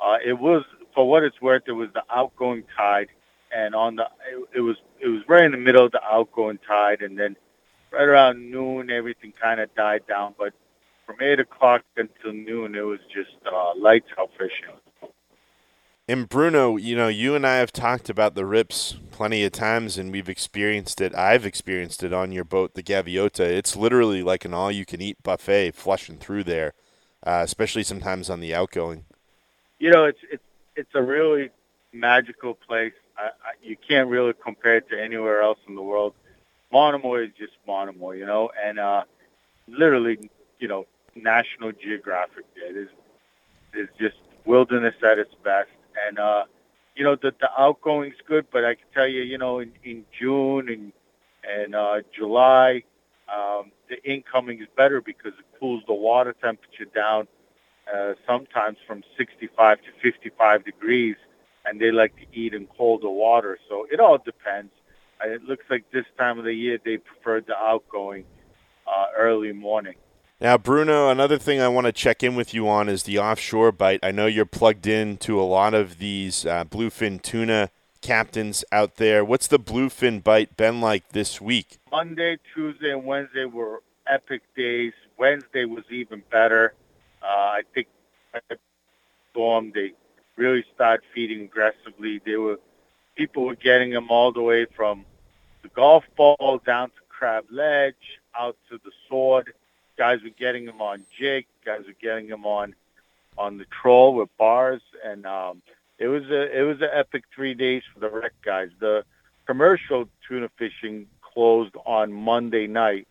Uh, 0.00 0.18
it 0.24 0.38
was 0.38 0.64
for 0.94 1.08
what 1.08 1.24
it's 1.24 1.40
worth. 1.40 1.64
It 1.66 1.72
was 1.72 1.88
the 1.94 2.04
outgoing 2.14 2.62
tide 2.76 3.08
and 3.54 3.74
on 3.74 3.96
the 3.96 4.04
it, 4.30 4.48
it 4.56 4.60
was 4.60 4.76
it 5.00 5.08
was 5.08 5.22
right 5.28 5.44
in 5.44 5.52
the 5.52 5.58
middle 5.58 5.84
of 5.84 5.92
the 5.92 6.02
outgoing 6.02 6.58
tide, 6.66 7.02
and 7.02 7.18
then 7.18 7.36
right 7.92 8.08
around 8.08 8.50
noon 8.50 8.90
everything 8.90 9.32
kind 9.40 9.60
of 9.60 9.74
died 9.74 10.06
down. 10.06 10.34
But 10.36 10.52
from 11.06 11.16
eight 11.20 11.40
o'clock 11.40 11.82
until 11.96 12.32
noon, 12.32 12.74
it 12.74 12.80
was 12.80 13.00
just 13.12 13.36
uh, 13.50 13.72
lights 13.76 14.08
out 14.18 14.30
fishing. 14.38 14.74
And 16.06 16.28
Bruno, 16.28 16.76
you 16.76 16.94
know, 16.96 17.08
you 17.08 17.34
and 17.34 17.46
I 17.46 17.56
have 17.56 17.72
talked 17.72 18.10
about 18.10 18.34
the 18.34 18.44
rips 18.44 18.96
plenty 19.10 19.42
of 19.44 19.52
times, 19.52 19.96
and 19.96 20.12
we've 20.12 20.28
experienced 20.28 21.00
it. 21.00 21.14
I've 21.14 21.46
experienced 21.46 22.02
it 22.02 22.12
on 22.12 22.30
your 22.30 22.44
boat, 22.44 22.74
the 22.74 22.82
Gaviota. 22.82 23.40
It's 23.40 23.74
literally 23.74 24.22
like 24.22 24.44
an 24.44 24.52
all-you-can-eat 24.52 25.22
buffet 25.22 25.70
flushing 25.70 26.18
through 26.18 26.44
there, 26.44 26.74
uh, 27.26 27.40
especially 27.42 27.84
sometimes 27.84 28.28
on 28.28 28.40
the 28.40 28.54
outgoing. 28.54 29.06
You 29.78 29.90
know, 29.92 30.04
it's 30.04 30.18
it's 30.30 30.42
it's 30.76 30.94
a 30.94 31.02
really 31.02 31.50
magical 31.92 32.52
place. 32.52 32.92
I, 33.16 33.30
you 33.62 33.76
can't 33.76 34.08
really 34.08 34.32
compare 34.32 34.76
it 34.76 34.88
to 34.90 35.00
anywhere 35.00 35.42
else 35.42 35.58
in 35.68 35.74
the 35.74 35.82
world. 35.82 36.14
Monomoy 36.72 37.26
is 37.26 37.30
just 37.38 37.52
Monomoy, 37.66 38.16
you 38.16 38.26
know, 38.26 38.50
and 38.64 38.78
uh, 38.78 39.04
literally, 39.68 40.30
you 40.58 40.68
know, 40.68 40.86
National 41.14 41.72
Geographic. 41.72 42.44
It 42.56 42.76
is 42.76 42.88
is 43.74 43.88
just 43.98 44.16
wilderness 44.44 44.94
at 45.02 45.18
its 45.18 45.34
best, 45.44 45.70
and 46.06 46.18
uh, 46.18 46.44
you 46.96 47.04
know 47.04 47.16
the 47.16 47.32
the 47.40 47.48
outgoing's 47.58 48.16
good, 48.26 48.46
but 48.52 48.64
I 48.64 48.74
can 48.74 48.86
tell 48.92 49.06
you, 49.06 49.22
you 49.22 49.38
know, 49.38 49.60
in, 49.60 49.72
in 49.84 50.04
June 50.18 50.68
and 50.68 50.92
and 51.48 51.74
uh, 51.74 52.00
July, 52.16 52.82
um, 53.32 53.70
the 53.88 54.02
incoming 54.04 54.60
is 54.60 54.68
better 54.76 55.00
because 55.00 55.32
it 55.38 55.60
cools 55.60 55.82
the 55.86 55.94
water 55.94 56.34
temperature 56.40 56.86
down, 56.94 57.28
uh, 57.92 58.14
sometimes 58.26 58.78
from 58.86 59.02
65 59.16 59.78
to 59.82 59.88
55 60.02 60.64
degrees 60.64 61.16
and 61.64 61.80
they 61.80 61.90
like 61.90 62.14
to 62.16 62.26
eat 62.38 62.54
in 62.54 62.66
colder 62.66 63.08
water. 63.08 63.58
So 63.68 63.86
it 63.90 64.00
all 64.00 64.18
depends. 64.18 64.72
It 65.22 65.42
looks 65.44 65.64
like 65.70 65.84
this 65.92 66.04
time 66.18 66.38
of 66.38 66.44
the 66.44 66.52
year 66.52 66.78
they 66.84 66.98
preferred 66.98 67.46
the 67.46 67.56
outgoing 67.56 68.24
uh, 68.86 69.06
early 69.16 69.52
morning. 69.52 69.94
Now, 70.40 70.58
Bruno, 70.58 71.08
another 71.08 71.38
thing 71.38 71.60
I 71.60 71.68
want 71.68 71.86
to 71.86 71.92
check 71.92 72.22
in 72.22 72.34
with 72.34 72.52
you 72.52 72.68
on 72.68 72.88
is 72.88 73.04
the 73.04 73.18
offshore 73.18 73.72
bite. 73.72 74.00
I 74.02 74.10
know 74.10 74.26
you're 74.26 74.44
plugged 74.44 74.86
in 74.86 75.16
to 75.18 75.40
a 75.40 75.42
lot 75.44 75.72
of 75.72 75.98
these 75.98 76.44
uh, 76.44 76.64
bluefin 76.64 77.22
tuna 77.22 77.70
captains 78.02 78.64
out 78.70 78.96
there. 78.96 79.24
What's 79.24 79.46
the 79.46 79.58
bluefin 79.58 80.22
bite 80.22 80.56
been 80.56 80.80
like 80.80 81.10
this 81.10 81.40
week? 81.40 81.78
Monday, 81.90 82.36
Tuesday, 82.54 82.90
and 82.90 83.06
Wednesday 83.06 83.46
were 83.46 83.82
epic 84.06 84.42
days. 84.54 84.92
Wednesday 85.18 85.64
was 85.64 85.84
even 85.90 86.22
better. 86.30 86.74
Uh, 87.22 87.26
I 87.26 87.60
think 87.72 87.86
storm 89.30 89.72
they 89.74 89.92
really 90.36 90.64
start 90.74 91.02
feeding 91.14 91.42
aggressively. 91.42 92.20
They 92.24 92.36
were 92.36 92.58
people 93.14 93.44
were 93.44 93.54
getting 93.54 93.90
them 93.90 94.10
all 94.10 94.32
the 94.32 94.42
way 94.42 94.66
from 94.76 95.04
the 95.62 95.68
golf 95.68 96.04
ball 96.16 96.60
down 96.64 96.88
to 96.88 96.96
crab 97.08 97.46
ledge, 97.50 97.94
out 98.38 98.56
to 98.70 98.78
the 98.84 98.90
sword. 99.08 99.52
Guys 99.96 100.22
were 100.22 100.30
getting 100.30 100.64
them 100.66 100.80
on 100.80 101.04
jig. 101.18 101.46
Guys 101.64 101.82
were 101.86 101.94
getting 102.00 102.28
them 102.28 102.44
on 102.44 102.74
on 103.36 103.58
the 103.58 103.64
troll 103.66 104.14
with 104.14 104.28
bars, 104.38 104.82
and 105.04 105.26
um, 105.26 105.62
it 105.98 106.08
was 106.08 106.24
a 106.24 106.58
it 106.58 106.62
was 106.62 106.80
an 106.80 106.90
epic 106.92 107.24
three 107.34 107.54
days 107.54 107.82
for 107.92 108.00
the 108.00 108.08
rec 108.08 108.32
guys. 108.44 108.70
The 108.80 109.04
commercial 109.46 110.08
tuna 110.26 110.48
fishing 110.58 111.06
closed 111.20 111.74
on 111.86 112.12
Monday 112.12 112.66
night, 112.66 113.06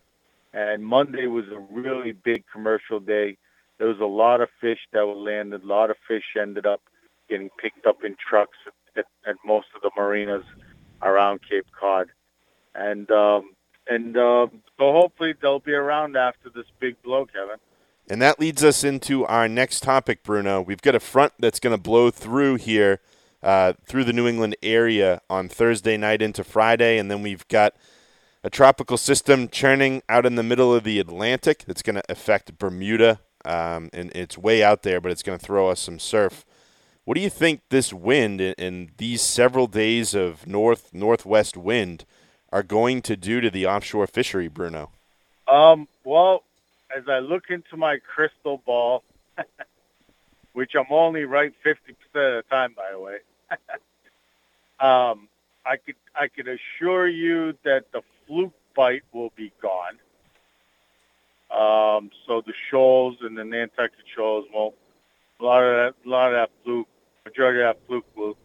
and 0.52 0.84
Monday 0.84 1.26
was 1.26 1.46
a 1.48 1.58
really 1.58 2.12
big 2.12 2.44
commercial 2.52 3.00
day. 3.00 3.36
There 3.78 3.88
was 3.88 4.00
a 4.00 4.06
lot 4.06 4.40
of 4.40 4.48
fish 4.60 4.78
that 4.92 5.06
were 5.06 5.14
landed. 5.14 5.64
A 5.64 5.66
lot 5.66 5.90
of 5.90 5.96
fish 6.06 6.24
ended 6.40 6.66
up 6.66 6.80
getting 7.34 7.50
picked 7.58 7.84
up 7.86 8.04
in 8.04 8.16
trucks 8.16 8.56
at, 8.96 9.06
at 9.26 9.36
most 9.44 9.66
of 9.74 9.82
the 9.82 9.90
marinas 9.96 10.44
around 11.02 11.40
Cape 11.48 11.66
Cod, 11.78 12.08
and 12.74 13.10
um, 13.10 13.54
and 13.88 14.16
uh, 14.16 14.46
so 14.78 14.92
hopefully 14.92 15.34
they'll 15.40 15.58
be 15.58 15.72
around 15.72 16.16
after 16.16 16.48
this 16.54 16.66
big 16.78 17.00
blow, 17.02 17.26
Kevin. 17.26 17.56
And 18.08 18.22
that 18.22 18.38
leads 18.38 18.62
us 18.62 18.84
into 18.84 19.24
our 19.24 19.48
next 19.48 19.82
topic, 19.82 20.22
Bruno. 20.22 20.60
We've 20.60 20.82
got 20.82 20.94
a 20.94 21.00
front 21.00 21.32
that's 21.38 21.58
going 21.58 21.74
to 21.74 21.82
blow 21.82 22.10
through 22.10 22.56
here, 22.56 23.00
uh, 23.42 23.72
through 23.86 24.04
the 24.04 24.12
New 24.12 24.28
England 24.28 24.56
area 24.62 25.22
on 25.30 25.48
Thursday 25.48 25.96
night 25.96 26.22
into 26.22 26.44
Friday, 26.44 26.98
and 26.98 27.10
then 27.10 27.22
we've 27.22 27.48
got 27.48 27.74
a 28.44 28.50
tropical 28.50 28.98
system 28.98 29.48
churning 29.48 30.02
out 30.08 30.26
in 30.26 30.34
the 30.34 30.42
middle 30.42 30.72
of 30.74 30.84
the 30.84 31.00
Atlantic 31.00 31.64
that's 31.66 31.82
going 31.82 31.96
to 31.96 32.02
affect 32.08 32.58
Bermuda. 32.58 33.20
Um, 33.46 33.90
and 33.92 34.10
it's 34.14 34.38
way 34.38 34.62
out 34.62 34.82
there, 34.84 35.00
but 35.00 35.10
it's 35.10 35.22
going 35.22 35.38
to 35.38 35.44
throw 35.44 35.68
us 35.68 35.80
some 35.80 35.98
surf 35.98 36.44
What 37.04 37.16
do 37.16 37.20
you 37.20 37.28
think 37.28 37.60
this 37.68 37.92
wind 37.92 38.40
and 38.40 38.90
these 38.96 39.20
several 39.20 39.66
days 39.66 40.14
of 40.14 40.46
north 40.46 40.94
northwest 40.94 41.54
wind 41.54 42.06
are 42.50 42.62
going 42.62 43.02
to 43.02 43.14
do 43.14 43.42
to 43.42 43.50
the 43.50 43.66
offshore 43.66 44.06
fishery, 44.06 44.48
Bruno? 44.48 44.90
Um, 45.46 45.86
well, 46.04 46.44
as 46.96 47.04
I 47.06 47.18
look 47.18 47.50
into 47.50 47.76
my 47.76 47.98
crystal 47.98 48.62
ball, 48.64 49.02
which 50.54 50.74
I'm 50.74 50.86
only 50.88 51.24
right 51.24 51.52
50% 51.62 51.76
of 51.76 51.94
the 52.12 52.44
time, 52.48 52.74
by 52.74 52.92
the 52.92 52.98
way, 52.98 53.18
um, 54.80 55.28
I 55.66 55.76
could 55.76 55.96
I 56.18 56.28
could 56.28 56.48
assure 56.48 57.06
you 57.06 57.54
that 57.64 57.92
the 57.92 58.00
fluke 58.26 58.54
bite 58.74 59.04
will 59.12 59.32
be 59.36 59.52
gone. 59.60 59.98
Um, 61.50 62.10
so 62.26 62.40
the 62.40 62.54
shoals 62.70 63.18
and 63.20 63.36
the 63.36 63.44
Nantucket 63.44 64.06
shoals 64.16 64.46
won't. 64.54 64.74
A 65.40 65.44
lot 65.44 65.62
of 65.62 65.74
that, 65.76 65.94
a 66.06 66.08
lot 66.08 66.32
of 66.32 66.34
that 66.34 66.50
fluke, 66.64 66.88
majority 67.24 67.60
of 67.62 67.74
that 67.74 67.86
fluke 67.86 68.06
will 68.16 68.36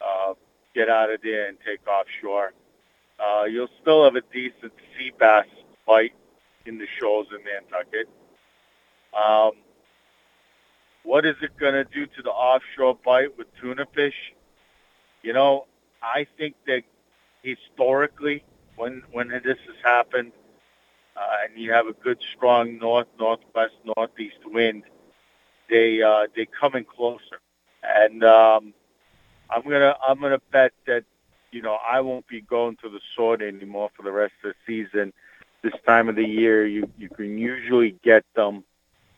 uh, 0.00 0.34
get 0.74 0.88
out 0.88 1.10
of 1.10 1.20
there 1.22 1.48
and 1.48 1.58
take 1.64 1.80
offshore. 1.86 2.52
Uh, 3.18 3.44
you'll 3.44 3.68
still 3.80 4.04
have 4.04 4.16
a 4.16 4.22
decent 4.32 4.72
sea 4.96 5.12
bass 5.18 5.46
bite 5.86 6.14
in 6.66 6.78
the 6.78 6.86
shoals 6.98 7.26
in 7.30 7.38
Nantucket. 7.44 8.08
Um, 9.16 9.52
what 11.04 11.24
is 11.24 11.36
it 11.42 11.56
going 11.58 11.74
to 11.74 11.84
do 11.84 12.06
to 12.06 12.22
the 12.22 12.30
offshore 12.30 12.98
bite 13.04 13.36
with 13.36 13.46
tuna 13.60 13.86
fish? 13.94 14.34
You 15.22 15.32
know, 15.32 15.66
I 16.02 16.26
think 16.36 16.54
that 16.66 16.82
historically, 17.42 18.44
when 18.76 19.02
when 19.12 19.28
this 19.28 19.58
has 19.66 19.76
happened, 19.82 20.32
uh, 21.16 21.44
and 21.44 21.60
you 21.60 21.72
have 21.72 21.86
a 21.86 21.92
good 21.92 22.18
strong 22.36 22.78
north, 22.78 23.06
northwest, 23.18 23.74
northeast 23.96 24.38
wind, 24.44 24.82
they 25.70 26.02
uh, 26.02 26.26
they 26.34 26.46
come 26.46 26.74
in 26.74 26.84
closer. 26.84 27.40
And 27.84 28.24
um, 28.24 28.74
I'm 29.50 29.62
gonna 29.62 29.96
I'm 30.06 30.20
gonna 30.20 30.40
bet 30.50 30.72
that 30.86 31.04
you 31.54 31.62
know, 31.62 31.78
I 31.88 32.00
won't 32.00 32.26
be 32.26 32.40
going 32.40 32.76
to 32.82 32.88
the 32.88 33.00
sword 33.14 33.40
anymore 33.40 33.88
for 33.96 34.02
the 34.02 34.10
rest 34.10 34.34
of 34.42 34.52
the 34.52 34.54
season. 34.66 35.12
This 35.62 35.72
time 35.86 36.08
of 36.08 36.16
the 36.16 36.26
year, 36.26 36.66
you 36.66 36.90
you 36.98 37.08
can 37.08 37.38
usually 37.38 37.96
get 38.02 38.24
them 38.34 38.64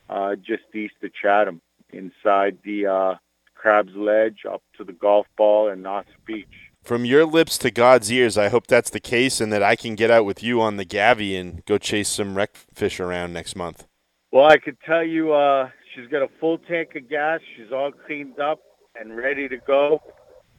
uh, 0.09 0.37
just 0.37 0.63
east 0.75 0.95
of 1.03 1.13
Chatham, 1.15 1.61
inside 1.93 2.59
the 2.63 2.87
uh, 2.87 3.15
Crab's 3.55 3.97
Ledge, 3.97 4.45
up 4.49 4.63
to 4.77 4.85
the 4.85 4.93
golf 4.93 5.27
ball 5.37 5.69
and 5.69 5.83
Knott's 5.83 6.11
Beach. 6.25 6.47
From 6.85 7.05
your 7.05 7.25
lips 7.25 7.59
to 7.59 7.71
God's 7.73 8.13
ears, 8.13 8.39
I 8.39 8.49
hope 8.49 8.69
that's 8.69 8.91
the 8.91 9.01
case, 9.01 9.41
and 9.41 9.53
that 9.53 9.63
I 9.63 9.75
can 9.75 9.97
get 9.97 10.11
out 10.11 10.25
with 10.25 10.43
you 10.43 10.61
on 10.61 10.77
the 10.77 10.85
Gavi 10.85 11.41
and 11.41 11.65
go 11.65 11.79
chase 11.79 12.09
some 12.09 12.37
rec 12.37 12.55
fish 12.73 13.01
around 13.01 13.33
next 13.33 13.57
month. 13.57 13.87
Well, 14.31 14.45
I 14.45 14.59
could 14.59 14.77
tell 14.83 15.03
you, 15.03 15.33
uh, 15.33 15.71
she's 15.97 16.09
got 16.09 16.23
a 16.23 16.29
full 16.39 16.59
tank 16.59 16.95
of 16.95 17.09
gas. 17.09 17.41
She's 17.57 17.73
all 17.73 17.91
cleaned 17.91 18.39
up 18.39 18.61
and 18.99 19.17
ready 19.17 19.49
to 19.49 19.57
go. 19.57 20.03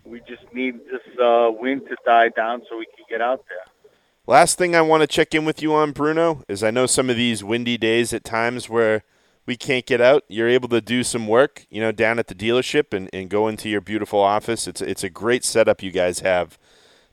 We 0.04 0.20
just 0.22 0.52
need 0.54 0.80
this 0.92 1.02
uh, 1.22 1.52
wind 1.52 1.84
to 1.90 1.96
die 2.06 2.30
down 2.30 2.64
so 2.70 2.78
we 2.78 2.86
can 2.86 3.06
get 3.10 3.22
out 3.22 3.46
there. 3.48 3.92
Last 4.26 4.58
thing 4.58 4.76
I 4.76 4.82
want 4.82 5.02
to 5.02 5.08
check 5.08 5.34
in 5.34 5.46
with 5.46 5.62
you 5.62 5.74
on, 5.74 5.92
Bruno, 5.92 6.44
is 6.50 6.64
I 6.64 6.72
know 6.72 6.86
some 6.86 7.10
of 7.10 7.16
these 7.16 7.44
windy 7.44 7.78
days 7.78 8.14
at 8.14 8.24
times 8.24 8.70
where 8.70 9.04
we 9.46 9.56
can't 9.56 9.86
get 9.86 10.02
out. 10.02 10.24
You're 10.28 10.50
able 10.50 10.68
to 10.70 10.82
do 10.82 11.04
some 11.04 11.28
work, 11.28 11.66
you 11.70 11.80
know, 11.80 11.94
down 11.94 12.20
at 12.20 12.28
the 12.28 12.36
dealership 12.36 12.94
and, 12.94 13.10
and 13.14 13.30
go 13.30 13.48
into 13.48 13.70
your 13.70 13.80
beautiful 13.80 14.20
office. 14.20 14.68
It's 14.68 14.82
it's 14.82 15.04
a 15.04 15.10
great 15.10 15.46
setup 15.46 15.82
you 15.82 15.92
guys 15.92 16.20
have 16.20 16.58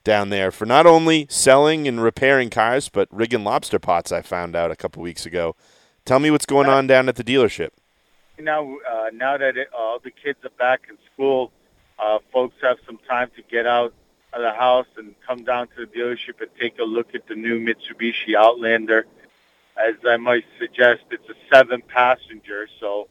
down 0.03 0.31
there 0.31 0.51
for 0.51 0.67
not 0.67 0.87
only 0.87 1.27
selling 1.31 1.87
and 1.87 2.03
repairing 2.03 2.51
cars, 2.51 2.89
but 2.89 3.09
rigging 3.13 3.45
lobster 3.45 3.79
pots. 3.79 4.11
I 4.11 4.21
found 4.21 4.57
out 4.57 4.73
a 4.73 4.77
couple 4.77 5.01
weeks 5.01 5.25
ago. 5.25 5.55
Tell 6.05 6.19
me 6.19 6.31
what's 6.33 6.47
going 6.47 6.69
on 6.69 6.89
down 6.89 7.09
at 7.09 7.15
the 7.15 7.25
dealership. 7.25 7.71
Now, 8.39 8.77
uh, 8.91 9.11
now 9.13 9.37
that 9.37 9.57
it, 9.57 9.69
all 9.77 9.99
the 10.01 10.11
kids 10.11 10.39
are 10.45 10.51
back 10.59 10.87
in 10.89 10.99
school, 11.13 11.53
uh, 11.99 12.19
folks 12.33 12.57
have 12.63 12.79
some 12.85 12.99
time 13.09 13.31
to 13.37 13.43
get 13.43 13.67
out 13.67 13.95
of 14.33 14.43
the 14.43 14.53
house 14.53 14.87
and 14.97 15.15
come 15.27 15.45
down 15.45 15.69
to 15.69 15.87
the 15.87 15.87
dealership 15.87 16.41
and 16.41 16.51
take 16.61 16.79
a 16.81 16.85
look 16.85 17.15
at 17.15 17.29
the 17.29 17.37
new 17.37 17.61
Mitsubishi 17.61 18.35
Outlander. 18.37 19.07
As 19.77 19.95
I 20.07 20.17
might 20.17 20.45
suggest, 20.59 21.03
it's 21.11 21.29
a 21.29 21.35
seven 21.53 21.83
passenger. 21.83 22.69
So 22.81 23.09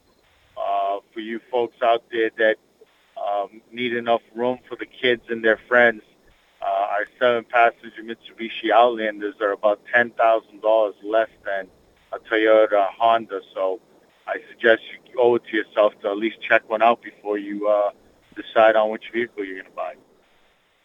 uh, 0.57 0.99
for 1.13 1.21
you 1.21 1.39
folks 1.49 1.78
out 1.82 2.03
there 2.11 2.32
that 2.38 2.57
um, 3.17 3.61
need 3.71 3.93
enough 3.93 4.21
room 4.36 4.59
for 4.67 4.76
the 4.76 4.86
kids 4.86 5.24
and 5.30 5.43
their 5.43 5.59
friends, 5.69 6.01
uh, 6.61 6.65
our 6.65 7.05
seven 7.17 7.45
passenger 7.45 8.03
Mitsubishi 8.03 8.71
Outlanders 8.74 9.36
are 9.39 9.51
about 9.51 9.82
$10,000 9.93 10.93
less 11.03 11.30
than 11.45 11.67
a 12.11 12.19
Toyota 12.19 12.88
Honda. 12.89 13.41
So 13.53 13.80
I 14.28 14.38
suggest 14.49 14.82
you 15.14 15.22
owe 15.22 15.36
it 15.36 15.43
to 15.49 15.55
yourself 15.55 15.93
to 16.01 16.09
at 16.09 16.18
least 16.18 16.38
check 16.41 16.68
one 16.70 16.82
out 16.82 17.01
before 17.01 17.38
you 17.38 17.68
uh, 17.68 17.91
decide 18.36 18.76
on 18.76 18.89
which 18.89 19.03
vehicle 19.14 19.43
you're 19.43 19.55
going 19.55 19.70
to 19.70 19.76
buy. 19.76 19.93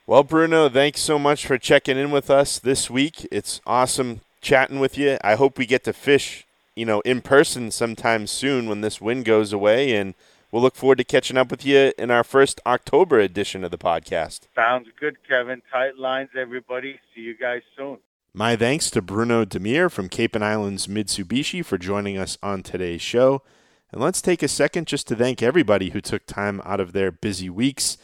Well, 0.06 0.22
Bruno, 0.22 0.68
thanks 0.68 1.00
so 1.00 1.18
much 1.18 1.46
for 1.46 1.58
checking 1.58 1.98
in 1.98 2.10
with 2.10 2.30
us 2.30 2.58
this 2.58 2.88
week. 2.88 3.26
It's 3.30 3.60
awesome 3.66 4.22
chatting 4.40 4.80
with 4.80 4.96
you. 4.96 5.18
I 5.22 5.34
hope 5.34 5.58
we 5.58 5.66
get 5.66 5.84
to 5.84 5.92
fish, 5.92 6.46
you 6.74 6.86
know, 6.86 7.00
in 7.00 7.20
person 7.20 7.70
sometime 7.70 8.26
soon 8.26 8.68
when 8.68 8.80
this 8.80 9.00
wind 9.00 9.26
goes 9.26 9.52
away, 9.52 9.94
and 9.94 10.14
we'll 10.50 10.62
look 10.62 10.76
forward 10.76 10.98
to 10.98 11.04
catching 11.04 11.36
up 11.36 11.50
with 11.50 11.66
you 11.66 11.92
in 11.98 12.10
our 12.10 12.24
first 12.24 12.58
October 12.64 13.18
edition 13.18 13.64
of 13.64 13.70
the 13.70 13.76
podcast. 13.78 14.48
Sounds 14.54 14.88
good, 14.98 15.18
Kevin. 15.28 15.60
Tight 15.70 15.98
lines, 15.98 16.30
everybody. 16.34 16.98
See 17.14 17.20
you 17.20 17.36
guys 17.36 17.60
soon. 17.76 17.98
My 18.32 18.56
thanks 18.56 18.90
to 18.90 19.02
Bruno 19.02 19.44
Demir 19.44 19.90
from 19.90 20.08
Cape 20.08 20.34
and 20.34 20.44
Islands 20.44 20.86
Mitsubishi 20.86 21.64
for 21.64 21.76
joining 21.76 22.16
us 22.16 22.38
on 22.42 22.62
today's 22.62 23.02
show. 23.02 23.42
And 23.90 24.02
let's 24.02 24.20
take 24.20 24.42
a 24.42 24.48
second 24.48 24.86
just 24.86 25.08
to 25.08 25.16
thank 25.16 25.42
everybody 25.42 25.90
who 25.90 26.00
took 26.00 26.26
time 26.26 26.60
out 26.64 26.80
of 26.80 26.92
their 26.92 27.10
busy 27.10 27.48
weeks, 27.48 27.96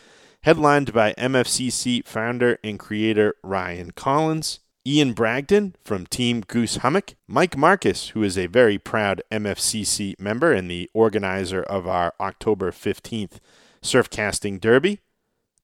headlined 0.42 0.92
by 0.92 1.12
MFCC 1.14 2.06
founder 2.06 2.58
and 2.64 2.78
creator 2.78 3.34
Ryan 3.42 3.90
Collins, 3.90 4.60
Ian 4.86 5.14
Bragdon 5.14 5.74
from 5.82 6.06
Team 6.06 6.40
Goose 6.40 6.76
Hummock, 6.76 7.14
Mike 7.26 7.56
Marcus, 7.56 8.10
who 8.10 8.22
is 8.22 8.38
a 8.38 8.46
very 8.46 8.78
proud 8.78 9.22
MFCC 9.30 10.18
member 10.18 10.52
and 10.52 10.70
the 10.70 10.90
organizer 10.94 11.62
of 11.62 11.86
our 11.86 12.14
October 12.18 12.70
15th 12.70 13.38
Surfcasting 13.82 14.60
Derby. 14.60 15.00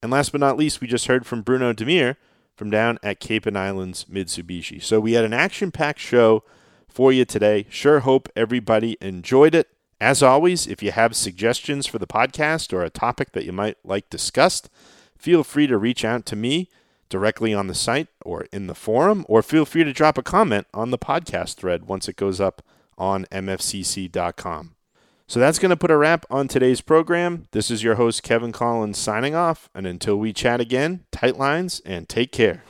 And 0.03 0.11
last 0.11 0.33
but 0.33 0.41
not 0.41 0.57
least, 0.57 0.81
we 0.81 0.87
just 0.87 1.07
heard 1.07 1.27
from 1.27 1.43
Bruno 1.43 1.73
Demir 1.73 2.17
from 2.57 2.71
down 2.71 2.99
at 3.03 3.21
Cape 3.21 3.47
and 3.47 3.57
Islands 3.57 4.05
Mitsubishi. 4.05 4.83
So 4.83 5.01
we 5.01 5.13
had 5.13 5.25
an 5.25 5.33
action 5.33 5.71
packed 5.71 5.99
show 5.99 6.43
for 6.89 7.13
you 7.13 7.25
today. 7.25 7.67
Sure 7.71 8.01
hope 8.01 8.29
everybody 8.37 8.99
enjoyed 9.01 9.55
it. 9.55 9.69
As 10.01 10.23
always, 10.23 10.67
if 10.67 10.83
you 10.83 10.93
have 10.93 11.15
suggestions 11.15 11.87
for 11.87 11.99
the 11.99 12.07
podcast 12.07 12.73
or 12.73 12.83
a 12.83 12.91
topic 12.91 13.33
that 13.33 13.45
you 13.45 13.53
might 13.53 13.77
like 13.85 14.09
discussed, 14.09 14.71
feel 15.19 15.45
free 15.45 15.67
to 15.67 15.77
reach 15.77 16.05
out 16.05 16.25
to 16.27 16.37
me 16.37 16.71
directly 17.11 17.53
on 17.53 17.67
the 17.67 17.75
site 17.75 18.09
or 18.25 18.47
in 18.53 18.67
the 18.67 18.75
forum, 18.75 19.27
or 19.29 19.43
feel 19.43 19.67
free 19.67 19.85
to 19.85 19.93
drop 19.93 20.17
a 20.17 20.23
comment 20.23 20.67
on 20.73 20.91
the 20.91 20.99
podcast 20.99 21.57
thread 21.57 21.87
once 21.87 22.09
it 22.09 22.17
goes 22.17 22.41
up 22.41 22.63
on 22.97 23.27
mfcc.com. 23.27 24.75
So 25.27 25.39
that's 25.39 25.59
going 25.59 25.71
to 25.71 25.77
put 25.77 25.91
a 25.91 25.97
wrap 25.97 26.25
on 26.31 26.49
today's 26.49 26.81
program. 26.81 27.47
This 27.53 27.71
is 27.71 27.83
your 27.83 27.97
host, 27.97 28.23
Kevin 28.23 28.53
Collins, 28.53 28.99
signing 28.99 29.35
off. 29.35 29.69
And 29.75 29.87
until 29.87 30.17
we 30.17 30.33
chat 30.33 30.61
again, 30.61 31.05
tight 31.13 31.37
lines 31.37 31.81
and 31.85 32.09
take 32.09 32.33
care. 32.33 32.65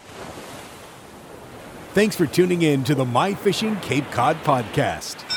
Thanks 1.94 2.16
for 2.16 2.26
tuning 2.26 2.62
in 2.62 2.84
to 2.84 2.94
the 2.94 3.04
My 3.04 3.34
Fishing 3.34 3.76
Cape 3.76 4.10
Cod 4.10 4.36
podcast. 4.44 5.29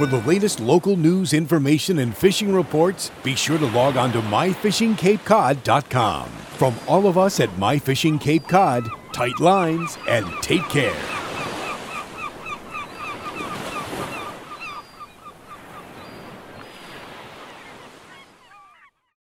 For 0.00 0.06
the 0.06 0.22
latest 0.22 0.60
local 0.60 0.96
news, 0.96 1.34
information, 1.34 1.98
and 1.98 2.16
fishing 2.16 2.54
reports, 2.54 3.10
be 3.22 3.34
sure 3.34 3.58
to 3.58 3.66
log 3.66 3.98
on 3.98 4.12
to 4.12 4.22
myfishingcapecod.com. 4.22 6.28
From 6.56 6.74
all 6.88 7.06
of 7.06 7.18
us 7.18 7.38
at 7.38 7.58
My 7.58 7.78
Fishing 7.78 8.18
Cape 8.18 8.48
Cod, 8.48 8.88
tight 9.12 9.38
lines 9.40 9.98
and 10.08 10.24
take 10.40 10.66
care. 10.70 10.96